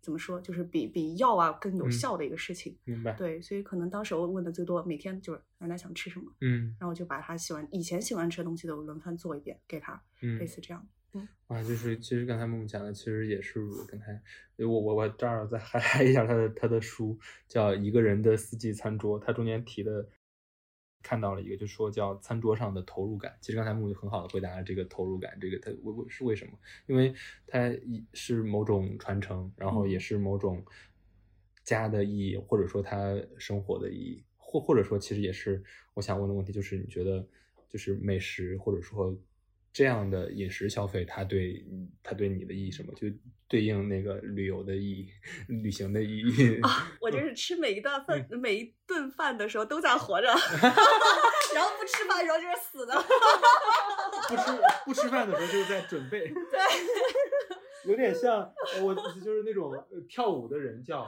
[0.00, 2.78] 怎么说，就是比比药啊更有嗯效的一个事情。
[2.84, 3.12] 明白。
[3.14, 10.86] 对，所以可能当时我问的最多，每天就是奶奶想吃什么，嗯然后我就把他喜欢以前喜欢吃的东西都轮番做一遍给他，嗯类似这样。
[11.46, 14.20] 啊，就是其实刚才木木讲的，其实也是我刚才
[14.58, 20.08] 我我我这儿再嗨嗨一下他的他的书，叫《一个人的四季餐桌》，他中间提的
[21.02, 23.36] 看到了一个，就说叫餐桌上的投入感。
[23.40, 26.52] 其实刚才木木很好的回答了这个投入感，这个他为为是为什么？
[26.86, 27.14] 因为
[27.46, 30.64] 它一是某种传承，然后也嗯是某种
[31.62, 35.62] 家的意义，或者说他生活的意义，或或者说其实也是
[35.92, 37.26] 我想问的问题，就是你觉得
[37.68, 39.14] 就是美食或者说
[39.74, 41.66] 这样的饮食消费，它对
[42.00, 42.94] 它对你的意义什么？
[42.94, 43.08] 就
[43.48, 45.08] 对应那个旅游的意义、
[45.48, 50.28] 旅行的意义啊， 我就是吃每一顿饭、每一顿饭的时候都在活着，
[51.54, 52.94] 然后不吃饭的时候就是死的。
[54.28, 54.42] 不吃
[54.86, 58.40] 不吃饭的时候就是在准备，对，有点像
[58.76, 61.06] 呃我就是那种呃跳舞的人叫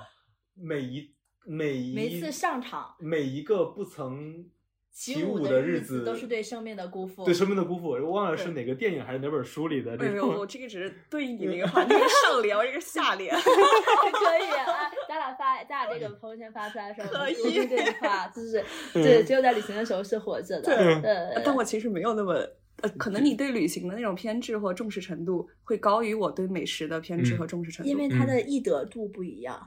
[0.55, 1.15] 每一
[1.47, 4.51] 每一每次上场每一个不曾
[4.97, 7.23] 起舞的日子都是对生命的辜负。
[7.23, 10.47] 对生命的辜负，我忘了是哪个电影还是哪本书里的没有没有，我。
[10.47, 13.31] 这个只是对应你那个话，那 个上联，我这个下联。
[13.37, 18.65] 可以啊，咱俩发，咱俩这个朋友圈发出来的时候，可以这句话，就是
[18.95, 20.75] 嗯 对，只有在旅行的时候是活着的。
[20.75, 22.35] 对呃，但我其实没有那么。
[22.83, 29.59] 呃，可能你对旅行的那种偏执或重视程度会高于我对美食的偏执嗯和重视程度，因为它的易得度不一样。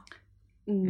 [0.66, 0.86] 嗯，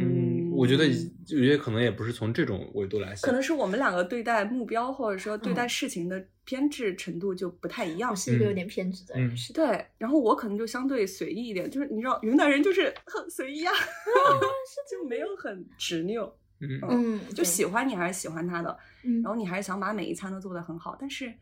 [0.61, 8.15] 我觉得我觉得可能也不是从这种维度来想，可能是我们两个对待目标或者说对待嗯事情的偏执程度就不太一样我。
[8.15, 9.65] 是一个有嗯点偏执的嗯人，是的。
[9.65, 13.73] 对，然后我可能就相对随意一点，就是你知道云南人就是很随意啊，
[14.89, 21.33] 就没有很执拗，嗯嗯，就喜欢你还是喜欢他的，嗯然后你还是想把每一餐都做得很好，但是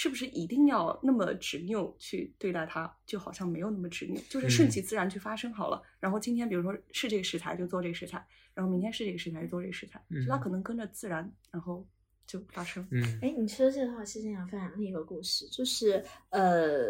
[0.00, 2.88] 是不是一定要那么执拗去对待它？
[3.04, 5.82] 就好像没有那么执拗，就是顺嗯其自然去发生好了。
[5.98, 11.84] 然后今天比如说是这个食材就做这个食材，然后明天是这个食材就做这个食材，就它嗯可能跟着自然，然后
[12.28, 12.86] 就发生。
[12.92, 16.86] 嗯哎，你说这个话，其实想分享另一个故事，就是呃，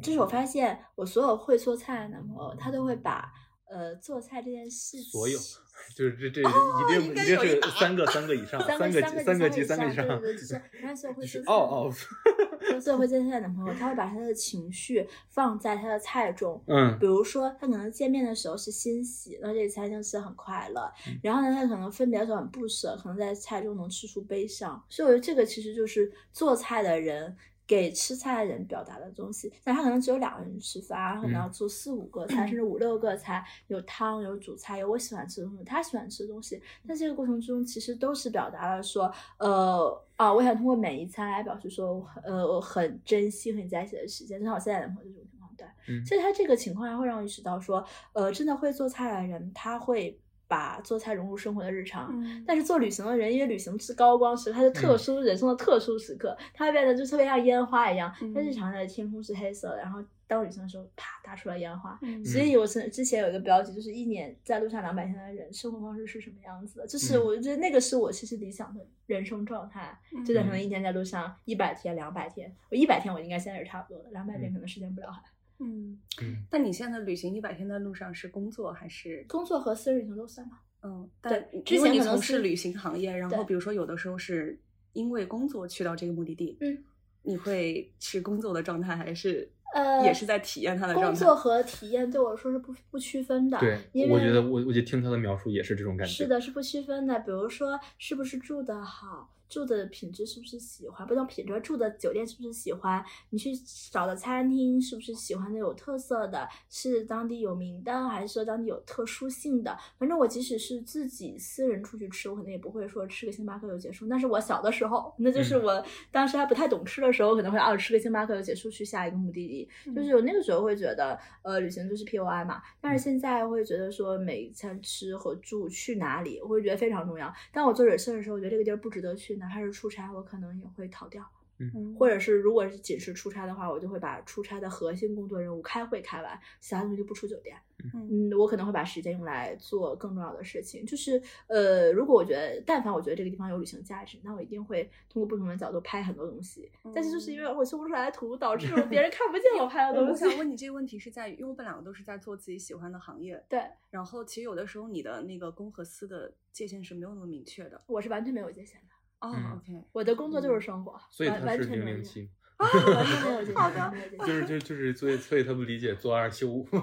[0.00, 3.32] 就是我发现我所有会做菜的男朋友，他都会把
[3.68, 5.38] 呃做菜这件事情，所有
[5.94, 11.92] 就是这这哦一定一定是三个三个以上，三个三个三个级级三个以上，对对对，就是然后所有会就是做菜哦哦，
[12.72, 24.82] 就所有会做菜的男朋友，他会把他的情绪放在他的菜中，嗯比如说，他可能见面的时候是欣喜，那这个餐厅吃的很快乐，嗯然后呢，他可能分别的时候很不舍，可能在菜中能吃出悲伤。
[24.88, 27.36] 所以我觉得这个其实就是做菜的人
[27.66, 29.52] 给吃菜的人表达的东西。
[29.64, 36.60] 但他可能只有两个人吃饭，他可能要嗯做四五个菜，甚至五六个菜，有汤，有主菜，有我喜欢吃的东西，他喜欢吃的东西。
[36.86, 40.02] 但这个过程中，其实都是表达了说，呃。
[40.16, 44.38] 啊，我想通过每一餐来表示说，呃，我很珍惜和你在一起的时间。
[44.38, 47.84] 就像我现在男朋友这种情况，对，嗯所以他这个情况下会让我意识到说，
[48.14, 50.18] 呃，真的会做菜的人，他会
[50.48, 52.08] 把做菜融入生活的日常。
[52.12, 58.12] 嗯但是做旅行的人，因为旅行是高光时刻，它是特殊、人生的特殊时刻，它会变得就特别像烟花一样。
[58.20, 61.98] 嗯它日常的天空是黑色的，然后当旅行的时候，啪打出来烟花。
[62.02, 66.86] 嗯所以我是之前有一个标题，就是一年在路上两百天的人生活方式是什么样子的？
[66.86, 72.54] 就是嗯我觉得那个是我其实理想的人生状态，就在可能一天在路上一百天、两百天。
[72.70, 75.20] 我一百天我应该现在是差不多的，两百天可能实现不了还。
[75.58, 79.24] 嗯嗯，但你现在旅行一百天的路上是工作还是？
[79.28, 80.58] 工作和私人旅行都算吗。
[80.82, 81.32] 嗯，但
[81.64, 84.60] 之因为你前可能是从事旅行行业，然后比如说有的时候是
[84.92, 86.84] 因为工作去到这个目的地，嗯，
[87.22, 91.10] 你会是工作的状态，还是呃也是在体验它的状态？
[91.10, 93.58] 工作和体验对我来说是不不区分的。
[93.58, 96.12] 对，因为我觉得我我就听他的描述也是这种感觉。
[96.12, 97.18] 是，的，是不区分的。
[97.20, 103.50] 比如说，是不是住的好，住的品质是不是喜欢，不叫品质，住的酒店是不是喜欢，你去
[103.90, 109.76] 找的餐厅是不是喜欢的有特色的，是当地有名的，还是说当地有特殊性的？
[109.98, 114.06] 反正我即使是自己私人出去吃，我可能也不会说吃个星巴克就结束。
[114.06, 119.68] 那是我小的时候，那就是嗯我当时还不太懂吃的时候，可能会啊吃个星巴克就结束，去下一个目的地。
[119.94, 122.60] 就是我那个时候会觉得，呃，旅行就是 P O I 嘛。
[122.80, 127.32] 但是现在会觉得说，每一餐吃和住去哪里，我会觉得非常重要。
[127.52, 131.24] 当我做 research 的时候，我觉得这个地儿不值得去，哪怕是出差，我可能也会逃掉。
[131.58, 137.56] 嗯或者是如果是仅是出差的话，我就会把出差的核心工作任务开会开完，其他东西就不出酒店。
[137.94, 140.84] 嗯嗯，我可能会把时间用来做更重要的事情。
[140.84, 146.70] 就是呃，如果我觉得，但凡我觉得这个地方有旅行价值，那我一定会通过不同的角度拍很多东西。
[146.94, 150.24] 但是就是因为我修不出来图，导致 别人看不见我拍的东西。
[150.24, 157.80] 我想问你这个问题是在于，因为我们两个都是在做自己喜欢的行业，对，然后其实有的时候你的那个公和私的界限是没有那么明确的。
[157.86, 158.88] 我是完全没有界限的，
[159.30, 162.28] 哦、嗯 o k 我的工作就是生活，所以他是零零七，
[162.58, 162.70] 完
[163.04, 163.92] 全没有界限，好的
[164.26, 166.66] 就是就就是所以所以他不理解做二休五。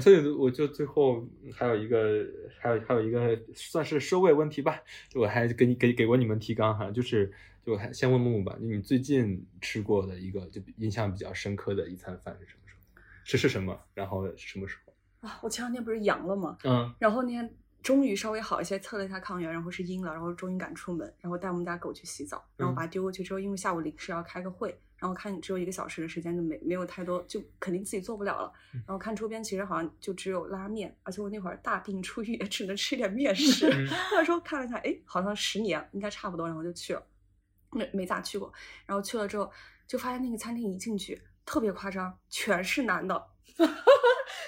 [0.00, 1.24] 所以我就最后
[1.54, 2.26] 还有一个，
[2.58, 7.32] 还有还有一个算是收尾问题吧，就我还给你给给过你们提纲哈，就是
[7.64, 12.80] 就我还先问木木吧，就你最近吃过的一个就印象比较深刻的一餐饭是什么时候？
[13.24, 13.80] 是是什么？
[13.94, 14.83] 然后是什么时候？
[15.24, 16.56] 啊，我前两天不是阳了吗？
[16.64, 28.52] 嗯然后那天终于稍微好一些，测了一下抗原，然后是阴了，然后终于敢出门，然后带我们家狗去洗澡，然后把它丢过去之后，因为下午临时要开个会，然后看只有一个小时的时间，就没没有太多，就肯定自己做不了了。
[28.72, 33.68] 然后看周边其实好像就只有拉面，而且我那会儿大病初愈，也只能吃一点面食。
[33.68, 37.06] 嗯那时候看了一下，哎，好像十年应该差不多，然后就去了，
[37.70, 38.50] 没没咋去过。
[38.86, 39.50] 然后去了之后，
[39.86, 43.30] 就发现那个餐厅一进去特别夸张，全是男的。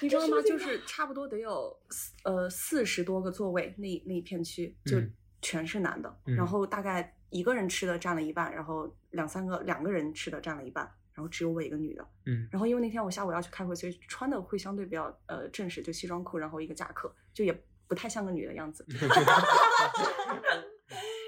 [0.01, 0.41] 你知道吗？
[0.41, 10.83] 就是差不多得有四呃四十多个座位，那那一片区就嗯全是男的，嗯然后大概一个人吃的占了一半，然后两三个两个人吃的占了一半，
[11.13, 12.07] 然后只有我一个女的。
[12.25, 18.85] 嗯然后因为那天我下午要去开会，所以穿的会相对比较呃正式，就西装裤，然后一个夹克，就也不太像个女的样子。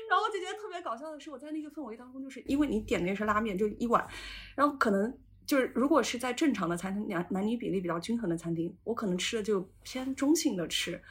[0.10, 4.06] 然后我就觉得特别搞笑的是，我在那个氛围当中，就是因为你点的是拉面，就一碗，
[4.56, 5.16] 然后可能
[5.50, 11.02] 就是如果是在正常的餐厅，男男女比例比较均衡的餐厅，我可能吃的就偏中性的吃，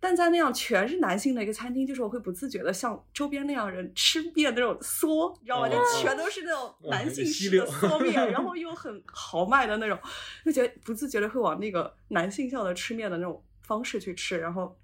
[0.00, 5.68] 但在那样全是男性的一个餐厅，就是我会不自觉的像周边那样人吃面那种嗦，你知道吗？
[5.68, 9.98] 就哦全都是那种哦男性吸式的溜嗦面， 然后又很豪迈的那种，
[10.46, 14.74] 就觉得不自觉的会往那个男性向的吃面的那种方式去吃，然后。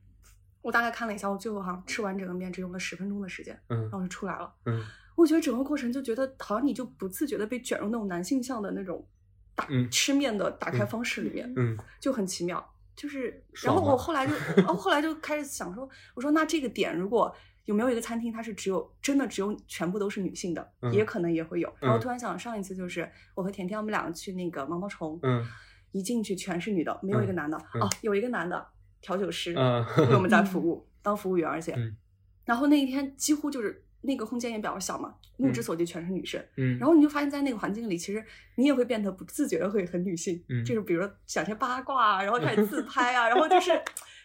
[0.62, 4.52] 我大概看了一下，我最后好像吃完整个面只用了十分钟的时间，嗯然后就出来了。
[4.66, 4.84] 嗯
[5.20, 9.06] 我觉得整个过程就觉得好像你就不自觉的被卷入那种男性向的那种
[9.54, 9.88] 打、嗯。
[9.90, 11.76] 吃面的打开方式里面，嗯。
[12.00, 12.74] 就很奇妙。
[12.96, 17.34] 就是，然后我后来就， 然后后来就开始想说，我说那这个点如果
[17.66, 20.92] 有没有一个餐厅，它是只有真的只有全部都是女性的，嗯。
[20.92, 21.72] 也可能也会有。
[21.80, 22.00] 然后嗯。
[22.00, 25.46] 突然想，上一次就是我和甜甜我们两个去那个毛毛虫，嗯。
[25.92, 27.58] 一进去全是女的，没有一个男的。
[27.74, 28.64] 嗯哦，有一个男的
[29.00, 30.42] 调酒师，嗯为我们在。
[30.42, 31.96] 服务，当服务员，而且，嗯。
[32.44, 36.42] 然后那一天几乎就是那个空间也比较小嘛，目之嗯所及全是女生。
[36.56, 38.24] 嗯，然后你就发现，在那个环境里，其实
[38.56, 43.70] 你也会变得不自觉的会很女性，嗯就是比如说想些八卦啊，然后开始自拍啊，然后就是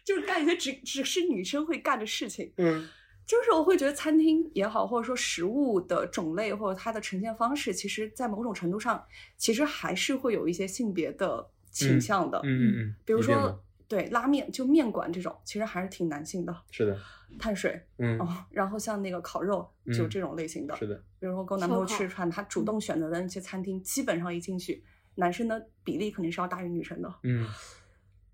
[0.04, 2.52] 就是干一些只只是女生会干的事情。
[2.58, 2.88] 嗯
[3.28, 9.04] 就是我会觉得餐厅也好，或者说食物的种类或者它的呈现方式，其实在某种程度上，
[9.36, 12.40] 其实还是会有一些性别的倾向的。
[12.44, 16.56] 嗯嗯嗯，比如说对拉面，就面馆这种，其实还是挺男性的。
[16.70, 17.00] 是的，
[17.38, 20.76] 碳水嗯哦，然后像那个烤肉，就嗯这种类型的。
[20.76, 24.84] 是的，比如说跟我男朋友吃饭，他主动选择的那些餐厅，基本上一进去，
[25.16, 27.14] 男生的比例肯定是要大于女生的。
[27.24, 27.48] 嗯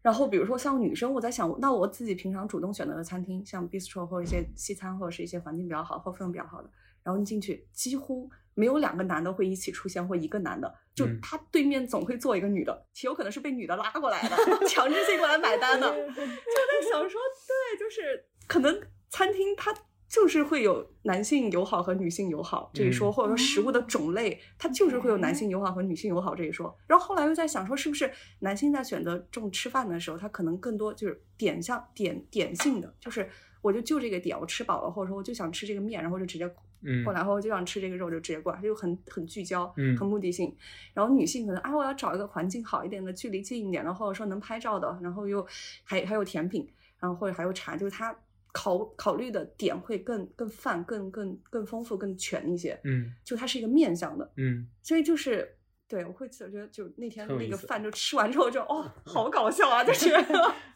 [0.01, 6.69] 然后比如说像女生，我在想，那我自己平常主动选择的餐厅，像 bistro 或者一些西餐，或者是一些环境比较好或氛围比较好的，
[7.03, 14.35] 然后你进去几乎没有两个男的会一起出现，或一个男的，就嗯他对面总会坐一个女的，且有可能是被女的拉过来的，
[14.67, 15.87] 强制性过来买单的。
[15.93, 19.73] 就在想说，对，就是可能餐厅它
[20.09, 26.77] 就是会有男性友好和女性友好这一说，嗯或者说食物的种类，它就是会有男性友好和女性友好这一说。
[26.85, 33.29] 然后后来又在想说，是不是男性在选择这种吃饭的时候，他可能更多就是点向点点性的，就是
[33.61, 36.43] 我就就这个点，我吃饱了，或者说我就想吃这个面，然后就直接
[36.81, 40.53] 嗯过来，然后我就想吃这个肉，就直接过来，就很很聚焦，嗯很目的性。
[40.93, 45.47] 然后女性可能啊，我要找一个环境好一点的，距离近一点的，或者说能拍照的，然后又
[45.85, 46.69] 还还有甜品，
[46.99, 48.13] 然后或者还有茶，就是它
[48.51, 52.79] 考考虑的点会更更泛、更更更丰富、更全一些。
[52.83, 55.57] 嗯就它是一个面向的，嗯，所以就是。
[55.91, 59.83] 对，我会觉得就那天那个饭就吃完之后就哦， 好搞笑啊！
[59.83, 60.09] 就是，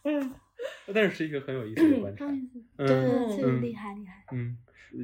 [0.93, 2.25] 但是是一个很有意思的观察。
[2.77, 4.25] 嗯厉害厉害。
[4.33, 4.57] 嗯，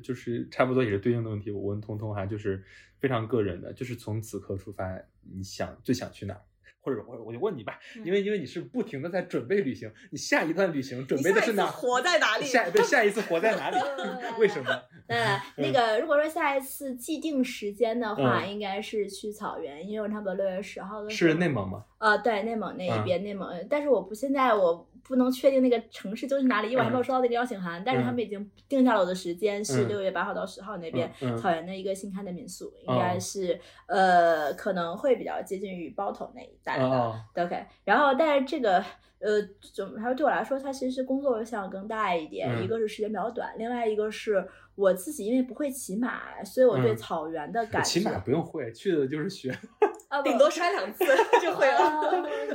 [0.04, 1.50] 就是差不多也是对应的问题。
[1.50, 2.62] 我问彤彤哈，就是
[3.00, 5.02] 非常个人的，就是从此刻出发，
[5.34, 6.42] 你想最想去哪儿？
[6.82, 11.66] 或者我我就问你吧，嗯因为因为你是不停的在准备旅行，你下一段旅行准备的是哪？
[11.68, 12.46] 活在哪里？
[12.46, 13.78] 下 对下一次活在哪里？
[14.40, 14.70] 为什么？
[15.08, 21.84] 呃，那个如果说下一次既定时间的话，嗯应该是去草原，因为差不多六月十号的时是内蒙吗？
[22.00, 27.04] 呃，对，内蒙那嗯一边，内蒙，但是我不现在我不能确定那个城市究竟是哪里，因为我还没有嗯。
[27.04, 28.16] 收到那个邀请函，但是他嗯。
[28.16, 29.88] 们已经定下了我的时间是嗯。
[29.88, 33.00] 六月八号到十号那边、草原的一个新开的民宿，应哦。
[33.00, 37.14] 该是、呃可能会比较接近于包头那一带的。
[37.44, 38.84] OK，然后但是这个
[39.20, 42.64] 呃，总还有对我来说，它其实是工作项更大一点，嗯。
[42.64, 44.48] 一个是时间比较短，另外一个是
[44.82, 49.52] 我自己因为不会骑马，所以我对嗯草原的 感觉，骑马不用会，去的就是学，
[50.10, 51.06] 啊，顶多摔两次
[51.42, 51.78] 就会了。
[51.80, 52.02] 啊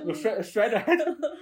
[0.05, 0.94] 我摔摔着还，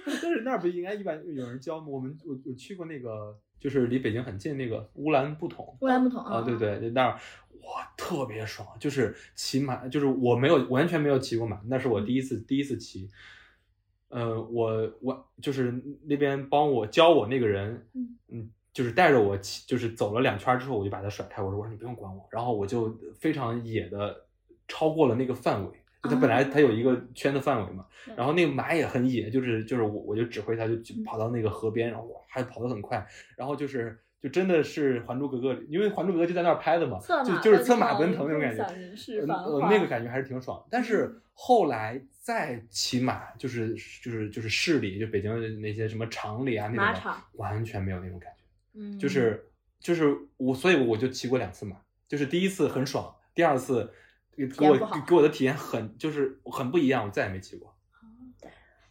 [0.05, 1.87] 但是那儿不应该一般有人教吗？
[1.87, 7.19] 我们我我去过那个，就是离北京很近那个乌兰布统，乌兰布统啊，对对，就那儿
[7.61, 13.09] 哇特别爽，就是骑马，就是我没有完全没有骑过马，那是我第一次、第一次骑。
[14.09, 15.73] 呃，我我就是
[16.05, 24.13] 那边帮我教我那个人，嗯嗯，就是带着我骑，就是走了两圈之后，我就把他甩开，我说我说你不用管我，然后我就非常野的
[24.67, 25.71] 超过了那个范围，
[26.03, 27.85] 就他本来他有一个圈的范围嘛，
[28.17, 33.07] 然后那个马也很野，就是就是我我就指挥他就就跑到那个河边，然后哇还跑得很快，
[33.37, 38.65] 然后就是就真的是《还珠格格》里，因为《还珠格格》就在那儿拍的嘛，就就是策马奔腾腾那种感觉，
[39.21, 40.61] 呃那个感觉还是挺爽。
[40.69, 43.73] 但是后来再骑马，就是
[44.03, 47.01] 就是就是市里，就北京的那些什么厂里啊那种
[47.35, 48.34] 完全没有那种感觉，
[48.75, 49.49] 嗯，就是
[49.79, 51.77] 就是我，所以我就骑过两次马，
[52.07, 53.91] 就是第一次很爽，第二次
[54.35, 54.77] 给给我
[55.07, 57.73] 给我的体验很就是很不一样，我再也没骑过。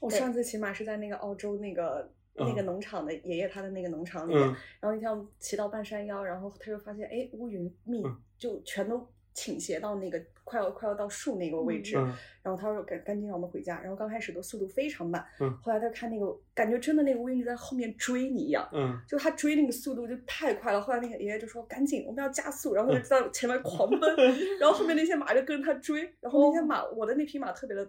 [0.00, 4.56] 我上次骑马是在那个澳洲那个那个嗯农场的爷爷他的那个农场里面，嗯。
[4.80, 8.20] 然后那天我们骑到半山腰，然后他就发现哎乌云密嗯。
[8.36, 12.14] 就全都倾斜到那个快要快要到树那个位置，嗯。
[12.42, 15.58] 然后他说赶赶紧让我们回家，然后刚开始的速度非常慢，嗯。
[15.62, 18.68] 后来他看那个感觉真的那个乌云就在后面追你一样。
[18.72, 18.98] 嗯。
[19.08, 23.02] 就他追那个速度就太快了，后来那个爷爷就说赶紧我们要加速，然后就嗯。
[23.02, 24.16] 在前面狂奔，
[24.60, 26.66] 然后后面那些马就跟着他追，然后那些哦。
[26.66, 27.86] 马我的那匹马特别的，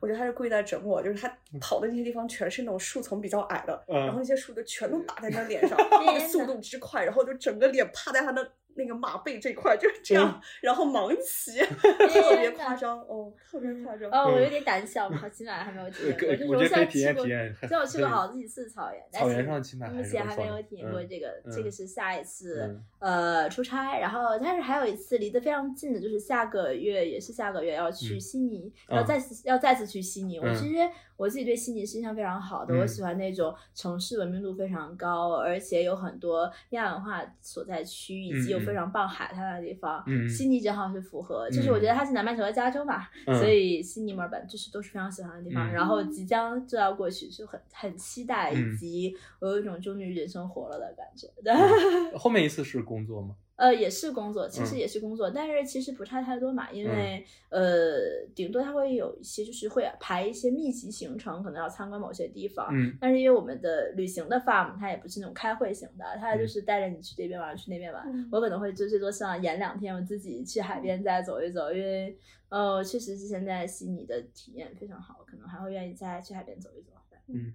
[0.00, 3.96] 我觉得他是故意在整我，就是他跑的那些地方全是那种树丛比较矮的，嗯。
[4.00, 14.10] 然后那些树就全都打在他脸上， 那个速度之快，然后就整个脸趴在他的那个马背这块就是这样， 然后盲骑， 特别夸张哦，特别夸张。
[14.10, 14.42] 哦，我嗯。
[14.42, 22.84] 有点胆小跑，骑马还没有体验过，可就是我觉得可以体虽然去过验体验虽然我去过好几次草原，但草原是上骑马还目前还没有体验过嗯这个，嗯这个是下一次嗯。
[23.00, 30.38] 呃出差，然后但是还有一次离得非常近的，就是下个月也是下个月要去嗯悉尼，嗯要再次要再次去悉尼。
[30.38, 30.76] 我嗯其实
[31.16, 32.80] 我自己对悉尼是印象非常好的，嗯。
[32.80, 40.02] 我喜欢那种城市文明度非常高，而且有很多亚文化所在区，以及有非常棒海滩的地方。
[40.06, 45.68] 嗯悉尼正好是符合，就是我觉得它是南半球的加州嘛，嗯所以悉尼、墨尔本就是都是非常喜欢的地方。
[45.68, 51.26] 嗯然后即将就要过去，就很很期待，嗯以及我有一种终于人生活了的感觉。
[51.42, 51.52] 对，
[52.16, 53.34] 后面一次是工作吗？
[53.60, 62.68] 呃，也是工作，其实嗯也是工作，但是其实不差太多嘛，因为、呃，顶多他会有一些就是会排一些密集行程，可能要参观某些地方。
[62.72, 68.02] 嗯但是因为我们的旅行的 farm 它也不是那种开会型的，它就嗯是带着你去这边玩，去那边玩。
[68.10, 72.16] 嗯我可能会就最多上演两天，我自己去海边再走一走，因为
[72.48, 76.92] 呃，确实之前在悉尼的体验非常好，可能还会愿意再去海边走一走。
[77.32, 77.52] 嗯，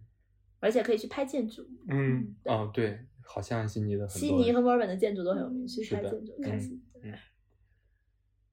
[0.61, 1.67] 而且可以去拍建筑。
[1.89, 7.13] 嗯哦对，好像悉尼的很悉尼和墨尔本的建筑都很有名，去是的拍建筑嗯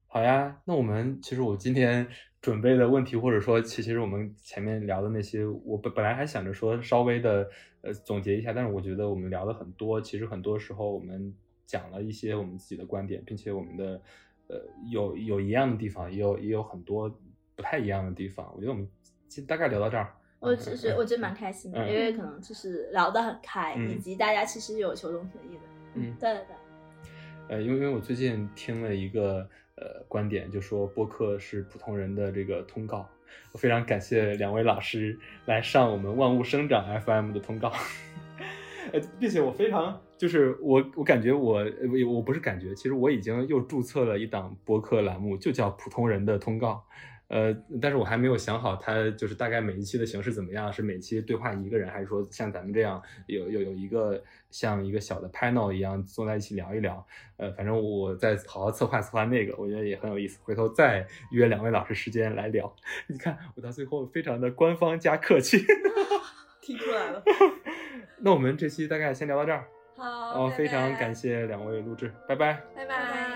[0.07, 2.07] 好呀，那我们其实我今天
[2.39, 7.49] 准备的问题，或者说其其实我们前面聊的那些，我本本来还想着说稍微的
[7.81, 11.33] 呃总结一下，但是我觉得我们聊的很多，其实很多时候我们
[11.65, 13.99] 讲了一些我们自己的观点，并且我们的
[14.49, 17.09] 呃有有一样的地方，也有也有很多
[17.55, 18.53] 不太一样的地方。
[18.55, 18.87] 我觉得我们
[19.27, 20.15] 其实大概聊到这儿。
[20.43, 25.61] 我其实我觉得蛮开心的，嗯因为可能就是聊得很开，嗯以及大家其实有求同存异的。
[25.95, 26.55] 嗯对对对。
[27.49, 33.07] 呃，因为因为我最近听了一个呃观点，就说播客是普通人的这个通告。
[33.51, 37.71] 我非常感谢两位老师来上我们万物生长 FM 的通告，
[38.91, 41.65] 呃，并且我非常就是我我感觉我
[42.07, 46.83] 我不是感觉，其实我已经又注册了一档播客栏目，就叫普通人的通告。
[47.33, 47.51] 呃，
[47.81, 57.03] 但是我还没有想好它就是大概每一期的形式怎么样，是每期对话一个人，还是说像咱们这样有有有一个像一个小的 panel 一样坐在一起聊一聊？
[57.37, 60.39] 呃，反正我再好好策划策划那个，我觉得也很有意思。
[60.43, 62.71] 回头再约两位老师时间来聊。
[63.09, 65.57] 你看我到最后非常的官方加客气。
[66.61, 67.23] 听出来了。
[68.21, 69.65] 那我们这期大概先聊到这儿。
[69.97, 70.03] 好，
[70.45, 72.61] 哦，拜非常感谢两位录制，拜拜。
[72.75, 73.32] 拜拜。